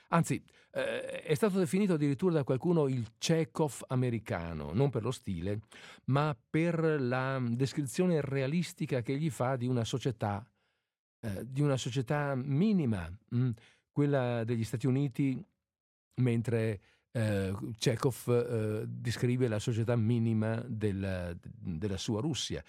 Anzi, 0.10 0.44
eh, 0.76 1.22
è 1.22 1.34
stato 1.34 1.58
definito 1.58 1.94
addirittura 1.94 2.34
da 2.34 2.44
qualcuno 2.44 2.88
il 2.88 3.14
Chekhov 3.18 3.86
americano, 3.88 4.72
non 4.74 4.90
per 4.90 5.04
lo 5.04 5.12
stile, 5.12 5.62
ma 6.06 6.36
per 6.50 7.02
la 7.02 7.42
descrizione 7.42 8.22
realistica 8.22 9.02
che 9.02 9.18
gli 9.18 9.30
fa 9.30 9.56
di 9.56 9.68
una 9.68 9.84
società, 9.84 10.46
eh, 11.22 11.44
di 11.46 11.62
una 11.62 11.78
società 11.78 12.36
minima, 12.36 13.12
mh, 13.30 13.50
quella 13.92 14.44
degli 14.44 14.64
Stati 14.64 14.88
Uniti, 14.88 15.44
mentre 16.16 16.80
eh, 17.14 17.54
Chekhov 17.78 18.28
eh, 18.28 18.84
descrive 18.88 19.48
la 19.48 19.60
società 19.60 19.96
minima 19.96 20.62
del, 20.68 21.38
della 21.42 21.98
sua 21.98 22.22
Russia. 22.22 22.64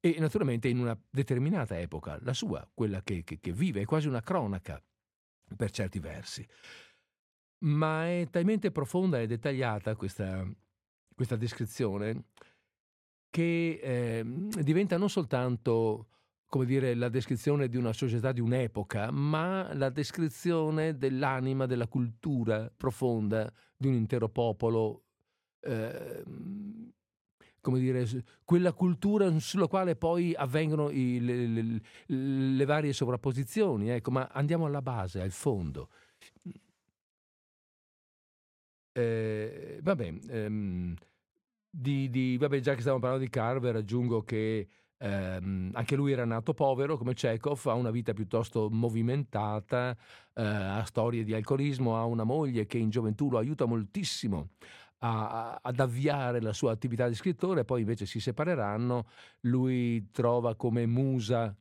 e 0.00 0.16
naturalmente 0.18 0.68
in 0.68 0.78
una 0.78 0.98
determinata 1.10 1.78
epoca, 1.78 2.18
la 2.22 2.34
sua, 2.34 2.68
quella 2.72 3.02
che, 3.02 3.24
che, 3.24 3.38
che 3.40 3.52
vive, 3.52 3.82
è 3.82 3.84
quasi 3.84 4.08
una 4.08 4.20
cronaca 4.20 4.82
per 5.56 5.70
certi 5.70 5.98
versi. 5.98 6.46
Ma 7.64 8.06
è 8.08 8.26
talmente 8.30 8.72
profonda 8.72 9.20
e 9.20 9.26
dettagliata 9.26 9.94
questa, 9.94 10.44
questa 11.14 11.36
descrizione 11.36 12.24
che 13.30 13.80
eh, 13.82 14.24
diventa 14.62 14.98
non 14.98 15.08
soltanto 15.08 16.08
come 16.52 16.66
dire, 16.66 16.94
la 16.94 17.08
descrizione 17.08 17.66
di 17.66 17.78
una 17.78 17.94
società 17.94 18.30
di 18.30 18.40
un'epoca, 18.40 19.10
ma 19.10 19.72
la 19.72 19.88
descrizione 19.88 20.98
dell'anima, 20.98 21.64
della 21.64 21.88
cultura 21.88 22.70
profonda 22.76 23.50
di 23.74 23.86
un 23.86 23.94
intero 23.94 24.28
popolo, 24.28 25.04
eh, 25.60 26.22
come 27.58 27.80
dire, 27.80 28.06
quella 28.44 28.74
cultura 28.74 29.38
sulla 29.38 29.66
quale 29.66 29.96
poi 29.96 30.34
avvengono 30.34 30.90
i, 30.90 31.20
le, 31.20 31.46
le, 31.46 31.80
le, 32.04 32.64
varie 32.66 32.92
sovrapposizioni, 32.92 33.88
ecco, 33.88 34.10
ma 34.10 34.28
andiamo 34.30 34.66
alla 34.66 34.82
base, 34.82 35.22
al 35.22 35.30
fondo. 35.30 35.88
Eh, 38.92 39.78
vabbè, 39.80 40.14
ehm, 40.28 40.94
di, 41.70 42.10
di, 42.10 42.36
vabbè, 42.36 42.60
già 42.60 42.74
che 42.74 42.80
stiamo 42.80 42.98
parlando 42.98 43.24
di 43.24 43.30
Carver, 43.30 43.76
aggiungo 43.76 44.22
che 44.22 44.68
eh, 45.02 45.70
anche 45.72 45.96
lui 45.96 46.12
era 46.12 46.24
nato 46.24 46.54
povero 46.54 46.96
come 46.96 47.14
Chekhov, 47.14 47.66
ha 47.66 47.74
una 47.74 47.90
vita 47.90 48.12
piuttosto 48.12 48.68
movimentata, 48.70 49.96
eh, 50.32 50.42
ha 50.44 50.84
storie 50.84 51.24
di 51.24 51.34
alcolismo, 51.34 51.96
ha 51.96 52.04
una 52.04 52.22
moglie 52.22 52.66
che 52.66 52.78
in 52.78 52.90
gioventù 52.90 53.28
lo 53.28 53.38
aiuta 53.38 53.64
moltissimo 53.64 54.50
a, 54.98 55.58
ad 55.60 55.80
avviare 55.80 56.40
la 56.40 56.52
sua 56.52 56.70
attività 56.70 57.08
di 57.08 57.16
scrittore, 57.16 57.64
poi 57.64 57.80
invece 57.80 58.06
si 58.06 58.20
separeranno, 58.20 59.06
lui 59.40 60.10
trova 60.12 60.54
come 60.54 60.86
musa 60.86 61.52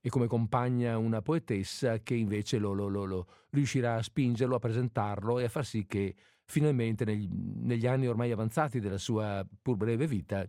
e 0.00 0.08
come 0.08 0.26
compagna 0.26 0.98
una 0.98 1.22
poetessa 1.22 2.00
che 2.00 2.14
invece 2.14 2.58
lo, 2.58 2.72
lo, 2.72 2.88
lo, 2.88 3.26
riuscirà 3.50 3.94
a 3.94 4.02
spingerlo, 4.02 4.56
a 4.56 4.60
presentarlo 4.60 5.38
e 5.38 5.44
a 5.44 5.48
far 5.48 5.64
sì 5.64 5.86
che 5.86 6.16
finalmente 6.44 7.04
negli, 7.04 7.28
negli 7.30 7.86
anni 7.86 8.08
ormai 8.08 8.32
avanzati 8.32 8.80
della 8.80 8.98
sua 8.98 9.46
pur 9.62 9.76
breve 9.76 10.08
vita 10.08 10.44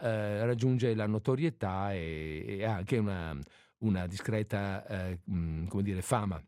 eh, 0.00 0.44
raggiunge 0.44 0.94
la 0.94 1.06
notorietà 1.06 1.92
e, 1.92 2.44
e 2.58 2.64
anche 2.64 2.98
una, 2.98 3.36
una 3.78 4.06
discreta 4.06 4.86
eh, 4.86 5.20
come 5.24 5.82
dire, 5.82 6.02
fama. 6.02 6.42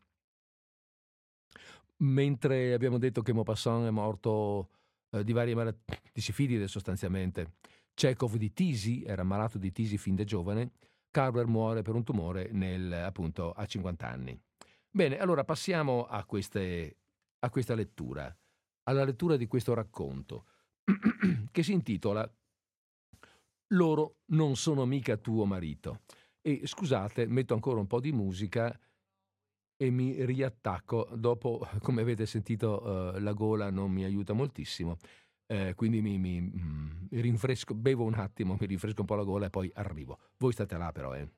Mentre 1.97 2.73
abbiamo 2.73 2.97
detto 2.97 3.21
che 3.21 3.33
Maupassant 3.33 3.87
è 3.87 3.89
morto 3.91 4.69
eh, 5.11 5.23
di 5.23 5.31
varie 5.31 5.55
malattie, 5.55 6.01
di 6.11 6.21
sifilide 6.21 6.67
sostanzialmente, 6.67 7.55
Chekhov 7.93 8.35
di 8.35 8.53
tisi, 8.53 9.03
era 9.03 9.23
malato 9.23 9.57
di 9.57 9.71
tisi 9.71 9.97
fin 9.97 10.15
da 10.15 10.23
giovane, 10.23 10.71
Carver 11.11 11.45
muore 11.45 11.83
per 11.83 11.93
un 11.93 12.03
tumore 12.03 12.49
nel, 12.51 12.91
appunto 12.91 13.51
a 13.51 13.65
50 13.65 14.07
anni. 14.07 14.39
Bene, 14.89 15.19
allora 15.19 15.43
passiamo 15.43 16.05
a, 16.05 16.25
queste, 16.25 16.97
a 17.39 17.49
questa 17.49 17.75
lettura, 17.75 18.35
alla 18.83 19.03
lettura 19.03 19.37
di 19.37 19.45
questo 19.45 19.73
racconto, 19.73 20.45
che 21.51 21.63
si 21.63 21.71
intitola 21.71 22.29
loro 23.73 24.17
non 24.27 24.55
sono 24.55 24.85
mica 24.85 25.17
tuo 25.17 25.45
marito. 25.45 26.01
E 26.41 26.61
scusate, 26.65 27.27
metto 27.27 27.53
ancora 27.53 27.79
un 27.79 27.87
po' 27.87 27.99
di 27.99 28.11
musica 28.11 28.77
e 29.75 29.89
mi 29.89 30.23
riattacco. 30.25 31.09
Dopo, 31.15 31.67
come 31.81 32.01
avete 32.01 32.25
sentito, 32.25 33.15
eh, 33.15 33.19
la 33.19 33.33
gola 33.33 33.69
non 33.69 33.91
mi 33.91 34.03
aiuta 34.03 34.33
moltissimo. 34.33 34.97
Eh, 35.45 35.73
quindi 35.75 36.01
mi, 36.01 36.17
mi 36.17 36.41
mm, 36.41 37.07
rinfresco, 37.11 37.73
bevo 37.75 38.05
un 38.05 38.15
attimo, 38.15 38.57
mi 38.59 38.65
rinfresco 38.65 39.01
un 39.01 39.07
po' 39.07 39.15
la 39.15 39.23
gola 39.23 39.45
e 39.47 39.49
poi 39.49 39.69
arrivo. 39.75 40.17
Voi 40.37 40.51
state 40.51 40.77
là 40.77 40.91
però, 40.91 41.15
eh. 41.15 41.29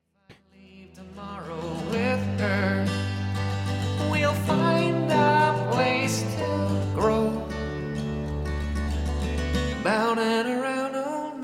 Bound 9.86 10.18
and 10.18 10.48
around 10.48 10.75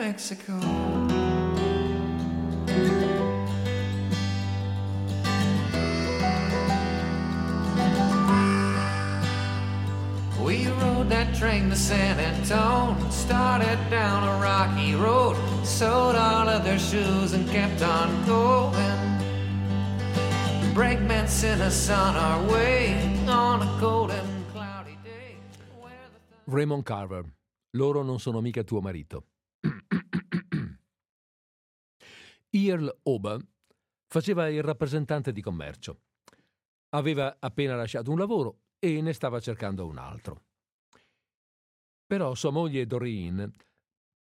Mexico. 0.03 0.59
We 10.45 10.67
rode 10.67 11.09
that 11.11 11.33
train 11.37 11.71
to 11.71 11.77
San 11.77 12.19
Antone, 12.19 13.13
started 13.13 13.79
down 13.91 14.25
a 14.25 14.43
rocky 14.43 14.97
road, 14.97 15.37
sold 15.65 16.17
all 16.17 16.49
of 16.49 16.65
their 16.65 16.81
shoes 16.81 17.33
and 17.33 17.49
kept 17.49 17.81
on 17.83 18.27
going. 18.27 18.75
Brakemen 20.75 21.29
sent 21.29 21.61
us 21.61 21.89
on 21.91 22.17
our 22.17 22.43
way 22.51 22.97
on 23.29 23.63
a 23.63 23.79
cold 23.79 24.11
and 24.11 24.51
cloudy 24.53 24.99
day. 25.05 25.37
Raymond 26.47 26.83
Carver, 26.83 27.23
loro 27.75 28.03
non 28.03 28.19
sono 28.19 28.41
mica 28.41 28.65
tuo 28.65 28.81
marito. 28.81 29.27
Earl 32.55 32.99
Oba 33.05 33.39
faceva 34.09 34.47
il 34.51 34.63
rappresentante 34.63 35.33
di 35.33 35.41
commercio. 35.41 36.01
Aveva 36.91 37.39
appena 37.41 37.75
lasciato 37.75 38.11
un 38.11 38.19
lavoro 38.19 38.59
e 38.79 39.01
ne 39.01 39.15
stava 39.15 39.41
cercando 39.41 39.87
un 39.87 39.97
altro. 39.97 40.43
Però 42.07 42.35
sua 42.35 42.51
moglie 42.51 42.87
Doreen 42.87 43.51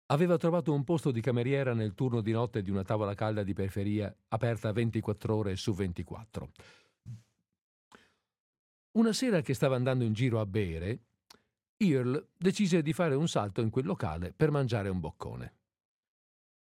aveva 0.07 0.37
trovato 0.37 0.73
un 0.73 0.83
posto 0.83 1.09
di 1.09 1.21
cameriera 1.21 1.73
nel 1.73 1.95
turno 1.95 2.21
di 2.21 2.31
notte 2.31 2.61
di 2.61 2.69
una 2.69 2.83
tavola 2.83 3.15
calda 3.15 3.41
di 3.41 3.53
periferia 3.53 4.15
aperta 4.27 4.71
24 4.71 5.35
ore 5.35 5.55
su 5.55 5.73
24. 5.73 6.51
Una 8.91 9.11
sera 9.11 9.41
che 9.41 9.55
stava 9.55 9.75
andando 9.75 10.03
in 10.03 10.13
giro 10.13 10.39
a 10.39 10.45
bere, 10.45 11.05
Earl 11.77 12.27
decise 12.37 12.83
di 12.83 12.93
fare 12.93 13.15
un 13.15 13.27
salto 13.27 13.61
in 13.61 13.71
quel 13.71 13.85
locale 13.85 14.33
per 14.33 14.51
mangiare 14.51 14.89
un 14.89 14.99
boccone. 14.99 15.62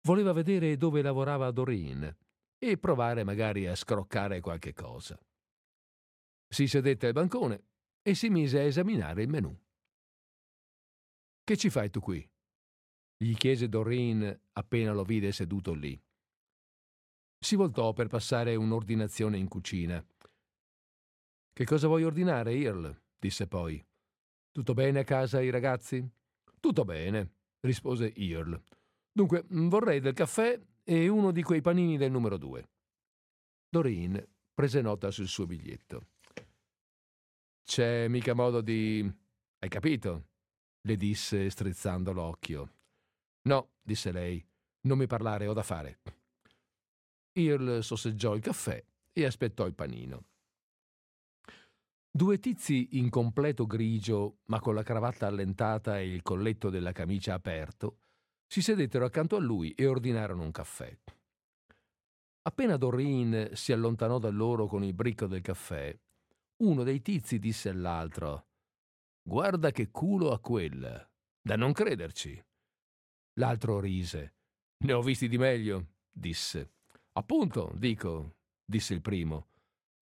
Voleva 0.07 0.33
vedere 0.33 0.77
dove 0.77 1.01
lavorava 1.01 1.51
Doreen 1.51 2.17
e 2.59 2.79
provare 2.79 3.25
magari 3.25 3.67
a 3.67 3.75
scroccare 3.75 4.41
qualche 4.41 4.75
cosa. 4.75 5.19
Si 6.47 6.67
sedette 6.67 7.07
al 7.07 7.13
bancone 7.13 7.65
e 8.03 8.15
si 8.15 8.29
mise 8.29 8.61
a 8.61 8.65
esaminare 8.65 9.23
il 9.23 9.29
menù. 9.29 9.59
Che 11.43 11.57
ci 11.57 11.71
fai 11.71 11.91
tu 11.91 12.01
qui? 12.01 12.29
gli 13.17 13.35
chiese 13.35 13.69
Doreen 13.69 14.41
appena 14.53 14.93
lo 14.93 15.05
vide 15.05 15.33
seduto 15.33 15.73
lì. 15.73 15.99
Si 17.39 17.57
voltò 17.57 17.95
per 17.95 18.09
passare 18.09 18.55
un'ordinazione 18.55 19.39
in 19.39 19.49
cucina. 19.49 20.05
Che 21.53 21.65
cosa 21.65 21.87
vuoi 21.87 22.05
ordinare, 22.05 22.53
Earl? 22.53 23.03
disse 23.19 23.47
poi. 23.47 23.83
Tutto 24.51 24.75
bene 24.75 25.01
a 25.01 25.05
casa 25.05 25.41
i 25.41 25.51
ragazzi? 25.51 26.07
Tutto 26.61 26.85
bene, 26.85 27.37
rispose 27.61 28.13
Earl. 28.15 28.61
Dunque, 29.17 29.45
vorrei 29.49 30.01
del 30.01 30.13
caffè 30.13 30.61
e 30.83 31.07
uno 31.07 31.31
di 31.31 31.45
quei 31.45 31.61
panini 31.61 31.97
del 31.97 32.11
numero 32.11 32.37
due. 32.37 32.69
Doreen 33.69 34.21
prese 34.53 34.81
nota 34.81 35.13
sul 35.13 35.29
suo 35.29 35.47
biglietto. 35.47 36.09
C'è 37.63 38.09
mica 38.09 38.35
modo 38.35 38.61
di. 38.61 39.09
Hai 39.59 39.69
capito? 39.69 40.31
le 40.87 40.97
disse 40.97 41.49
strizzando 41.49 42.13
l'occhio. 42.13 42.73
No, 43.43 43.71
disse 43.81 44.11
lei, 44.11 44.45
non 44.83 44.99
mi 44.99 45.07
parlare, 45.07 45.47
ho 45.47 45.53
da 45.53 45.63
fare. 45.63 46.01
Earl 47.33 47.83
sosseggiò 47.83 48.35
il 48.35 48.43
caffè 48.43 48.85
e 49.13 49.25
aspettò 49.25 49.65
il 49.65 49.75
panino. 49.75 50.25
Due 52.11 52.39
tizi 52.39 52.99
in 52.99 53.11
completo 53.11 53.65
grigio, 53.65 54.41
ma 54.47 54.61
con 54.61 54.75
la 54.75 54.83
cravatta 54.83 55.27
allentata 55.27 55.99
e 55.99 56.13
il 56.13 56.23
colletto 56.23 56.69
della 56.69 56.93
camicia 56.93 57.35
aperto, 57.35 58.01
si 58.55 58.63
sedettero 58.63 59.05
accanto 59.05 59.35
a 59.35 59.41
lui 59.41 59.73
e 59.73 59.85
ordinarono 59.85 60.45
un 60.45 60.53
caffè. 60.53 60.97
Appena 62.43 62.77
Doreen 62.77 63.51
si 63.55 63.73
allontanò 63.73 64.21
da 64.21 64.29
loro 64.29 64.69
con 64.69 64.85
il 64.85 64.95
bricco 64.95 65.27
del 65.27 65.41
caffè, 65.41 65.93
uno 66.59 66.85
dei 66.85 67.03
tizi 67.03 67.41
disse 67.41 67.71
all'altro 67.71 68.47
Guarda 69.25 69.73
che 69.73 69.91
culo 69.91 70.31
a 70.31 70.39
quella, 70.39 71.05
da 71.43 71.57
non 71.57 71.73
crederci. 71.73 72.41
L'altro 73.41 73.81
rise. 73.81 74.35
Ne 74.85 74.93
ho 74.93 75.03
visti 75.03 75.27
di 75.27 75.37
meglio, 75.37 75.95
disse. 76.13 76.75
Appunto, 77.15 77.73
dico, 77.75 78.37
disse 78.65 78.95
il 78.95 79.01
primo. 79.01 79.49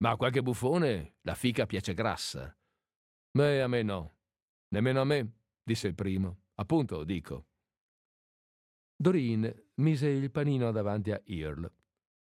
Ma 0.03 0.11
a 0.11 0.17
qualche 0.17 0.43
buffone 0.43 1.15
la 1.23 1.35
fica 1.35 1.65
piace 1.65 1.95
grassa. 1.95 2.55
Beh, 3.31 3.63
a 3.63 3.67
me 3.67 3.83
no. 3.83 4.17
Nemmeno 4.69 5.01
a 5.01 5.05
me, 5.05 5.37
disse 5.63 5.89
il 5.89 5.95
primo. 5.95 6.43
Appunto, 6.57 7.03
dico. 7.03 7.47
Doreen 8.97 9.70
mise 9.74 10.09
il 10.09 10.30
panino 10.30 10.70
davanti 10.70 11.11
a 11.11 11.20
Earl. 11.24 11.70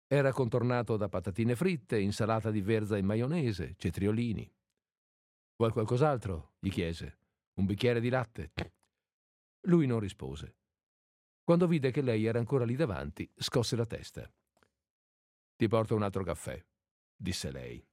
Era 0.06 0.32
contornato 0.32 0.96
da 0.96 1.08
patatine 1.08 1.54
fritte, 1.54 2.00
insalata 2.00 2.50
di 2.50 2.60
verza 2.60 2.96
in 2.96 3.06
maionese, 3.06 3.74
cetriolini. 3.76 4.50
Vuoi 5.56 5.72
qualcos'altro? 5.72 6.54
gli 6.58 6.70
chiese. 6.70 7.18
Un 7.54 7.66
bicchiere 7.66 8.00
di 8.00 8.08
latte? 8.08 8.52
Lui 9.64 9.86
non 9.86 10.00
rispose. 10.00 10.56
Quando 11.44 11.66
vide 11.66 11.90
che 11.90 12.00
lei 12.00 12.24
era 12.24 12.38
ancora 12.38 12.64
lì 12.64 12.76
davanti, 12.76 13.30
scosse 13.36 13.76
la 13.76 13.84
testa. 13.86 14.30
Ti 15.56 15.68
porto 15.68 15.94
un 15.94 16.02
altro 16.02 16.24
caffè, 16.24 16.64
disse 17.14 17.50
lei. 17.50 17.84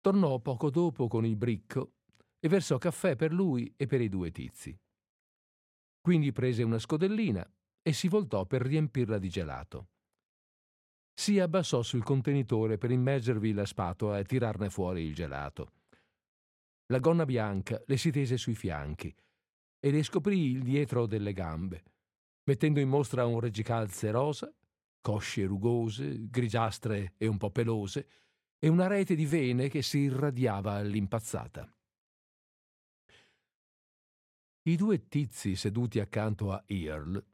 Tornò 0.00 0.38
poco 0.40 0.70
dopo 0.70 1.08
con 1.08 1.24
il 1.24 1.36
bricco 1.36 1.94
e 2.38 2.48
versò 2.48 2.76
caffè 2.78 3.16
per 3.16 3.32
lui 3.32 3.72
e 3.76 3.86
per 3.86 4.00
i 4.00 4.08
due 4.08 4.30
tizi. 4.30 4.78
Quindi 6.06 6.30
prese 6.30 6.62
una 6.62 6.78
scodellina 6.78 7.44
e 7.82 7.92
si 7.92 8.06
voltò 8.06 8.46
per 8.46 8.62
riempirla 8.62 9.18
di 9.18 9.28
gelato 9.28 9.88
si 11.18 11.40
abbassò 11.40 11.82
sul 11.82 12.04
contenitore 12.04 12.76
per 12.76 12.90
immergervi 12.90 13.52
la 13.52 13.64
spatola 13.64 14.18
e 14.18 14.24
tirarne 14.24 14.68
fuori 14.68 15.02
il 15.02 15.14
gelato. 15.14 15.72
La 16.92 16.98
gonna 16.98 17.24
bianca 17.24 17.82
le 17.86 17.96
si 17.96 18.10
tese 18.10 18.36
sui 18.36 18.54
fianchi 18.54 19.12
e 19.80 19.90
le 19.90 20.02
scoprì 20.02 20.38
il 20.38 20.62
dietro 20.62 21.06
delle 21.06 21.32
gambe, 21.32 21.82
mettendo 22.44 22.80
in 22.80 22.88
mostra 22.88 23.24
un 23.24 23.40
reggicalze 23.40 24.10
rosa, 24.10 24.54
cosce 25.00 25.46
rugose, 25.46 26.28
grigiastre 26.28 27.14
e 27.16 27.26
un 27.26 27.38
po' 27.38 27.50
pelose, 27.50 28.06
e 28.58 28.68
una 28.68 28.86
rete 28.86 29.14
di 29.14 29.26
vene 29.26 29.68
che 29.68 29.80
si 29.80 30.00
irradiava 30.00 30.74
all'impazzata. 30.74 31.75
I 34.68 34.74
due 34.74 35.06
tizi 35.06 35.54
seduti 35.54 36.00
accanto 36.00 36.50
a 36.50 36.60
Earl 36.66 37.24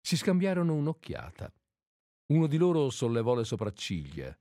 si 0.00 0.16
scambiarono 0.16 0.72
un'occhiata. 0.74 1.52
Uno 2.26 2.46
di 2.46 2.56
loro 2.56 2.90
sollevò 2.90 3.34
le 3.34 3.42
sopracciglia. 3.42 4.38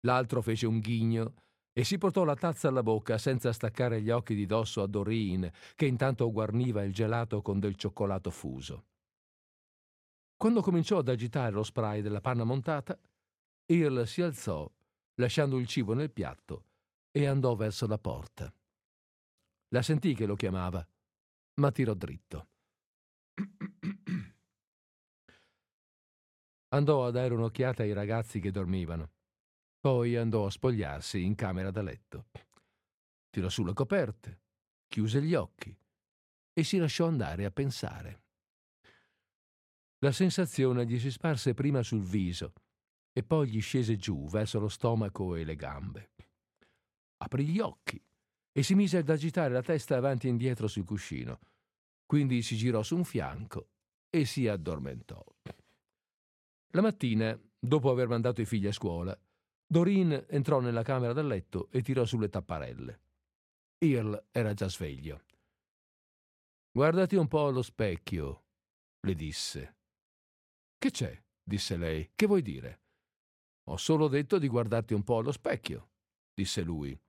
L'altro 0.00 0.42
fece 0.42 0.66
un 0.66 0.80
ghigno 0.80 1.34
e 1.72 1.82
si 1.82 1.96
portò 1.96 2.24
la 2.24 2.34
tazza 2.34 2.68
alla 2.68 2.82
bocca 2.82 3.16
senza 3.16 3.54
staccare 3.54 4.02
gli 4.02 4.10
occhi 4.10 4.34
di 4.34 4.44
dosso 4.44 4.82
a 4.82 4.86
Doreen, 4.86 5.50
che 5.76 5.86
intanto 5.86 6.30
guarniva 6.30 6.84
il 6.84 6.92
gelato 6.92 7.40
con 7.40 7.58
del 7.58 7.76
cioccolato 7.76 8.30
fuso. 8.30 8.84
Quando 10.36 10.60
cominciò 10.60 10.98
ad 10.98 11.08
agitare 11.08 11.52
lo 11.52 11.62
spray 11.62 12.02
della 12.02 12.20
panna 12.20 12.44
montata, 12.44 13.00
Earl 13.64 14.06
si 14.06 14.20
alzò, 14.20 14.70
lasciando 15.14 15.58
il 15.58 15.66
cibo 15.66 15.94
nel 15.94 16.10
piatto, 16.10 16.64
e 17.10 17.24
andò 17.24 17.54
verso 17.54 17.86
la 17.86 17.98
porta. 17.98 18.52
La 19.68 19.80
sentì 19.80 20.14
che 20.14 20.26
lo 20.26 20.34
chiamava, 20.34 20.86
ma 21.60 21.70
tirò 21.70 21.94
dritto. 21.94 22.48
Andò 26.72 27.06
a 27.06 27.10
dare 27.10 27.34
un'occhiata 27.34 27.82
ai 27.82 27.92
ragazzi 27.92 28.40
che 28.40 28.50
dormivano. 28.50 29.12
Poi 29.78 30.16
andò 30.16 30.46
a 30.46 30.50
spogliarsi 30.50 31.22
in 31.22 31.34
camera 31.34 31.70
da 31.70 31.82
letto. 31.82 32.26
Tirò 33.30 33.48
su 33.48 33.64
le 33.64 33.72
coperte, 33.72 34.40
chiuse 34.88 35.22
gli 35.22 35.34
occhi 35.34 35.76
e 36.52 36.64
si 36.64 36.78
lasciò 36.78 37.06
andare 37.06 37.44
a 37.44 37.50
pensare. 37.50 38.22
La 39.98 40.12
sensazione 40.12 40.86
gli 40.86 40.98
si 40.98 41.10
sparse 41.10 41.54
prima 41.54 41.82
sul 41.82 42.02
viso 42.02 42.52
e 43.12 43.22
poi 43.22 43.48
gli 43.48 43.60
scese 43.60 43.96
giù 43.96 44.28
verso 44.28 44.58
lo 44.58 44.68
stomaco 44.68 45.34
e 45.34 45.44
le 45.44 45.56
gambe. 45.56 46.12
Aprì 47.18 47.46
gli 47.46 47.60
occhi 47.60 48.02
e 48.52 48.62
si 48.62 48.74
mise 48.74 48.98
ad 48.98 49.08
agitare 49.08 49.52
la 49.52 49.62
testa 49.62 49.96
avanti 49.96 50.26
e 50.26 50.30
indietro 50.30 50.68
sul 50.68 50.84
cuscino. 50.84 51.38
Quindi 52.10 52.42
si 52.42 52.56
girò 52.56 52.82
su 52.82 52.96
un 52.96 53.04
fianco 53.04 53.68
e 54.10 54.24
si 54.24 54.48
addormentò. 54.48 55.24
La 56.70 56.80
mattina, 56.80 57.40
dopo 57.56 57.88
aver 57.88 58.08
mandato 58.08 58.40
i 58.40 58.46
figli 58.46 58.66
a 58.66 58.72
scuola, 58.72 59.16
Doreen 59.64 60.26
entrò 60.28 60.58
nella 60.58 60.82
camera 60.82 61.12
da 61.12 61.22
letto 61.22 61.68
e 61.70 61.82
tirò 61.82 62.04
sulle 62.04 62.28
tapparelle. 62.28 63.00
Earl 63.78 64.24
era 64.32 64.54
già 64.54 64.68
sveglio. 64.68 65.22
Guardati 66.72 67.14
un 67.14 67.28
po' 67.28 67.46
allo 67.46 67.62
specchio, 67.62 68.46
le 69.06 69.14
disse. 69.14 69.76
Che 70.78 70.90
c'è? 70.90 71.16
disse 71.40 71.76
lei. 71.76 72.10
Che 72.16 72.26
vuoi 72.26 72.42
dire? 72.42 72.80
Ho 73.68 73.76
solo 73.76 74.08
detto 74.08 74.40
di 74.40 74.48
guardarti 74.48 74.94
un 74.94 75.04
po' 75.04 75.18
allo 75.18 75.30
specchio, 75.30 75.90
disse 76.34 76.62
lui. 76.62 77.00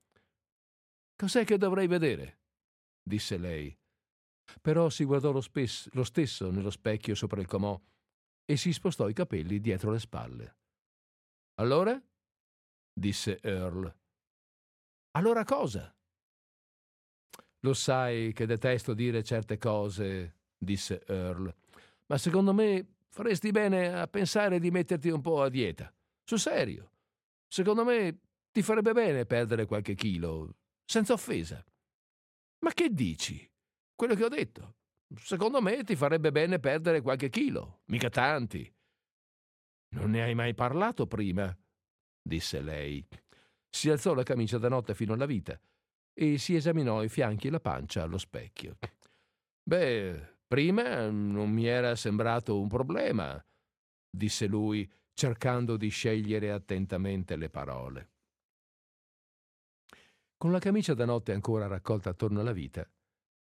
Cos'è 1.16 1.44
che 1.44 1.58
dovrei 1.58 1.88
vedere? 1.88 2.42
disse 3.02 3.36
lei. 3.36 3.76
Però 4.60 4.88
si 4.88 5.04
guardò 5.04 5.32
lo, 5.32 5.40
spes- 5.40 5.88
lo 5.92 6.04
stesso 6.04 6.50
nello 6.50 6.70
specchio 6.70 7.14
sopra 7.14 7.40
il 7.40 7.46
comò 7.46 7.80
e 8.44 8.56
si 8.56 8.72
spostò 8.72 9.08
i 9.08 9.12
capelli 9.14 9.60
dietro 9.60 9.90
le 9.90 9.98
spalle. 9.98 10.56
Allora? 11.54 12.00
disse 12.92 13.38
Earl. 13.40 13.94
Allora 15.12 15.44
cosa? 15.44 15.94
Lo 17.60 17.74
sai 17.74 18.32
che 18.32 18.46
detesto 18.46 18.92
dire 18.92 19.22
certe 19.22 19.56
cose, 19.56 20.38
disse 20.58 21.04
Earl, 21.06 21.54
ma 22.06 22.18
secondo 22.18 22.52
me 22.52 22.86
faresti 23.08 23.50
bene 23.50 23.94
a 23.94 24.06
pensare 24.08 24.58
di 24.58 24.70
metterti 24.70 25.08
un 25.10 25.20
po' 25.20 25.42
a 25.42 25.48
dieta. 25.48 25.92
Sul 26.24 26.40
serio. 26.40 26.90
Secondo 27.46 27.84
me 27.84 28.18
ti 28.50 28.62
farebbe 28.62 28.92
bene 28.92 29.26
perdere 29.26 29.66
qualche 29.66 29.94
chilo, 29.94 30.54
senza 30.84 31.12
offesa. 31.12 31.64
Ma 32.60 32.72
che 32.72 32.88
dici? 32.90 33.48
Quello 34.02 34.16
che 34.16 34.24
ho 34.24 34.28
detto. 34.28 34.78
Secondo 35.14 35.62
me 35.62 35.84
ti 35.84 35.94
farebbe 35.94 36.32
bene 36.32 36.58
perdere 36.58 37.02
qualche 37.02 37.28
chilo, 37.28 37.82
mica 37.84 38.10
tanti. 38.10 38.68
Non 39.90 40.10
ne 40.10 40.24
hai 40.24 40.34
mai 40.34 40.54
parlato 40.54 41.06
prima, 41.06 41.56
disse 42.20 42.60
lei. 42.62 43.06
Si 43.70 43.90
alzò 43.90 44.12
la 44.14 44.24
camicia 44.24 44.58
da 44.58 44.68
notte 44.68 44.96
fino 44.96 45.12
alla 45.12 45.24
vita 45.24 45.56
e 46.12 46.36
si 46.36 46.56
esaminò 46.56 47.04
i 47.04 47.08
fianchi 47.08 47.46
e 47.46 47.50
la 47.52 47.60
pancia 47.60 48.02
allo 48.02 48.18
specchio. 48.18 48.78
Beh, 49.62 50.38
prima 50.48 51.08
non 51.08 51.52
mi 51.52 51.66
era 51.66 51.94
sembrato 51.94 52.60
un 52.60 52.66
problema, 52.66 53.40
disse 54.10 54.48
lui, 54.48 54.90
cercando 55.12 55.76
di 55.76 55.90
scegliere 55.90 56.50
attentamente 56.50 57.36
le 57.36 57.50
parole. 57.50 58.10
Con 60.36 60.50
la 60.50 60.58
camicia 60.58 60.94
da 60.94 61.04
notte 61.04 61.32
ancora 61.32 61.68
raccolta 61.68 62.10
attorno 62.10 62.40
alla 62.40 62.50
vita, 62.50 62.84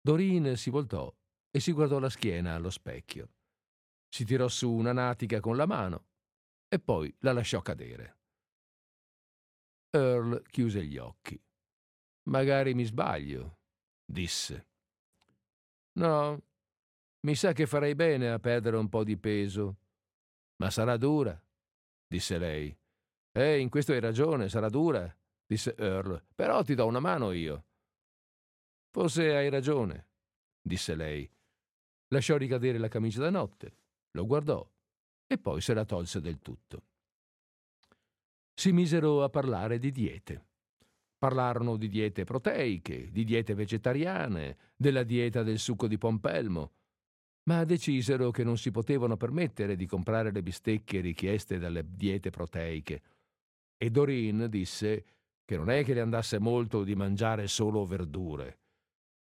Doreen 0.02 0.56
si 0.56 0.70
voltò 0.70 1.14
e 1.52 1.60
si 1.60 1.72
guardò 1.72 2.00
la 2.00 2.10
schiena 2.10 2.56
allo 2.56 2.70
specchio. 2.70 3.34
Si 4.08 4.26
tirò 4.26 4.48
su 4.48 4.72
una 4.72 4.94
natica 4.94 5.40
con 5.40 5.56
la 5.56 5.66
mano 5.66 6.08
e 6.68 6.80
poi 6.80 7.14
la 7.20 7.34
lasciò 7.34 7.62
cadere. 7.62 8.18
Earl 9.92 10.44
chiuse 10.48 10.86
gli 10.86 10.98
occhi. 10.98 11.40
Magari 12.30 12.74
mi 12.74 12.84
sbaglio, 12.86 13.60
disse. 14.06 14.68
No, 15.94 16.42
Mi 17.22 17.36
sa 17.36 17.52
che 17.52 17.66
farei 17.66 17.96
bene 17.96 18.30
a 18.30 18.40
perdere 18.40 18.78
un 18.78 18.88
po' 18.88 19.04
di 19.04 19.18
peso. 19.18 19.80
Ma 20.62 20.70
sarà 20.70 20.96
dura, 20.96 21.38
disse 22.08 22.38
lei. 22.38 22.76
Eh, 23.32 23.60
in 23.60 23.70
questo 23.70 23.92
hai 23.92 24.00
ragione, 24.00 24.48
sarà 24.48 24.70
dura, 24.70 25.14
disse 25.46 25.76
Earl, 25.76 26.24
però 26.34 26.64
ti 26.64 26.76
do 26.76 26.86
una 26.86 27.00
mano 27.00 27.32
io. 27.32 27.66
Forse 28.92 29.36
hai 29.36 29.50
ragione, 29.50 30.08
disse 30.62 30.96
lei. 30.96 31.30
Lasciò 32.08 32.38
ricadere 32.38 32.78
la 32.78 32.88
camicia 32.88 33.22
da 33.22 33.30
notte, 33.30 33.76
lo 34.12 34.26
guardò 34.26 34.68
e 35.32 35.38
poi 35.38 35.62
se 35.62 35.76
la 35.76 35.86
tolse 35.86 36.20
del 36.22 36.40
tutto. 36.40 36.84
Si 38.54 38.72
misero 38.72 39.24
a 39.24 39.30
parlare 39.30 39.78
di 39.78 39.92
diete. 39.92 40.48
Parlarono 41.20 41.78
di 41.78 41.88
diete 41.88 42.24
proteiche, 42.24 43.12
di 43.12 43.24
diete 43.24 43.54
vegetariane, 43.54 44.58
della 44.76 45.04
dieta 45.04 45.44
del 45.44 45.60
succo 45.60 45.88
di 45.88 45.98
pompelmo, 45.98 46.72
ma 47.44 47.64
decisero 47.64 48.32
che 48.32 48.44
non 48.44 48.58
si 48.58 48.72
potevano 48.72 49.18
permettere 49.18 49.76
di 49.76 49.86
comprare 49.86 50.32
le 50.32 50.42
bistecche 50.42 51.00
richieste 51.00 51.60
dalle 51.60 51.86
diete 51.88 52.32
proteiche. 52.32 53.02
E 53.78 53.90
Doreen 53.92 54.48
disse 54.50 55.06
che 55.46 55.58
non 55.58 55.70
è 55.70 55.84
che 55.84 55.94
le 55.94 56.02
andasse 56.02 56.40
molto 56.40 56.84
di 56.84 56.96
mangiare 56.96 57.48
solo 57.48 57.86
verdure. 57.86 58.58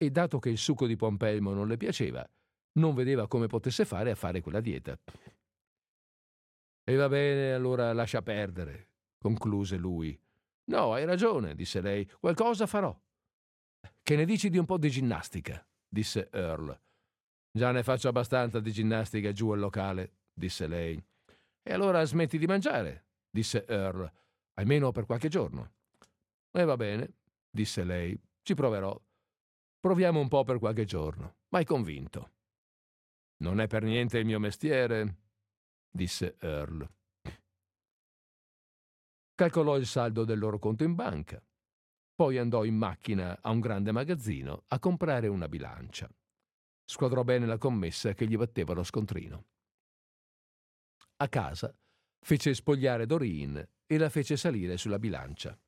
E 0.03 0.11
dato 0.11 0.40
che 0.40 0.48
il 0.48 0.59
succo 0.59 0.88
di 0.88 0.96
pompelmo 0.96 1.53
non 1.53 1.68
le 1.68 1.76
piaceva, 1.76 2.28
non 2.72 2.92
vedeva 2.92 3.28
come 3.28 3.46
potesse 3.46 3.84
fare 3.84 4.11
a 4.11 4.16
fare 4.16 4.40
quella 4.40 4.59
dieta. 4.59 4.98
E 6.82 6.94
va 6.96 7.09
bene, 7.09 7.53
allora 7.53 7.92
lascia 7.92 8.20
perdere, 8.20 8.88
concluse 9.16 9.76
lui. 9.76 10.20
No, 10.64 10.92
hai 10.92 11.05
ragione, 11.05 11.55
disse 11.55 11.80
lei, 11.80 12.05
qualcosa 12.18 12.66
farò. 12.66 13.00
Che 14.03 14.16
ne 14.16 14.24
dici 14.24 14.50
di 14.50 14.59
un 14.59 14.64
po' 14.64 14.76
di 14.76 14.90
ginnastica? 14.90 15.64
disse 15.88 16.28
Earl. 16.32 16.76
Già 17.53 17.70
ne 17.70 17.84
faccio 17.84 18.09
abbastanza 18.09 18.59
di 18.59 18.72
ginnastica 18.72 19.30
giù 19.30 19.50
al 19.50 19.61
locale, 19.61 20.16
disse 20.34 20.66
lei. 20.66 21.00
E 21.62 21.72
allora 21.72 22.03
smetti 22.03 22.38
di 22.38 22.46
mangiare, 22.46 23.05
disse 23.30 23.64
Earl, 23.68 24.12
almeno 24.55 24.90
per 24.90 25.07
qualche 25.07 25.28
giorno. 25.28 25.74
E 26.50 26.64
va 26.64 26.76
bene, 26.76 27.18
disse 27.48 27.84
lei, 27.84 28.20
ci 28.42 28.55
proverò. 28.55 29.00
Proviamo 29.83 30.20
un 30.20 30.28
po' 30.28 30.45
per 30.45 30.61
qualche 30.61 30.85
giorno. 30.85 31.39
M'hai 31.49 31.64
convinto. 31.64 32.35
Non 33.39 33.59
è 33.59 33.66
per 33.66 33.83
niente 33.83 34.16
il 34.18 34.24
mio 34.24 34.39
mestiere, 34.39 35.16
disse 35.91 36.37
Earl. 36.39 36.89
Calcolò 39.35 39.76
il 39.76 39.87
saldo 39.87 40.24
del 40.24 40.39
loro 40.39 40.61
conto 40.61 40.85
in 40.85 40.95
banca. 40.95 41.45
Poi 42.14 42.39
andò 42.39 42.62
in 42.62 42.76
macchina 42.76 43.37
a 43.43 43.51
un 43.51 43.59
grande 43.59 43.91
magazzino 43.91 44.62
a 44.68 44.78
comprare 44.78 45.26
una 45.26 45.49
bilancia. 45.49 46.09
Squadrò 46.85 47.24
bene 47.24 47.47
la 47.47 47.59
commessa 47.59 48.14
che 48.14 48.28
gli 48.28 48.37
batteva 48.37 48.74
lo 48.74 48.85
scontrino. 48.85 49.47
A 51.16 51.28
casa 51.28 51.76
fece 52.20 52.55
spogliare 52.55 53.05
Doreen 53.05 53.68
e 53.85 53.99
la 53.99 54.11
fece 54.11 54.37
salire 54.37 54.76
sulla 54.76 55.01
bilancia. 55.01 55.59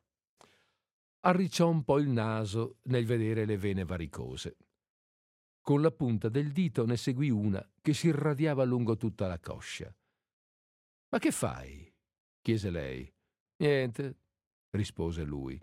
Arricciò 1.27 1.71
un 1.71 1.85
po' 1.85 1.99
il 1.99 2.09
naso 2.09 2.81
nel 2.85 3.07
vedere 3.07 3.47
le 3.47 3.57
vene 3.57 3.85
varicose. 3.85 4.59
Con 5.63 5.81
la 5.81 5.91
punta 5.91 6.29
del 6.29 6.53
dito 6.53 6.85
ne 6.85 6.99
seguì 6.99 7.31
una 7.31 7.67
che 7.81 7.95
si 7.95 8.09
irradiava 8.09 8.65
lungo 8.65 8.99
tutta 8.99 9.27
la 9.27 9.39
coscia. 9.39 9.91
Ma 11.09 11.19
che 11.19 11.31
fai? 11.31 11.91
chiese 12.43 12.69
lei. 12.69 13.11
Niente, 13.57 14.19
rispose 14.71 15.25
lui. 15.25 15.59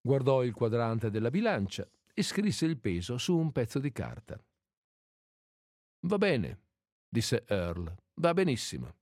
Guardò 0.00 0.42
il 0.42 0.54
quadrante 0.54 1.10
della 1.10 1.30
bilancia 1.30 1.86
e 2.14 2.22
scrisse 2.22 2.64
il 2.64 2.78
peso 2.78 3.18
su 3.18 3.36
un 3.36 3.52
pezzo 3.52 3.78
di 3.78 3.92
carta. 3.92 4.42
Va 6.06 6.16
bene, 6.16 6.62
disse 7.06 7.44
Earl, 7.46 7.94
va 8.14 8.32
benissimo. 8.32 8.96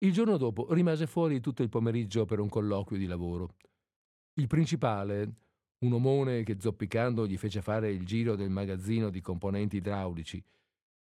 Il 0.00 0.12
giorno 0.12 0.36
dopo 0.36 0.70
rimase 0.74 1.06
fuori 1.06 1.40
tutto 1.40 1.62
il 1.62 1.70
pomeriggio 1.70 2.26
per 2.26 2.40
un 2.40 2.50
colloquio 2.50 2.98
di 2.98 3.06
lavoro. 3.06 3.54
Il 4.38 4.48
principale, 4.48 5.32
un 5.78 5.94
omone 5.94 6.42
che 6.42 6.58
zoppicando 6.60 7.26
gli 7.26 7.38
fece 7.38 7.62
fare 7.62 7.90
il 7.90 8.04
giro 8.04 8.36
del 8.36 8.50
magazzino 8.50 9.08
di 9.08 9.22
componenti 9.22 9.76
idraulici, 9.76 10.44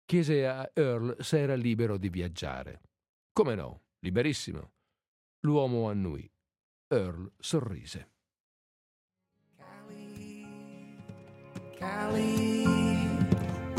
chiese 0.04 0.46
a 0.46 0.70
Earl 0.74 1.16
se 1.20 1.38
era 1.38 1.54
libero 1.54 1.96
di 1.96 2.10
viaggiare. 2.10 2.82
Come 3.32 3.54
no, 3.54 3.80
liberissimo. 4.00 4.72
L'uomo 5.40 5.88
annui. 5.88 6.30
Earl 6.88 7.32
sorrise. 7.38 8.10
Callie, 9.56 10.44
Callie, 11.78 12.66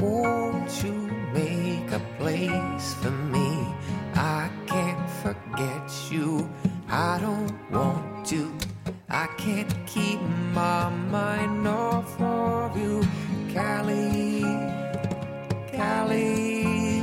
won't 0.01 0.83
you 0.83 1.07
make 1.33 1.91
a 1.91 2.01
place 2.17 2.95
for 2.95 3.11
me? 3.11 3.75
I 4.15 4.49
can't 4.65 5.07
forget 5.21 5.87
you. 6.09 6.49
I 6.87 7.19
don't 7.19 7.53
want 7.69 8.25
to. 8.29 8.64
I 9.15 9.27
can't 9.37 9.73
keep 9.87 10.19
my 10.53 10.89
mind 10.89 11.65
off 11.65 12.19
of 12.19 12.77
you. 12.77 13.01
Callie, 13.53 14.43
Callie, 15.71 17.01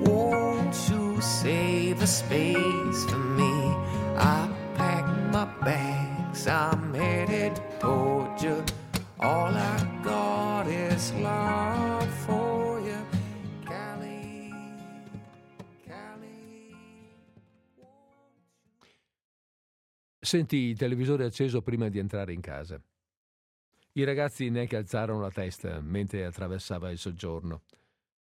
won't 0.00 0.74
you 0.90 1.20
save 1.20 2.02
a 2.02 2.06
space 2.08 3.04
for 3.04 3.18
me? 3.38 3.54
I 4.18 4.50
pack 4.74 5.04
my 5.32 5.44
bags, 5.64 6.48
I'm 6.48 6.92
headed 6.92 7.62
toward 7.78 8.42
you. 8.42 8.64
All 9.20 9.54
I 9.54 9.75
Sentì 20.26 20.56
il 20.56 20.76
televisore 20.76 21.24
acceso 21.24 21.62
prima 21.62 21.88
di 21.88 22.00
entrare 22.00 22.32
in 22.32 22.40
casa. 22.40 22.82
I 23.92 24.02
ragazzi 24.02 24.50
neanche 24.50 24.74
alzarono 24.74 25.20
la 25.20 25.30
testa 25.30 25.80
mentre 25.80 26.24
attraversava 26.24 26.90
il 26.90 26.98
soggiorno. 26.98 27.62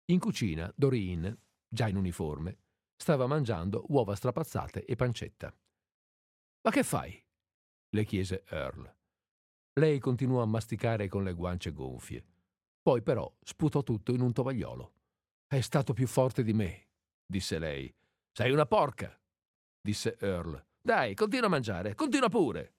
In 0.07 0.19
cucina, 0.19 0.69
Doreen, 0.75 1.39
già 1.69 1.87
in 1.87 1.97
uniforme, 1.97 2.59
stava 2.97 3.29
mangiando 3.29 3.85
uova 3.91 4.17
strapazzate 4.17 4.85
e 4.85 4.97
pancetta. 4.97 5.57
Ma 6.63 6.71
che 6.73 6.83
fai? 6.83 7.25
le 7.91 8.05
chiese 8.05 8.43
Earl. 8.49 8.93
Lei 9.75 10.01
continuò 10.01 10.43
a 10.43 10.47
masticare 10.47 11.07
con 11.07 11.23
le 11.23 11.35
guance 11.35 11.71
gonfie. 11.71 12.25
Poi 12.83 13.01
però 13.01 13.33
sputò 13.43 13.85
tutto 13.85 14.13
in 14.13 14.23
un 14.23 14.33
tovagliolo. 14.33 14.93
È 15.47 15.61
stato 15.61 15.93
più 15.93 16.09
forte 16.09 16.43
di 16.43 16.53
me, 16.53 16.89
disse 17.25 17.61
lei. 17.61 17.95
Sei 18.33 18.51
una 18.51 18.67
porca, 18.67 19.17
disse 19.81 20.17
Earl. 20.19 20.66
Dai, 20.87 21.15
continua 21.15 21.47
a 21.47 21.51
mangiare, 21.51 21.97
continua 21.97 22.29
pure. 22.29 22.75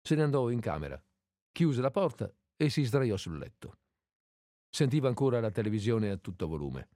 Se 0.00 0.14
ne 0.14 0.22
andò 0.22 0.48
in 0.48 0.60
camera, 0.60 1.02
chiuse 1.50 1.80
la 1.80 1.90
porta 1.90 2.32
e 2.54 2.70
si 2.70 2.84
sdraiò 2.84 3.16
sul 3.16 3.36
letto. 3.36 3.80
Sentiva 4.70 5.08
ancora 5.08 5.40
la 5.40 5.50
televisione 5.50 6.08
a 6.08 6.18
tutto 6.18 6.46
volume. 6.46 6.88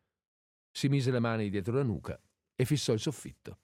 Si 0.71 0.89
mise 0.89 1.11
le 1.11 1.19
mani 1.19 1.51
dietro 1.51 1.75
la 1.75 1.83
nuca 1.83 2.17
e 2.55 2.65
fissò 2.65 2.93
il 2.93 3.01
soffitto. 3.01 3.59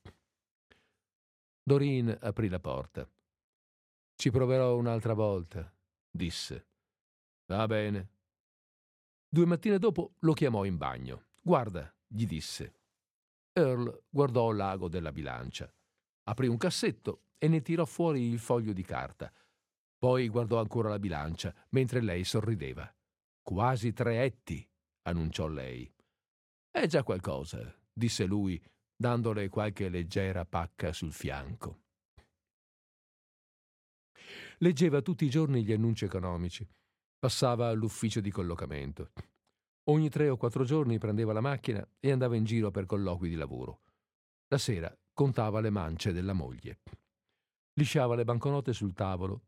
Doreen 1.62 2.18
aprì 2.20 2.48
la 2.48 2.58
porta. 2.58 3.08
Ci 4.16 4.30
proverò 4.32 4.76
un'altra 4.76 5.14
volta, 5.14 5.72
disse. 6.10 6.66
Va 7.46 7.64
bene. 7.68 8.08
Due 9.28 9.46
mattine 9.46 9.78
dopo 9.78 10.14
lo 10.18 10.32
chiamò 10.32 10.64
in 10.64 10.78
bagno. 10.78 11.26
Guarda, 11.40 11.94
gli 12.08 12.26
disse. 12.26 12.80
Earl 13.52 14.02
guardò 14.10 14.50
l'ago 14.50 14.88
della 14.88 15.12
bilancia. 15.12 15.72
Aprì 16.28 16.46
un 16.46 16.58
cassetto 16.58 17.22
e 17.38 17.48
ne 17.48 17.62
tirò 17.62 17.86
fuori 17.86 18.28
il 18.28 18.38
foglio 18.38 18.74
di 18.74 18.82
carta. 18.82 19.32
Poi 19.96 20.28
guardò 20.28 20.60
ancora 20.60 20.90
la 20.90 20.98
bilancia, 20.98 21.54
mentre 21.70 22.02
lei 22.02 22.22
sorrideva. 22.22 22.94
Quasi 23.42 23.94
tre 23.94 24.22
etti, 24.22 24.68
annunciò 25.02 25.48
lei. 25.48 25.90
È 26.70 26.86
già 26.86 27.02
qualcosa, 27.02 27.74
disse 27.90 28.26
lui, 28.26 28.62
dandole 28.94 29.48
qualche 29.48 29.88
leggera 29.88 30.44
pacca 30.44 30.92
sul 30.92 31.12
fianco. 31.12 31.84
Leggeva 34.58 35.00
tutti 35.00 35.24
i 35.24 35.30
giorni 35.30 35.64
gli 35.64 35.72
annunci 35.72 36.04
economici. 36.04 36.68
Passava 37.18 37.68
all'ufficio 37.68 38.20
di 38.20 38.30
collocamento. 38.30 39.12
Ogni 39.84 40.10
tre 40.10 40.28
o 40.28 40.36
quattro 40.36 40.64
giorni 40.64 40.98
prendeva 40.98 41.32
la 41.32 41.40
macchina 41.40 41.88
e 41.98 42.12
andava 42.12 42.36
in 42.36 42.44
giro 42.44 42.70
per 42.70 42.84
colloqui 42.84 43.30
di 43.30 43.34
lavoro. 43.34 43.80
La 44.48 44.58
sera 44.58 44.94
contava 45.18 45.58
le 45.58 45.70
mance 45.70 46.12
della 46.12 46.32
moglie. 46.32 46.78
Lisciava 47.72 48.14
le 48.14 48.22
banconote 48.22 48.72
sul 48.72 48.92
tavolo 48.92 49.46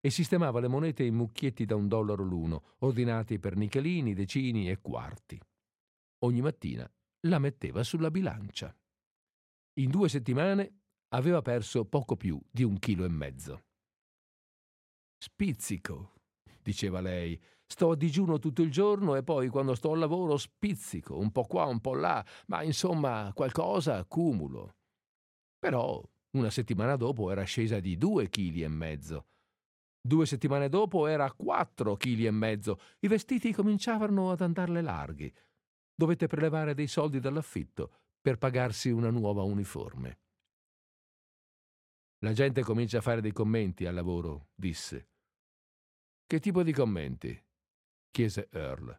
e 0.00 0.10
sistemava 0.10 0.58
le 0.58 0.66
monete 0.66 1.04
in 1.04 1.14
mucchietti 1.14 1.64
da 1.64 1.76
un 1.76 1.86
dollaro 1.86 2.24
l'uno, 2.24 2.74
ordinati 2.78 3.38
per 3.38 3.54
nichelini, 3.54 4.14
decini 4.14 4.68
e 4.68 4.80
quarti. 4.80 5.40
Ogni 6.24 6.40
mattina 6.40 6.92
la 7.28 7.38
metteva 7.38 7.84
sulla 7.84 8.10
bilancia. 8.10 8.76
In 9.74 9.90
due 9.90 10.08
settimane 10.08 10.80
aveva 11.10 11.40
perso 11.40 11.84
poco 11.84 12.16
più 12.16 12.40
di 12.50 12.64
un 12.64 12.80
chilo 12.80 13.04
e 13.04 13.08
mezzo. 13.08 13.62
Spizzico, 15.22 16.14
diceva 16.60 17.00
lei. 17.00 17.40
Sto 17.64 17.92
a 17.92 17.96
digiuno 17.96 18.40
tutto 18.40 18.62
il 18.62 18.72
giorno 18.72 19.14
e 19.14 19.22
poi 19.22 19.50
quando 19.50 19.76
sto 19.76 19.92
al 19.92 20.00
lavoro 20.00 20.36
spizzico, 20.36 21.16
un 21.16 21.30
po' 21.30 21.44
qua, 21.44 21.66
un 21.66 21.78
po' 21.80 21.94
là, 21.94 22.26
ma 22.48 22.64
insomma 22.64 23.30
qualcosa 23.32 23.98
accumulo. 23.98 24.78
Però 25.62 26.02
una 26.30 26.50
settimana 26.50 26.96
dopo 26.96 27.30
era 27.30 27.44
scesa 27.44 27.78
di 27.78 27.96
due 27.96 28.28
chili 28.28 28.64
e 28.64 28.68
mezzo. 28.68 29.26
Due 30.00 30.26
settimane 30.26 30.68
dopo 30.68 31.06
era 31.06 31.24
a 31.24 31.34
e 32.26 32.32
mezzo. 32.32 32.80
I 32.98 33.06
vestiti 33.06 33.52
cominciavano 33.52 34.32
ad 34.32 34.40
andarle 34.40 34.82
larghi. 34.82 35.32
Dovette 35.94 36.26
prelevare 36.26 36.74
dei 36.74 36.88
soldi 36.88 37.20
dall'affitto 37.20 37.92
per 38.20 38.38
pagarsi 38.38 38.90
una 38.90 39.10
nuova 39.10 39.44
uniforme. 39.44 40.18
La 42.24 42.32
gente 42.32 42.64
comincia 42.64 42.98
a 42.98 43.02
fare 43.02 43.20
dei 43.20 43.32
commenti 43.32 43.86
al 43.86 43.94
lavoro, 43.94 44.48
disse. 44.56 45.10
Che 46.26 46.40
tipo 46.40 46.64
di 46.64 46.72
commenti? 46.72 47.40
chiese 48.10 48.48
Earl. 48.50 48.90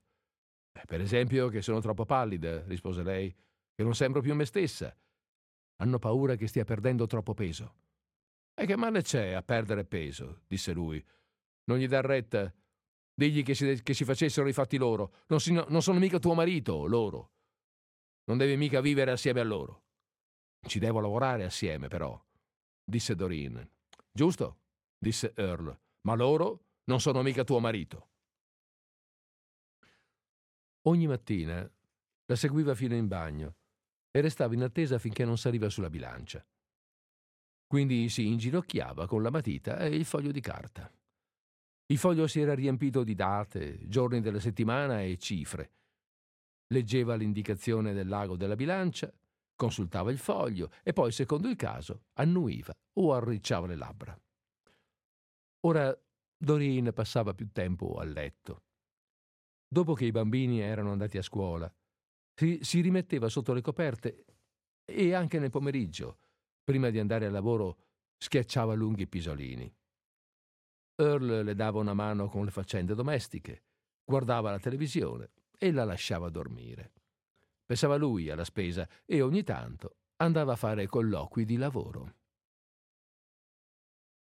Eh, 0.71 0.85
per 0.85 1.01
esempio 1.01 1.49
che 1.49 1.61
sono 1.61 1.81
troppo 1.81 2.05
pallida, 2.05 2.63
rispose 2.67 3.03
lei, 3.03 3.29
che 3.75 3.83
non 3.83 3.95
sembro 3.95 4.21
più 4.21 4.31
me 4.35 4.45
stessa. 4.45 4.95
Hanno 5.77 5.99
paura 5.99 6.35
che 6.35 6.47
stia 6.47 6.63
perdendo 6.63 7.05
troppo 7.07 7.33
peso. 7.33 7.75
E 8.53 8.65
che 8.65 8.75
male 8.75 9.01
c'è 9.01 9.31
a 9.31 9.41
perdere 9.41 9.85
peso? 9.85 10.41
disse 10.47 10.73
lui. 10.73 11.03
Non 11.65 11.77
gli 11.77 11.87
dar 11.87 12.05
retta. 12.05 12.53
Digli 13.15 13.43
che 13.43 13.53
si, 13.53 13.81
che 13.81 13.93
si 13.93 14.05
facessero 14.05 14.47
i 14.47 14.53
fatti 14.53 14.77
loro. 14.77 15.13
Non, 15.27 15.39
si, 15.39 15.51
non 15.51 15.81
sono 15.81 15.99
mica 15.99 16.19
tuo 16.19 16.33
marito, 16.33 16.85
loro. 16.85 17.31
Non 18.25 18.37
devi 18.37 18.55
mica 18.55 18.81
vivere 18.81 19.11
assieme 19.11 19.39
a 19.39 19.43
loro. 19.43 19.83
Ci 20.65 20.79
devo 20.79 20.99
lavorare 20.99 21.43
assieme, 21.43 21.87
però, 21.87 22.21
disse 22.83 23.15
Doreen. 23.15 23.69
Giusto, 24.11 24.59
disse 24.97 25.33
Earl, 25.35 25.77
ma 26.01 26.15
loro 26.15 26.65
non 26.85 27.01
sono 27.01 27.21
mica 27.21 27.43
tuo 27.43 27.59
marito. 27.59 28.09
Ogni 30.83 31.07
mattina 31.07 31.69
la 32.25 32.35
seguiva 32.35 32.75
fino 32.75 32.95
in 32.95 33.07
bagno 33.07 33.55
e 34.15 34.21
restava 34.21 34.53
in 34.53 34.61
attesa 34.61 34.99
finché 34.99 35.25
non 35.25 35.39
saliva 35.39 35.69
sulla 35.69 35.89
bilancia. 35.89 36.45
Quindi 37.65 38.09
si 38.09 38.27
inginocchiava 38.27 39.07
con 39.07 39.23
la 39.23 39.31
matita 39.31 39.79
e 39.79 39.95
il 39.95 40.05
foglio 40.05 40.31
di 40.31 40.39
carta. 40.39 40.91
Il 41.87 41.97
foglio 41.97 42.27
si 42.27 42.39
era 42.39 42.53
riempito 42.53 43.03
di 43.03 43.15
date, 43.15 43.79
giorni 43.87 44.21
della 44.21 44.39
settimana 44.39 45.01
e 45.01 45.17
cifre. 45.17 45.71
Leggeva 46.67 47.15
l'indicazione 47.15 47.93
del 47.93 48.07
lago 48.07 48.37
della 48.37 48.55
bilancia, 48.55 49.11
consultava 49.55 50.11
il 50.11 50.19
foglio 50.19 50.69
e 50.83 50.93
poi, 50.93 51.11
secondo 51.11 51.49
il 51.49 51.55
caso, 51.55 52.03
annuiva 52.13 52.75
o 52.99 53.13
arricciava 53.13 53.65
le 53.65 53.75
labbra. 53.75 54.21
Ora 55.61 55.99
Doreen 56.37 56.91
passava 56.93 57.33
più 57.33 57.49
tempo 57.51 57.95
a 57.95 58.03
letto. 58.03 58.61
Dopo 59.67 59.95
che 59.95 60.05
i 60.05 60.11
bambini 60.11 60.59
erano 60.59 60.91
andati 60.91 61.17
a 61.17 61.23
scuola, 61.23 61.73
si, 62.33 62.59
si 62.61 62.81
rimetteva 62.81 63.29
sotto 63.29 63.53
le 63.53 63.61
coperte 63.61 64.25
e 64.85 65.13
anche 65.13 65.39
nel 65.39 65.49
pomeriggio, 65.49 66.17
prima 66.63 66.89
di 66.89 66.99
andare 66.99 67.25
al 67.25 67.31
lavoro, 67.31 67.77
schiacciava 68.17 68.73
lunghi 68.73 69.07
pisolini. 69.07 69.73
Earl 70.95 71.43
le 71.43 71.55
dava 71.55 71.79
una 71.79 71.93
mano 71.93 72.27
con 72.29 72.45
le 72.45 72.51
faccende 72.51 72.93
domestiche, 72.95 73.63
guardava 74.03 74.51
la 74.51 74.59
televisione 74.59 75.31
e 75.57 75.71
la 75.71 75.83
lasciava 75.83 76.29
dormire. 76.29 76.93
Pensava 77.65 77.95
lui 77.95 78.29
alla 78.29 78.43
spesa 78.43 78.87
e 79.05 79.21
ogni 79.21 79.43
tanto 79.43 79.97
andava 80.17 80.53
a 80.53 80.57
fare 80.57 80.87
colloqui 80.87 81.45
di 81.45 81.57
lavoro. 81.57 82.15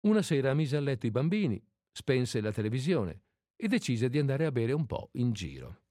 Una 0.01 0.21
sera 0.21 0.53
mise 0.53 0.77
a 0.77 0.79
letto 0.79 1.07
i 1.07 1.11
bambini, 1.11 1.61
spense 1.91 2.39
la 2.39 2.51
televisione 2.51 3.23
e 3.55 3.67
decise 3.67 4.09
di 4.09 4.19
andare 4.19 4.45
a 4.45 4.51
bere 4.51 4.71
un 4.71 4.85
po' 4.85 5.09
in 5.13 5.33
giro. 5.33 5.84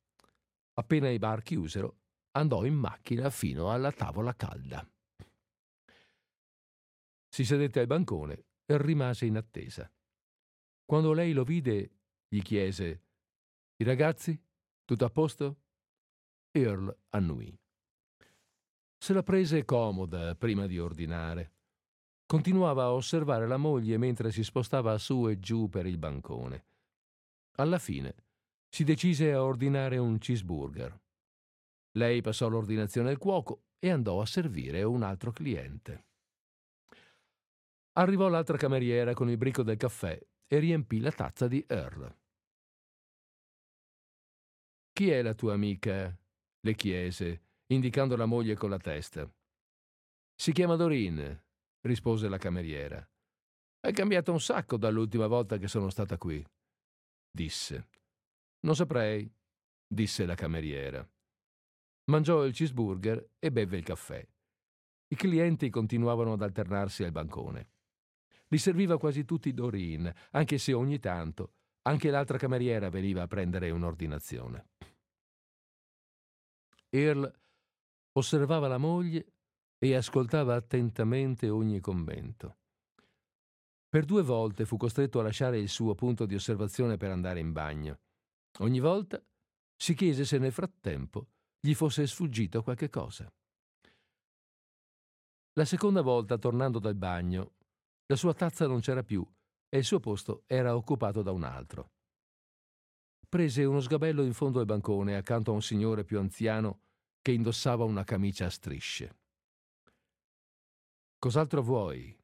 Appena 0.75 1.09
i 1.09 1.19
bar 1.19 1.43
chiusero, 1.43 1.99
andò 2.33 2.65
in 2.65 2.75
macchina 2.75 3.31
fino 3.31 3.71
alla 3.71 3.93
tavola 3.93 4.35
calda. 4.35 4.87
Si 7.29 7.45
sedette 7.45 7.81
al 7.81 7.87
bancone 7.87 8.45
e 8.65 8.77
rimase 8.79 9.27
in 9.27 9.37
attesa. 9.37 9.91
Quando 10.85 11.13
lei 11.13 11.33
lo 11.33 11.45
vide, 11.45 11.91
gli 12.29 12.43
chiese: 12.43 13.03
I 13.77 13.85
ragazzi? 13.85 14.41
Tutto 14.85 15.05
a 15.05 15.11
posto? 15.11 15.61
Earl 16.51 16.97
annuì. 17.11 17.57
Se 18.99 19.13
la 19.13 19.23
prese 19.23 19.65
comoda 19.65 20.35
prima 20.35 20.67
di 20.67 20.79
ordinare. 20.79 21.53
Continuava 22.27 22.85
a 22.85 22.93
osservare 22.93 23.47
la 23.47 23.59
moglie 23.59 23.99
mentre 23.99 24.31
si 24.33 24.43
spostava 24.43 24.97
su 24.99 25.29
e 25.29 25.39
giù 25.39 25.69
per 25.69 25.87
il 25.87 25.99
bancone. 25.99 26.67
Alla 27.57 27.79
fine 27.79 28.24
si 28.75 28.83
decise 28.83 29.33
a 29.33 29.41
ordinare 29.41 29.99
un 29.99 30.19
cheeseburger. 30.19 31.01
Lei 31.93 32.21
passò 32.23 32.49
l'ordinazione 32.49 33.11
al 33.11 33.19
cuoco 33.19 33.67
e 33.79 33.89
andò 33.89 34.21
a 34.21 34.27
servire 34.27 34.83
un 34.83 35.05
altro 35.05 35.31
cliente. 35.31 36.07
Arrivò 37.93 38.27
l'altra 38.27 38.57
cameriera 38.57 39.15
con 39.15 39.31
il 39.31 39.37
bricco 39.37 39.63
del 39.63 39.77
caffè 39.77 40.21
e 40.49 40.59
riempì 40.59 40.99
la 40.99 41.13
tazza 41.13 41.47
di 41.47 41.65
Earl. 41.69 42.17
Chi 44.91 45.09
è 45.09 45.23
la 45.23 45.35
tua 45.35 45.53
amica? 45.53 46.13
le 46.59 46.75
chiese, 46.75 47.43
indicando 47.67 48.17
la 48.17 48.27
moglie 48.27 48.57
con 48.57 48.71
la 48.71 48.79
testa. 48.79 49.33
Si 50.35 50.51
chiama 50.51 50.75
Doreen, 50.75 51.45
rispose 51.83 52.29
la 52.29 52.39
cameriera. 52.39 53.09
È 53.79 53.93
cambiato 53.93 54.33
un 54.33 54.41
sacco 54.41 54.77
dall'ultima 54.77 55.29
volta 55.29 55.59
che 55.59 55.69
sono 55.69 55.91
stata 55.91 56.19
qui, 56.19 56.45
disse. 57.31 57.94
Non 58.65 58.75
saprei, 58.75 59.31
disse 59.87 60.25
la 60.25 60.35
cameriera. 60.35 61.07
Mangiò 62.11 62.45
il 62.45 62.55
cheeseburger 62.55 63.33
e 63.39 63.53
beve 63.53 63.77
il 63.77 63.85
caffè. 63.85 64.27
I 65.09 65.17
clienti 65.17 65.69
continuavano 65.69 66.33
ad 66.33 66.43
alternarsi 66.43 67.05
al 67.05 67.13
bancone. 67.13 67.71
Li 68.49 68.59
serviva 68.59 68.99
quasi 68.99 69.25
tutti 69.25 69.53
Doreen, 69.53 70.13
anche 70.31 70.59
se 70.59 70.73
ogni 70.73 70.99
tanto 70.99 71.53
anche 71.87 72.09
l'altra 72.09 72.39
cameriera 72.39 72.89
veniva 72.89 73.23
a 73.23 73.27
prendere 73.27 73.71
un'ordinazione. 73.71 74.69
Earl 76.89 77.31
osservava 78.13 78.69
la 78.69 78.79
moglie 78.79 79.35
e 79.79 79.95
ascoltava 79.95 80.55
attentamente 80.55 81.51
ogni 81.51 81.81
commento. 81.81 82.57
Per 83.89 84.05
due 84.07 84.23
volte 84.23 84.65
fu 84.65 84.79
costretto 84.79 85.21
a 85.21 85.23
lasciare 85.23 85.59
il 85.59 85.69
suo 85.69 85.95
punto 85.95 86.25
di 86.25 86.35
osservazione 86.35 86.97
per 86.97 87.11
andare 87.11 87.41
in 87.41 87.53
bagno. 87.53 87.99
Ogni 88.59 88.81
volta 88.81 89.23
si 89.77 89.95
chiese 89.95 90.25
se 90.25 90.39
nel 90.39 90.53
frattempo 90.53 91.29
gli 91.59 91.75
fosse 91.75 92.07
sfuggito 92.07 92.63
qualche 92.63 92.89
cosa. 92.89 93.33
La 95.55 95.65
seconda 95.65 96.03
volta, 96.03 96.39
tornando 96.39 96.79
dal 96.79 96.95
bagno, 96.95 97.55
la 98.07 98.17
sua 98.17 98.35
tazza 98.35 98.67
non 98.67 98.81
c'era 98.81 99.03
più 99.03 99.27
e 99.69 99.79
il 99.79 99.85
suo 99.85 99.99
posto 99.99 100.45
era 100.47 100.77
occupato 100.77 101.23
da 101.23 101.33
un 101.33 101.43
altro. 101.43 101.91
Prese 103.29 103.65
uno 103.65 103.81
sgabello 103.81 104.23
in 104.23 104.35
fondo 104.35 104.61
al 104.61 104.67
bancone 104.67 105.17
accanto 105.17 105.51
a 105.51 105.55
un 105.55 105.63
signore 105.63 106.05
più 106.05 106.19
anziano 106.19 106.81
che 107.21 107.33
indossava 107.33 107.85
una 107.85 108.05
camicia 108.05 108.47
a 108.47 108.51
strisce. 108.51 109.17
Cos'altro 111.19 111.63
vuoi? 111.63 112.17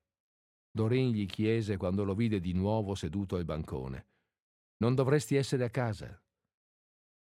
Doreen 0.70 1.10
gli 1.10 1.26
chiese 1.26 1.76
quando 1.76 2.04
lo 2.04 2.14
vide 2.14 2.38
di 2.38 2.52
nuovo 2.52 2.94
seduto 2.94 3.36
al 3.36 3.44
bancone. 3.44 4.09
Non 4.82 4.94
dovresti 4.94 5.36
essere 5.36 5.64
a 5.64 5.70
casa. 5.70 6.18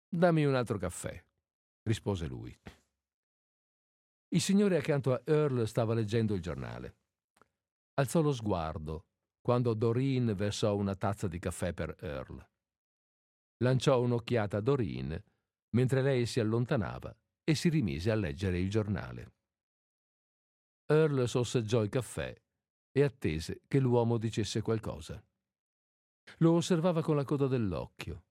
Dammi 0.07 0.45
un 0.45 0.55
altro 0.55 0.77
caffè, 0.79 1.23
rispose 1.83 2.27
lui. 2.27 2.57
Il 4.29 4.41
signore 4.41 4.77
accanto 4.77 5.15
a 5.15 5.23
Earl 5.25 5.66
stava 5.66 5.95
leggendo 5.95 6.35
il 6.35 6.43
giornale. 6.43 6.97
Alzò 7.95 8.20
lo 8.20 8.33
sguardo 8.33 9.07
quando 9.41 9.73
Doreen 9.73 10.35
versò 10.35 10.77
una 10.77 10.95
tazza 10.95 11.27
di 11.27 11.39
caffè 11.39 11.73
per 11.73 11.97
Earl. 12.01 12.47
Lanciò 13.62 14.01
un'occhiata 14.03 14.59
a 14.59 14.61
Doreen 14.61 15.25
mentre 15.70 16.03
lei 16.03 16.27
si 16.27 16.41
allontanava 16.41 17.16
e 17.45 17.55
si 17.55 17.70
rimise 17.70 18.11
a 18.11 18.15
leggere 18.15 18.59
il 18.59 18.69
giornale. 18.69 19.33
Earl 20.85 21.27
sorseggiò 21.27 21.83
il 21.83 21.89
caffè 21.89 22.35
e 22.93 23.03
attese 23.03 23.62
che 23.66 23.79
l'uomo 23.79 24.19
dicesse 24.19 24.61
qualcosa. 24.61 25.23
Lo 26.38 26.52
osservava 26.52 27.02
con 27.02 27.16
la 27.16 27.24
coda 27.24 27.46
dell'occhio. 27.46 28.24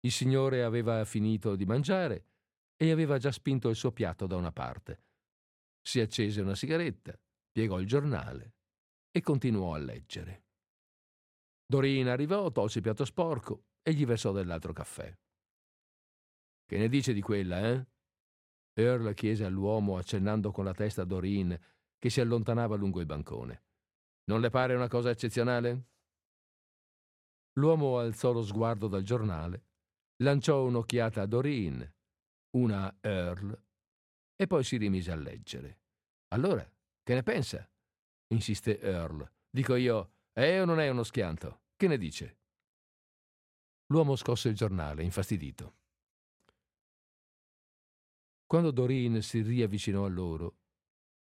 Il 0.00 0.12
signore 0.12 0.62
aveva 0.62 1.04
finito 1.04 1.56
di 1.56 1.64
mangiare 1.64 2.26
e 2.76 2.90
aveva 2.90 3.18
già 3.18 3.32
spinto 3.32 3.68
il 3.68 3.76
suo 3.76 3.92
piatto 3.92 4.26
da 4.26 4.36
una 4.36 4.52
parte. 4.52 5.04
Si 5.80 6.00
accese 6.00 6.40
una 6.40 6.54
sigaretta, 6.54 7.18
piegò 7.50 7.80
il 7.80 7.86
giornale 7.86 8.54
e 9.10 9.20
continuò 9.20 9.74
a 9.74 9.78
leggere. 9.78 10.44
Dorina 11.66 12.12
arrivò, 12.12 12.50
tolse 12.50 12.78
il 12.78 12.84
piatto 12.84 13.04
sporco 13.04 13.64
e 13.82 13.92
gli 13.92 14.06
versò 14.06 14.32
dell'altro 14.32 14.72
caffè. 14.72 15.16
Che 16.64 16.78
ne 16.78 16.88
dice 16.88 17.12
di 17.12 17.20
quella, 17.20 17.68
eh? 17.68 17.86
Earl 18.74 19.12
chiese 19.14 19.44
all'uomo 19.44 19.96
accennando 19.96 20.52
con 20.52 20.64
la 20.64 20.74
testa 20.74 21.02
a 21.02 21.04
Doreen 21.04 21.58
che 21.98 22.10
si 22.10 22.20
allontanava 22.20 22.76
lungo 22.76 23.00
il 23.00 23.06
bancone. 23.06 23.64
Non 24.24 24.40
le 24.40 24.50
pare 24.50 24.74
una 24.74 24.88
cosa 24.88 25.10
eccezionale? 25.10 25.86
L'uomo 27.58 27.98
alzò 27.98 28.30
lo 28.30 28.42
sguardo 28.42 28.86
dal 28.86 29.02
giornale, 29.02 29.64
lanciò 30.22 30.64
un'occhiata 30.64 31.22
a 31.22 31.26
Doreen, 31.26 31.94
una 32.56 32.86
a 32.86 32.96
Earl 33.00 33.62
e 34.36 34.46
poi 34.46 34.62
si 34.62 34.76
rimise 34.76 35.10
a 35.10 35.16
leggere. 35.16 35.80
Allora, 36.28 36.64
che 37.02 37.14
ne 37.14 37.22
pensa? 37.24 37.68
insiste 38.28 38.78
Earl. 38.80 39.28
Dico 39.50 39.74
io, 39.74 40.12
è 40.32 40.60
o 40.60 40.64
non 40.64 40.78
è 40.78 40.88
uno 40.88 41.02
schianto? 41.02 41.62
Che 41.74 41.88
ne 41.88 41.98
dice? 41.98 42.36
L'uomo 43.86 44.14
scosse 44.14 44.48
il 44.48 44.54
giornale, 44.54 45.02
infastidito. 45.02 45.74
Quando 48.46 48.70
Doreen 48.70 49.20
si 49.20 49.42
riavvicinò 49.42 50.04
a 50.04 50.08
loro, 50.08 50.58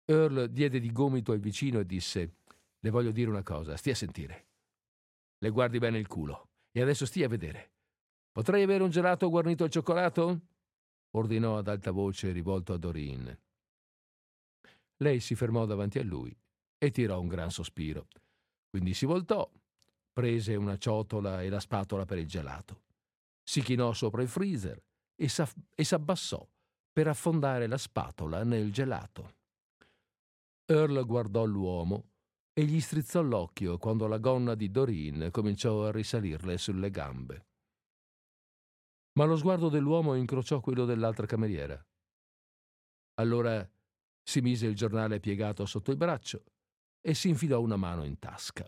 Earl 0.05 0.49
diede 0.49 0.81
di 0.81 0.91
gomito 0.91 1.31
al 1.31 1.39
vicino 1.39 1.79
e 1.79 1.87
disse: 1.87 2.39
Le 2.81 2.91
voglio 2.91 3.13
dire 3.13 3.31
una 3.31 3.43
cosa, 3.43 3.77
stia 3.77 3.93
a 3.93 3.97
sentire. 3.97 4.54
Le 5.45 5.51
guardi 5.51 5.79
bene 5.79 5.99
il 5.99 6.07
culo 6.07 6.53
e 6.73 6.81
adesso 6.81 7.05
stia 7.05 7.27
a 7.27 7.29
vedere. 7.29 7.73
Potrei 8.33 8.63
avere 8.63 8.83
un 8.83 8.89
gelato 8.89 9.29
guarnito 9.29 9.65
al 9.65 9.69
cioccolato? 9.69 10.41
ordinò 11.11 11.59
ad 11.59 11.69
alta 11.69 11.91
voce 11.91 12.33
rivolto 12.33 12.73
a 12.73 12.79
Doreen. 12.79 13.39
Lei 14.97 15.21
si 15.21 15.35
fermò 15.35 15.67
davanti 15.67 15.99
a 15.99 16.03
lui 16.03 16.35
e 16.79 16.91
tirò 16.91 17.21
un 17.21 17.29
gran 17.29 17.51
sospiro. 17.51 18.07
Quindi 18.71 18.95
si 18.95 19.05
voltò, 19.05 19.47
prese 20.15 20.57
una 20.57 20.79
ciotola 20.79 21.43
e 21.43 21.51
la 21.51 21.61
spatola 21.61 22.07
per 22.07 22.17
il 22.17 22.27
gelato, 22.27 22.85
si 23.43 23.61
chinò 23.61 23.93
sopra 23.93 24.23
il 24.23 24.29
freezer 24.29 24.83
e, 25.15 25.29
e 25.75 25.85
s'abbassò 25.85 26.49
per 26.91 27.09
affondare 27.09 27.67
la 27.67 27.77
spatola 27.77 28.45
nel 28.45 28.73
gelato. 28.73 29.35
Earl 30.65 31.05
guardò 31.05 31.45
l'uomo 31.45 32.13
e 32.57 32.65
gli 32.65 32.81
strizzò 32.81 33.21
l'occhio 33.21 33.79
quando 33.79 34.07
la 34.07 34.19
gonna 34.19 34.55
di 34.55 34.71
Doreen 34.71 35.29
cominciò 35.33 35.87
a 35.87 35.91
risalirle 35.91 36.57
sulle 36.57 36.91
gambe. 36.91 37.47
Ma 39.19 39.25
lo 39.25 39.37
sguardo 39.37 39.69
dell'uomo 39.69 40.15
incrociò 40.15 40.61
quello 40.61 40.85
dell'altra 40.85 41.27
cameriera. 41.27 41.85
Allora 43.15 43.69
si 44.23 44.41
mise 44.41 44.67
il 44.67 44.77
giornale 44.77 45.21
piegato 45.21 45.67
sotto 45.67 45.91
il 45.91 45.97
braccio 45.97 46.45
e 47.01 47.15
si 47.15 47.29
infilò 47.29 47.61
una 47.61 47.77
mano 47.77 48.05
in 48.05 48.19
tasca. 48.19 48.65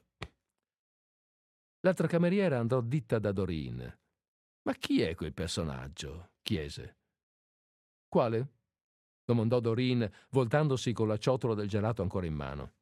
L'altra 1.81 2.09
cameriera 2.09 2.59
andò 2.59 2.81
ditta 2.81 3.21
da 3.21 3.31
Doreen. 3.31 3.99
Ma 4.63 4.75
chi 4.75 5.01
è 5.01 5.15
quel 5.15 5.33
personaggio? 5.33 6.33
chiese. 6.43 6.99
Quale? 8.09 8.55
domandò 9.25 9.61
Doreen, 9.61 10.09
voltandosi 10.31 10.93
con 10.93 11.09
la 11.09 11.19
ciotola 11.19 11.55
del 11.55 11.69
gelato 11.69 12.03
ancora 12.03 12.27
in 12.27 12.35
mano. 12.35 12.76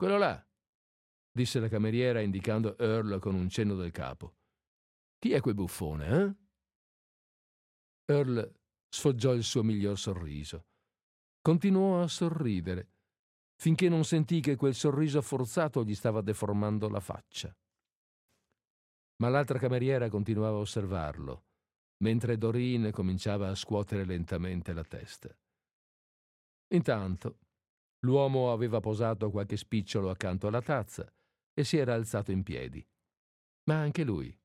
Quello 0.00 0.16
là, 0.16 0.42
disse 1.30 1.60
la 1.60 1.68
cameriera 1.68 2.22
indicando 2.22 2.78
Earl 2.78 3.18
con 3.18 3.34
un 3.34 3.50
cenno 3.50 3.74
del 3.74 3.90
capo. 3.90 4.38
Chi 5.18 5.32
è 5.32 5.42
quel 5.42 5.52
buffone, 5.52 6.08
eh? 6.08 6.34
Earl 8.10 8.60
sfoggiò 8.88 9.34
il 9.34 9.42
suo 9.42 9.62
miglior 9.62 9.98
sorriso. 9.98 10.68
Continuò 11.42 12.00
a 12.00 12.08
sorridere, 12.08 12.92
finché 13.56 13.90
non 13.90 14.04
sentì 14.04 14.40
che 14.40 14.56
quel 14.56 14.74
sorriso 14.74 15.20
forzato 15.20 15.84
gli 15.84 15.94
stava 15.94 16.22
deformando 16.22 16.88
la 16.88 17.00
faccia. 17.00 17.54
Ma 19.16 19.28
l'altra 19.28 19.58
cameriera 19.58 20.08
continuava 20.08 20.56
a 20.56 20.60
osservarlo, 20.60 21.44
mentre 21.98 22.38
Doreen 22.38 22.90
cominciava 22.90 23.50
a 23.50 23.54
scuotere 23.54 24.06
lentamente 24.06 24.72
la 24.72 24.82
testa. 24.82 25.28
Intanto, 26.68 27.40
l'uomo 28.00 28.52
aveva 28.52 28.80
posato 28.80 29.30
qualche 29.30 29.56
spicciolo 29.56 30.10
accanto 30.10 30.46
alla 30.46 30.62
tazza 30.62 31.12
e 31.52 31.64
si 31.64 31.76
era 31.76 31.94
alzato 31.94 32.30
in 32.32 32.42
piedi. 32.42 32.84
Ma 33.64 33.80
anche 33.80 34.04
lui 34.04 34.36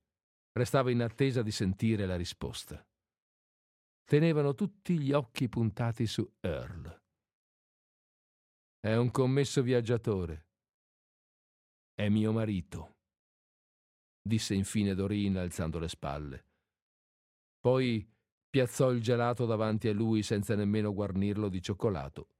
restava 0.53 0.91
in 0.91 1.02
attesa 1.02 1.41
di 1.41 1.52
sentire 1.52 2.06
la 2.06 2.15
risposta 2.15 2.86
tenevano 4.06 4.53
tutti 4.53 4.99
gli 4.99 5.11
occhi 5.11 5.49
puntati 5.49 6.06
su 6.06 6.27
Earl. 6.40 7.03
È 8.80 8.95
un 8.95 9.10
commesso 9.10 9.64
viaggiatore. 9.64 10.45
È 11.94 12.07
mio 12.10 12.32
marito, 12.32 12.98
disse 14.22 14.53
infine 14.53 14.94
Dorina 14.94 15.41
alzando 15.41 15.80
le 15.80 15.88
spalle. 15.88 16.45
Poi 17.60 18.07
piazzò 18.48 18.91
il 18.91 19.02
gelato 19.02 19.45
davanti 19.45 19.88
a 19.88 19.94
lui 19.94 20.22
senza 20.22 20.56
nemmeno 20.56 20.94
guarnirlo 20.94 21.49
di 21.49 21.61
cioccolato 21.61 22.35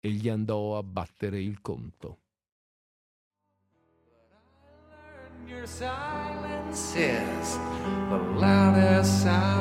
e 0.00 0.10
gli 0.10 0.28
andò 0.28 0.76
a 0.76 0.82
battere 0.82 1.40
il 1.40 1.60
conto. 1.60 2.18
Your 5.46 5.66
silence 5.66 6.94
is 6.94 7.58
the 8.10 8.18
loudest 8.38 9.22
sound 9.22 9.57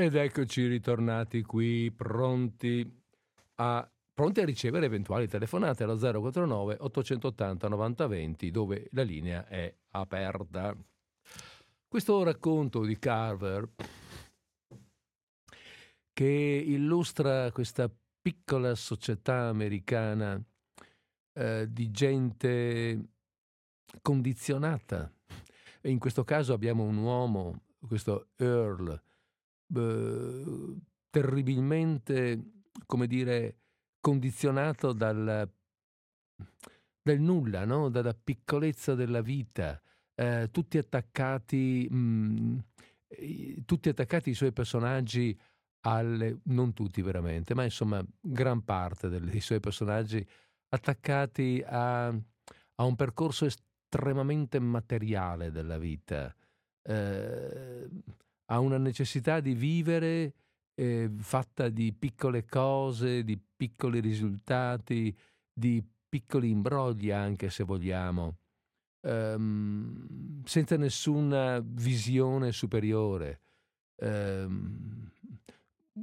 Ed 0.00 0.14
eccoci 0.14 0.68
ritornati 0.68 1.42
qui 1.42 1.90
pronti 1.90 2.88
a, 3.56 3.90
pronti 4.14 4.40
a 4.40 4.44
ricevere 4.44 4.86
eventuali 4.86 5.26
telefonate 5.26 5.82
allo 5.82 5.96
049 5.96 6.76
880 6.78 7.66
9020 7.66 8.50
dove 8.52 8.86
la 8.92 9.02
linea 9.02 9.48
è 9.48 9.74
aperta. 9.90 10.72
Questo 11.88 12.22
racconto 12.22 12.84
di 12.84 12.96
Carver 12.96 13.68
che 16.12 16.62
illustra 16.64 17.50
questa 17.50 17.90
piccola 18.22 18.76
società 18.76 19.48
americana 19.48 20.40
eh, 21.32 21.66
di 21.68 21.90
gente 21.90 23.08
condizionata. 24.00 25.12
E 25.80 25.90
in 25.90 25.98
questo 25.98 26.22
caso 26.22 26.52
abbiamo 26.52 26.84
un 26.84 26.98
uomo, 26.98 27.62
questo 27.80 28.28
Earl, 28.36 29.06
eh, 29.74 30.76
terribilmente, 31.10 32.42
come 32.86 33.06
dire, 33.06 33.56
condizionato 34.00 34.92
dal, 34.92 35.48
dal 37.02 37.18
nulla, 37.18 37.64
no? 37.64 37.88
dalla 37.88 38.14
piccolezza 38.14 38.94
della 38.94 39.20
vita, 39.22 39.80
eh, 40.14 40.48
tutti 40.50 40.78
attaccati, 40.78 41.88
mh, 41.90 42.64
i- 43.20 43.64
tutti 43.64 43.88
attaccati 43.88 44.30
i 44.30 44.34
suoi 44.34 44.52
personaggi 44.52 45.38
alle, 45.82 46.40
non 46.44 46.72
tutti 46.74 47.00
veramente, 47.02 47.54
ma 47.54 47.64
insomma 47.64 48.04
gran 48.20 48.62
parte 48.64 49.08
dei 49.08 49.40
suoi 49.40 49.60
personaggi 49.60 50.24
attaccati 50.70 51.62
a, 51.66 52.08
a 52.08 52.84
un 52.84 52.94
percorso 52.96 53.46
estremamente 53.46 54.58
materiale 54.58 55.50
della 55.50 55.78
vita, 55.78 56.34
eh, 56.82 57.88
a 58.50 58.60
una 58.60 58.78
necessità 58.78 59.40
di 59.40 59.54
vivere 59.54 60.34
eh, 60.74 61.10
fatta 61.18 61.68
di 61.68 61.92
piccole 61.92 62.44
cose, 62.44 63.24
di 63.24 63.38
piccoli 63.56 64.00
risultati, 64.00 65.16
di 65.52 65.82
piccoli 66.08 66.50
imbrogli 66.50 67.10
anche 67.10 67.50
se 67.50 67.64
vogliamo, 67.64 68.38
ehm, 69.02 70.44
senza 70.44 70.76
nessuna 70.76 71.60
visione 71.62 72.52
superiore. 72.52 73.40
Ehm, 73.96 75.10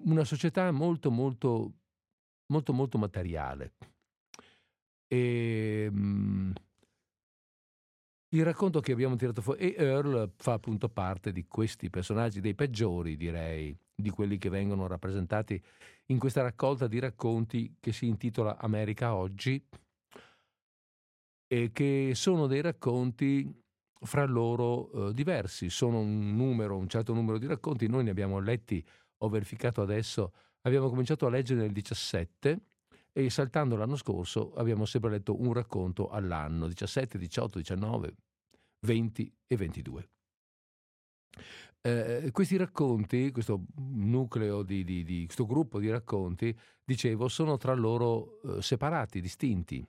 una 0.04 0.24
società 0.26 0.70
molto 0.72 1.10
molto 1.10 1.74
molto 2.48 2.74
molto 2.74 2.98
materiale. 2.98 3.74
E, 5.08 5.86
ehm, 5.88 6.54
il 8.30 8.44
racconto 8.44 8.80
che 8.80 8.92
abbiamo 8.92 9.16
tirato 9.16 9.42
fuori, 9.42 9.74
e 9.74 9.84
Earl 9.84 10.32
fa 10.36 10.54
appunto 10.54 10.90
parte 10.90 11.32
di 11.32 11.46
questi 11.48 11.90
personaggi, 11.90 12.42
dei 12.42 12.56
peggiori 12.56 13.16
direi, 13.16 13.78
di 13.96 14.10
quelli 14.10 14.38
che 14.38 14.50
vengono 14.50 14.88
rappresentati 14.88 15.62
in 16.08 16.20
questa 16.20 16.42
raccolta 16.42 16.88
di 16.88 17.00
racconti 17.00 17.76
che 17.80 17.94
si 17.94 18.08
intitola 18.08 18.58
America 18.58 19.16
Oggi 19.16 19.64
e 21.48 21.72
che 21.72 22.12
sono 22.14 22.48
dei 22.48 22.62
racconti 22.62 23.64
fra 24.02 24.26
loro 24.26 25.10
eh, 25.10 25.14
diversi, 25.14 25.70
sono 25.70 26.00
un 26.00 26.36
numero, 26.36 26.78
un 26.78 26.90
certo 26.90 27.14
numero 27.14 27.38
di 27.38 27.48
racconti, 27.48 27.88
noi 27.88 28.04
ne 28.04 28.10
abbiamo 28.10 28.40
letti, 28.40 28.84
ho 29.20 29.30
verificato 29.30 29.82
adesso, 29.82 30.34
abbiamo 30.62 30.90
cominciato 30.90 31.26
a 31.26 31.30
leggere 31.30 31.62
nel 31.62 31.72
17 31.72 32.60
e 33.18 33.30
saltando 33.30 33.78
l'anno 33.78 33.96
scorso 33.96 34.54
abbiamo 34.56 34.84
sempre 34.84 35.10
letto 35.10 35.40
un 35.40 35.54
racconto 35.54 36.10
all'anno, 36.10 36.68
17, 36.68 37.18
18, 37.18 37.60
19, 37.60 38.16
20 38.86 39.34
e 39.48 39.56
22. 39.56 40.10
Eh, 41.80 42.30
questi 42.34 42.58
racconti, 42.58 43.32
questo 43.32 43.68
nucleo 43.78 44.64
di, 44.64 44.84
di, 44.84 45.06
di, 45.06 45.24
questo 45.24 45.46
gruppo 45.46 45.80
di 45.80 45.90
racconti, 45.90 46.54
dicevo, 46.84 47.30
sono 47.30 47.56
tra 47.56 47.74
loro 47.74 48.42
eh, 48.42 48.62
separati, 48.62 49.22
distinti. 49.22 49.86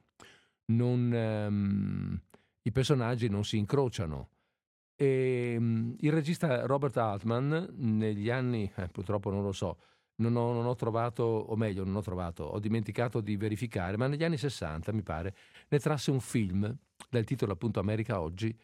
Non, 0.67 1.13
ehm, 1.13 2.21
I 2.63 2.71
personaggi 2.71 3.29
non 3.29 3.45
si 3.45 3.59
incrociano. 3.59 4.29
E, 4.95 5.55
ehm, 5.57 5.97
il 5.99 6.13
regista 6.13 6.65
Robert 6.65 6.97
Altman, 6.97 7.75
negli 7.75 8.31
anni, 8.31 8.71
eh, 8.77 8.87
purtroppo 8.87 9.31
non 9.31 9.43
lo 9.43 9.53
so, 9.53 9.79
non 10.17 10.37
ho, 10.37 10.53
non 10.53 10.67
ho, 10.67 10.75
trovato, 10.75 11.23
o 11.23 11.57
meglio, 11.57 11.85
non 11.85 11.97
ho 11.97 12.03
trovato, 12.03 12.45
ho 12.45 12.59
dimenticato 12.59 13.21
di 13.21 13.37
verificare, 13.37 13.97
ma 13.97 14.07
negli 14.07 14.25
anni 14.25 14.39
60, 14.39 14.93
mi 14.93 15.03
pare, 15.03 15.35
ne 15.69 15.79
trasse 15.79 16.11
un 16.11 16.21
film 16.21 16.75
dal 17.11 17.25
titolo 17.25 17.53
appunto 17.53 17.81
America 17.81 18.21
Oggi, 18.21 18.57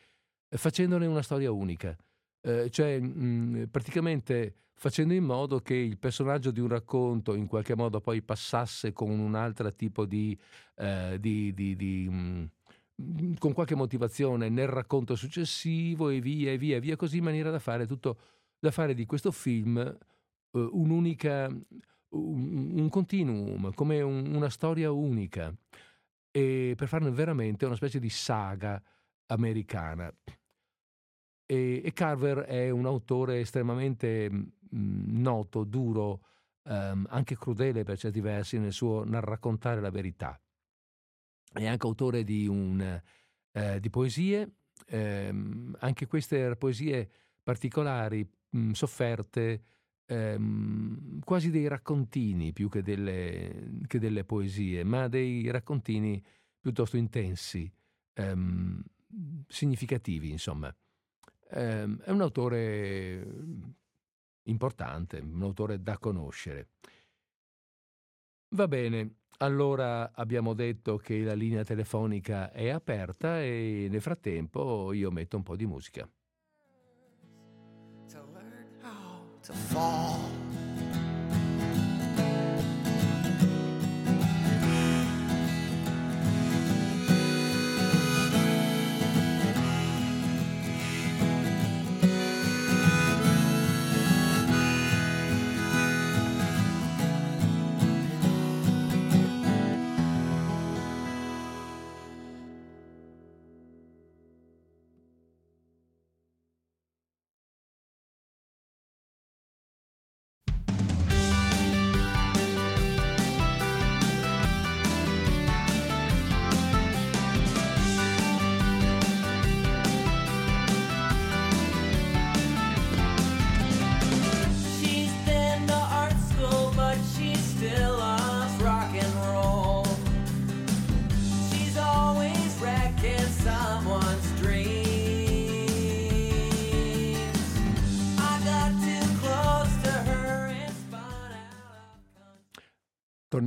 eh, 0.48 0.56
facendone 0.56 1.06
una 1.06 1.22
storia 1.22 1.50
unica. 1.50 1.96
Eh, 2.40 2.70
cioè 2.70 2.98
mh, 2.98 3.24
mm, 3.24 3.62
praticamente 3.64 4.54
facendo 4.74 5.14
in 5.14 5.22
modo 5.22 5.60
che 5.60 5.74
il 5.74 5.96
personaggio 5.98 6.50
di 6.50 6.58
un 6.58 6.68
racconto 6.68 7.34
in 7.34 7.46
qualche 7.46 7.76
modo 7.76 8.00
poi 8.00 8.20
passasse 8.20 8.92
con 8.92 9.10
un 9.10 9.36
altro 9.36 9.72
tipo 9.74 10.04
di, 10.06 10.36
eh, 10.76 11.18
di, 11.20 11.54
di, 11.54 11.76
di 11.76 12.08
mh, 12.10 12.50
mm, 13.00 13.34
con 13.38 13.52
qualche 13.52 13.76
motivazione 13.76 14.48
nel 14.48 14.68
racconto 14.68 15.14
successivo 15.14 16.08
e 16.08 16.20
via 16.20 16.50
e 16.50 16.58
via 16.58 16.76
e 16.76 16.80
via 16.80 16.96
così 16.96 17.18
in 17.18 17.24
maniera 17.24 17.50
da 17.50 17.58
fare 17.58 17.86
tutto 17.86 18.18
da 18.58 18.70
fare 18.70 18.94
di 18.94 19.06
questo 19.06 19.32
film 19.32 19.98
un'unica 20.52 21.46
un, 21.46 22.72
un 22.78 22.88
continuum 22.88 23.72
come 23.74 24.00
un, 24.02 24.34
una 24.34 24.50
storia 24.50 24.90
unica 24.90 25.54
e 26.30 26.74
per 26.76 26.88
farne 26.88 27.10
veramente 27.10 27.66
una 27.66 27.76
specie 27.76 27.98
di 27.98 28.10
saga 28.10 28.82
americana 29.26 30.12
e, 31.52 31.82
e 31.84 31.92
Carver 31.92 32.38
è 32.38 32.70
un 32.70 32.86
autore 32.86 33.40
estremamente 33.40 34.30
mh, 34.30 34.52
mm, 34.74 35.20
noto, 35.20 35.64
duro, 35.64 36.24
ehm, 36.64 37.06
anche 37.10 37.36
crudele 37.36 37.82
per 37.82 37.98
certi 37.98 38.20
versi 38.20 38.58
nel 38.58 38.72
suo 38.72 39.04
nel 39.04 39.20
raccontare 39.20 39.82
la 39.82 39.90
verità. 39.90 40.40
È 41.52 41.66
anche 41.66 41.86
autore 41.86 42.24
di, 42.24 42.46
un, 42.46 43.00
eh, 43.52 43.80
di 43.80 43.90
poesie, 43.90 44.50
ehm, 44.86 45.76
anche 45.80 46.06
queste 46.06 46.56
poesie 46.56 47.10
particolari, 47.42 48.26
mh, 48.50 48.58
mm, 48.58 48.70
sofferte, 48.70 49.62
ehm, 50.12 51.20
quasi 51.20 51.51
dei 51.51 51.68
raccontini 51.68 52.52
più 52.52 52.68
che 52.68 52.82
delle, 52.82 53.80
che 53.86 53.98
delle, 53.98 54.24
poesie, 54.24 54.84
ma 54.84 55.09
dei 55.09 55.51
raccontini 55.51 56.22
piuttosto 56.60 56.97
intensi, 56.97 57.70
ehm, 58.14 58.82
significativi, 59.48 60.30
insomma. 60.30 60.74
Eh, 61.51 61.97
è 62.05 62.10
un 62.10 62.20
autore 62.20 63.26
importante, 64.44 65.18
un 65.18 65.43
autore 65.43 65.82
da 65.82 65.98
conoscere. 65.98 66.68
Va 68.55 68.68
bene, 68.68 69.16
allora 69.39 70.12
abbiamo 70.12 70.52
detto 70.52 70.98
che 70.98 71.22
la 71.22 71.34
linea 71.34 71.64
telefonica 71.64 72.52
è 72.52 72.68
aperta 72.68 73.43
e 73.43 73.86
nel 73.90 74.01
frattempo 74.01 74.93
io 74.93 75.10
metto 75.10 75.36
un 75.36 75.43
po' 75.43 75.56
di 75.56 75.66
musica. 75.66 76.09
To 79.44 79.52
fall. 79.52 80.41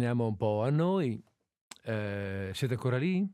Torniamo 0.05 0.29
un 0.29 0.37
po' 0.37 0.61
a 0.61 0.69
noi. 0.69 1.19
Eh, 1.81 2.51
siete 2.53 2.75
ancora 2.75 2.99
lì? 2.99 3.27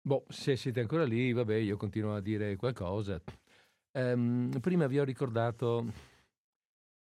Boh, 0.00 0.24
se 0.28 0.56
siete 0.56 0.80
ancora 0.80 1.04
lì, 1.04 1.32
vabbè, 1.32 1.54
io 1.54 1.76
continuo 1.76 2.16
a 2.16 2.20
dire 2.20 2.56
qualcosa. 2.56 3.22
Eh, 3.92 4.48
prima 4.60 4.88
vi 4.88 4.98
ho 4.98 5.04
ricordato, 5.04 5.86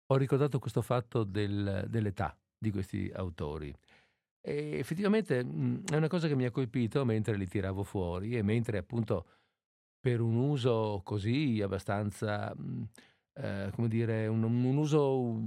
ho 0.06 0.16
ricordato 0.16 0.60
questo 0.60 0.82
fatto 0.82 1.26
del, 1.26 1.88
dell'età 1.90 2.38
di 2.58 2.72
questi 2.72 3.12
autori. 3.14 3.76
E 4.40 4.78
effettivamente 4.78 5.44
mh, 5.44 5.84
è 5.92 5.98
una 5.98 6.08
cosa 6.08 6.30
che 6.30 6.36
mi 6.36 6.46
ha 6.46 6.52
colpito 6.52 7.04
mentre 7.04 7.36
li 7.36 7.50
tiravo 7.50 7.84
fuori 7.84 8.38
e 8.38 8.44
mentre 8.44 8.78
appunto 8.78 9.28
per 10.00 10.22
un 10.22 10.36
uso 10.38 11.02
così 11.04 11.60
abbastanza, 11.62 12.56
mh, 12.56 12.84
eh, 13.34 13.72
come 13.76 13.90
dire, 13.90 14.28
un, 14.28 14.42
un 14.44 14.78
uso 14.78 15.38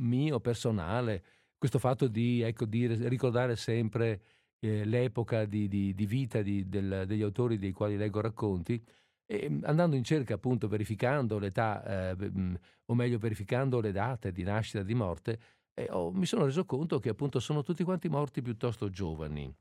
mio 0.00 0.40
personale, 0.40 1.22
questo 1.58 1.78
fatto 1.78 2.08
di, 2.08 2.42
ecco, 2.42 2.64
di 2.64 2.86
ricordare 3.08 3.56
sempre 3.56 4.20
eh, 4.60 4.84
l'epoca 4.84 5.44
di, 5.44 5.68
di, 5.68 5.94
di 5.94 6.06
vita 6.06 6.42
del, 6.42 7.04
degli 7.06 7.22
autori 7.22 7.58
dei 7.58 7.72
quali 7.72 7.96
leggo 7.96 8.20
racconti, 8.20 8.82
e 9.26 9.48
mm, 9.50 9.64
andando 9.64 9.96
in 9.96 10.04
cerca 10.04 10.34
appunto 10.34 10.68
verificando 10.68 11.38
l'età, 11.38 12.14
eh, 12.16 12.58
o 12.86 12.94
meglio 12.94 13.18
verificando 13.18 13.80
le 13.80 13.92
date 13.92 14.32
di 14.32 14.42
nascita 14.42 14.80
e 14.80 14.84
di 14.84 14.94
morte, 14.94 15.38
eh, 15.74 15.88
oh, 15.90 16.10
mi 16.12 16.26
sono 16.26 16.44
reso 16.44 16.64
conto 16.64 16.98
che 16.98 17.10
appunto 17.10 17.40
sono 17.40 17.62
tutti 17.62 17.84
quanti 17.84 18.08
morti 18.08 18.40
piuttosto 18.42 18.88
giovani. 18.88 19.52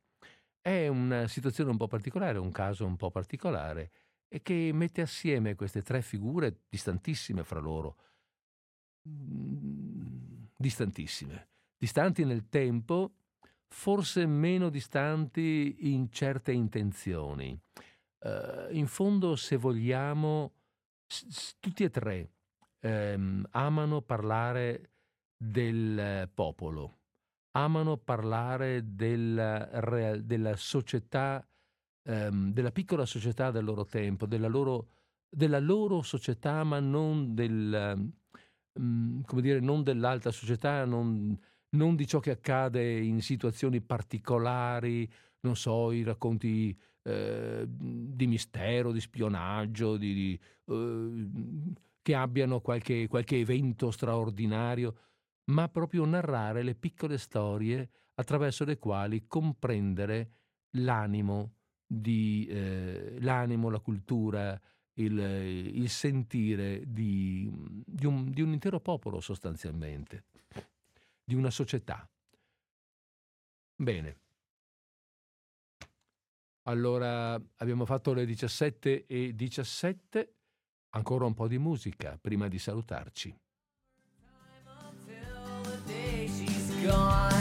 È 0.61 0.87
una 0.87 1.27
situazione 1.27 1.69
un 1.71 1.77
po' 1.77 1.87
particolare, 1.87 2.37
un 2.39 2.51
caso 2.51 2.85
un 2.85 2.95
po' 2.95 3.11
particolare, 3.11 3.91
e 4.27 4.41
che 4.41 4.71
mette 4.73 5.01
assieme 5.01 5.55
queste 5.55 5.81
tre 5.81 6.01
figure 6.01 6.61
distantissime 6.69 7.43
fra 7.43 7.59
loro. 7.59 7.97
Mm, 9.07 10.45
distantissime, 10.57 11.49
distanti 11.85 12.25
nel 12.25 12.49
tempo, 12.49 13.13
forse 13.67 14.25
meno 14.25 14.69
distanti 14.69 15.91
in 15.93 16.09
certe 16.09 16.51
intenzioni. 16.51 17.55
Uh, 18.17 18.73
in 18.73 18.87
fondo, 18.87 19.35
se 19.35 19.55
vogliamo, 19.55 20.53
s- 21.05 21.55
tutti 21.59 21.83
e 21.83 21.91
tre 21.91 22.31
ehm, 22.79 23.45
amano 23.51 24.01
parlare 24.01 24.93
del 25.37 26.27
popolo, 26.33 27.01
amano 27.51 27.97
parlare 27.97 28.81
del, 28.95 30.23
della 30.23 30.55
società, 30.55 31.47
ehm, 32.03 32.51
della 32.51 32.71
piccola 32.71 33.05
società 33.05 33.51
del 33.51 33.63
loro 33.63 33.85
tempo, 33.85 34.25
della 34.25 34.47
loro, 34.47 34.87
della 35.29 35.59
loro 35.59 36.01
società, 36.01 36.63
ma 36.63 36.79
non, 36.79 37.35
del, 37.35 38.11
um, 38.73 39.23
dire, 39.39 39.59
non 39.59 39.83
dell'alta 39.83 40.31
società, 40.31 40.83
non, 40.85 41.39
non, 41.69 41.95
di 41.95 42.07
ciò 42.07 42.19
che 42.19 42.31
accade 42.31 42.99
in 42.99 43.21
situazioni 43.21 43.81
particolari, 43.81 45.09
non 45.41 45.55
so, 45.55 45.91
i 45.91 46.03
racconti 46.03 46.77
eh, 47.03 47.65
di 47.67 48.27
mistero, 48.27 48.91
di 48.91 49.01
spionaggio, 49.01 49.97
di, 49.97 50.13
di, 50.13 50.39
eh, 50.67 51.27
che 52.01 52.15
abbiano 52.15 52.61
qualche, 52.61 53.07
qualche 53.07 53.37
evento 53.37 53.91
straordinario 53.91 54.95
ma 55.45 55.67
proprio 55.69 56.05
narrare 56.05 56.63
le 56.63 56.75
piccole 56.75 57.17
storie 57.17 57.89
attraverso 58.15 58.63
le 58.63 58.77
quali 58.77 59.25
comprendere 59.27 60.31
l'animo, 60.77 61.53
di, 61.85 62.47
eh, 62.49 63.17
l'animo 63.19 63.69
la 63.69 63.79
cultura, 63.79 64.59
il, 64.93 65.19
il 65.19 65.89
sentire 65.89 66.83
di, 66.87 67.51
di, 67.85 68.05
un, 68.05 68.31
di 68.31 68.41
un 68.41 68.53
intero 68.53 68.79
popolo 68.79 69.19
sostanzialmente, 69.19 70.25
di 71.25 71.35
una 71.35 71.49
società. 71.49 72.09
Bene. 73.75 74.19
Allora 76.67 77.33
abbiamo 77.33 77.85
fatto 77.85 78.13
le 78.13 78.25
17 78.25 79.05
e 79.05 79.35
17, 79.35 80.35
ancora 80.91 81.25
un 81.25 81.33
po' 81.33 81.47
di 81.47 81.57
musica 81.57 82.17
prima 82.17 82.47
di 82.47 82.57
salutarci. 82.57 83.37
gone. 86.85 87.34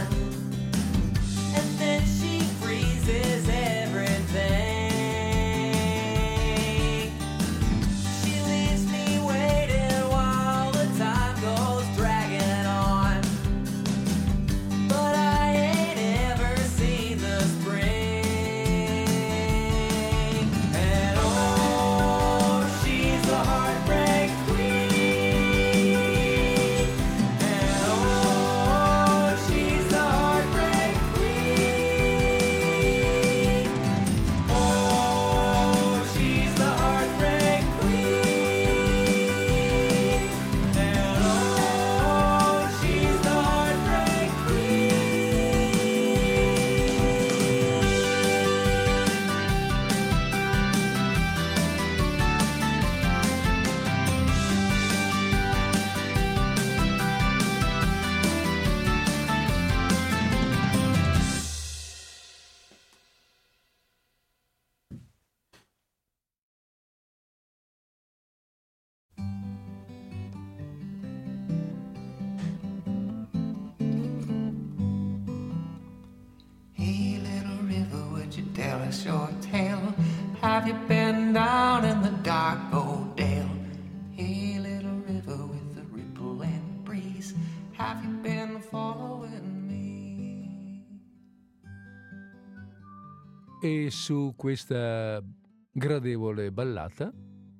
E 93.65 93.91
su 93.91 94.35
questa 94.37 95.25
gradevole 95.73 96.53
ballata, 96.53 97.11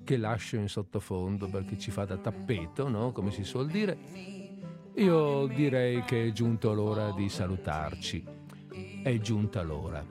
che 0.05 0.19
lascio 0.19 0.57
in 0.57 0.69
sottofondo 0.69 1.49
perché 1.49 1.79
ci 1.79 1.91
fa 1.91 2.05
da 2.05 2.19
tappeto, 2.19 2.91
no? 2.91 3.11
come 3.11 3.31
si 3.31 3.43
suol 3.43 3.69
dire, 3.71 3.97
io 4.97 5.47
direi 5.47 6.05
che 6.05 6.27
è 6.27 6.33
giunto 6.33 6.75
l'ora 6.75 7.11
di 7.13 7.31
salutarci. 7.31 8.23
È 9.03 9.19
giunta 9.19 9.63
l'ora. 9.63 10.07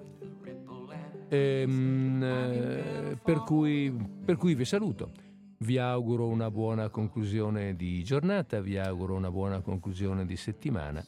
Ehm, 1.29 2.23
eh, 2.23 3.19
per, 3.23 3.43
cui, 3.43 3.95
per 4.25 4.37
cui 4.37 4.55
vi 4.55 4.65
saluto. 4.65 5.11
Vi 5.59 5.77
auguro 5.77 6.25
una 6.25 6.49
buona 6.49 6.89
conclusione 6.89 7.75
di 7.75 8.03
giornata, 8.03 8.61
vi 8.61 8.79
auguro 8.79 9.13
una 9.13 9.29
buona 9.29 9.61
conclusione 9.61 10.25
di 10.25 10.37
settimana. 10.37 11.05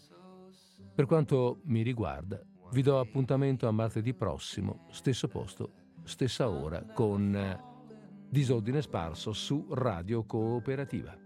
Per 0.93 1.07
quanto 1.07 1.61
mi 1.63 1.81
riguarda, 1.81 2.39
vi 2.71 2.81
do 2.81 2.99
appuntamento 2.99 3.67
a 3.67 3.71
martedì 3.71 4.13
prossimo, 4.13 4.85
stesso 4.91 5.27
posto, 5.27 5.71
stessa 6.03 6.49
ora, 6.49 6.83
con 6.93 7.59
Disordine 8.29 8.81
Sparso 8.81 9.33
su 9.33 9.67
Radio 9.69 10.23
Cooperativa. 10.25 11.24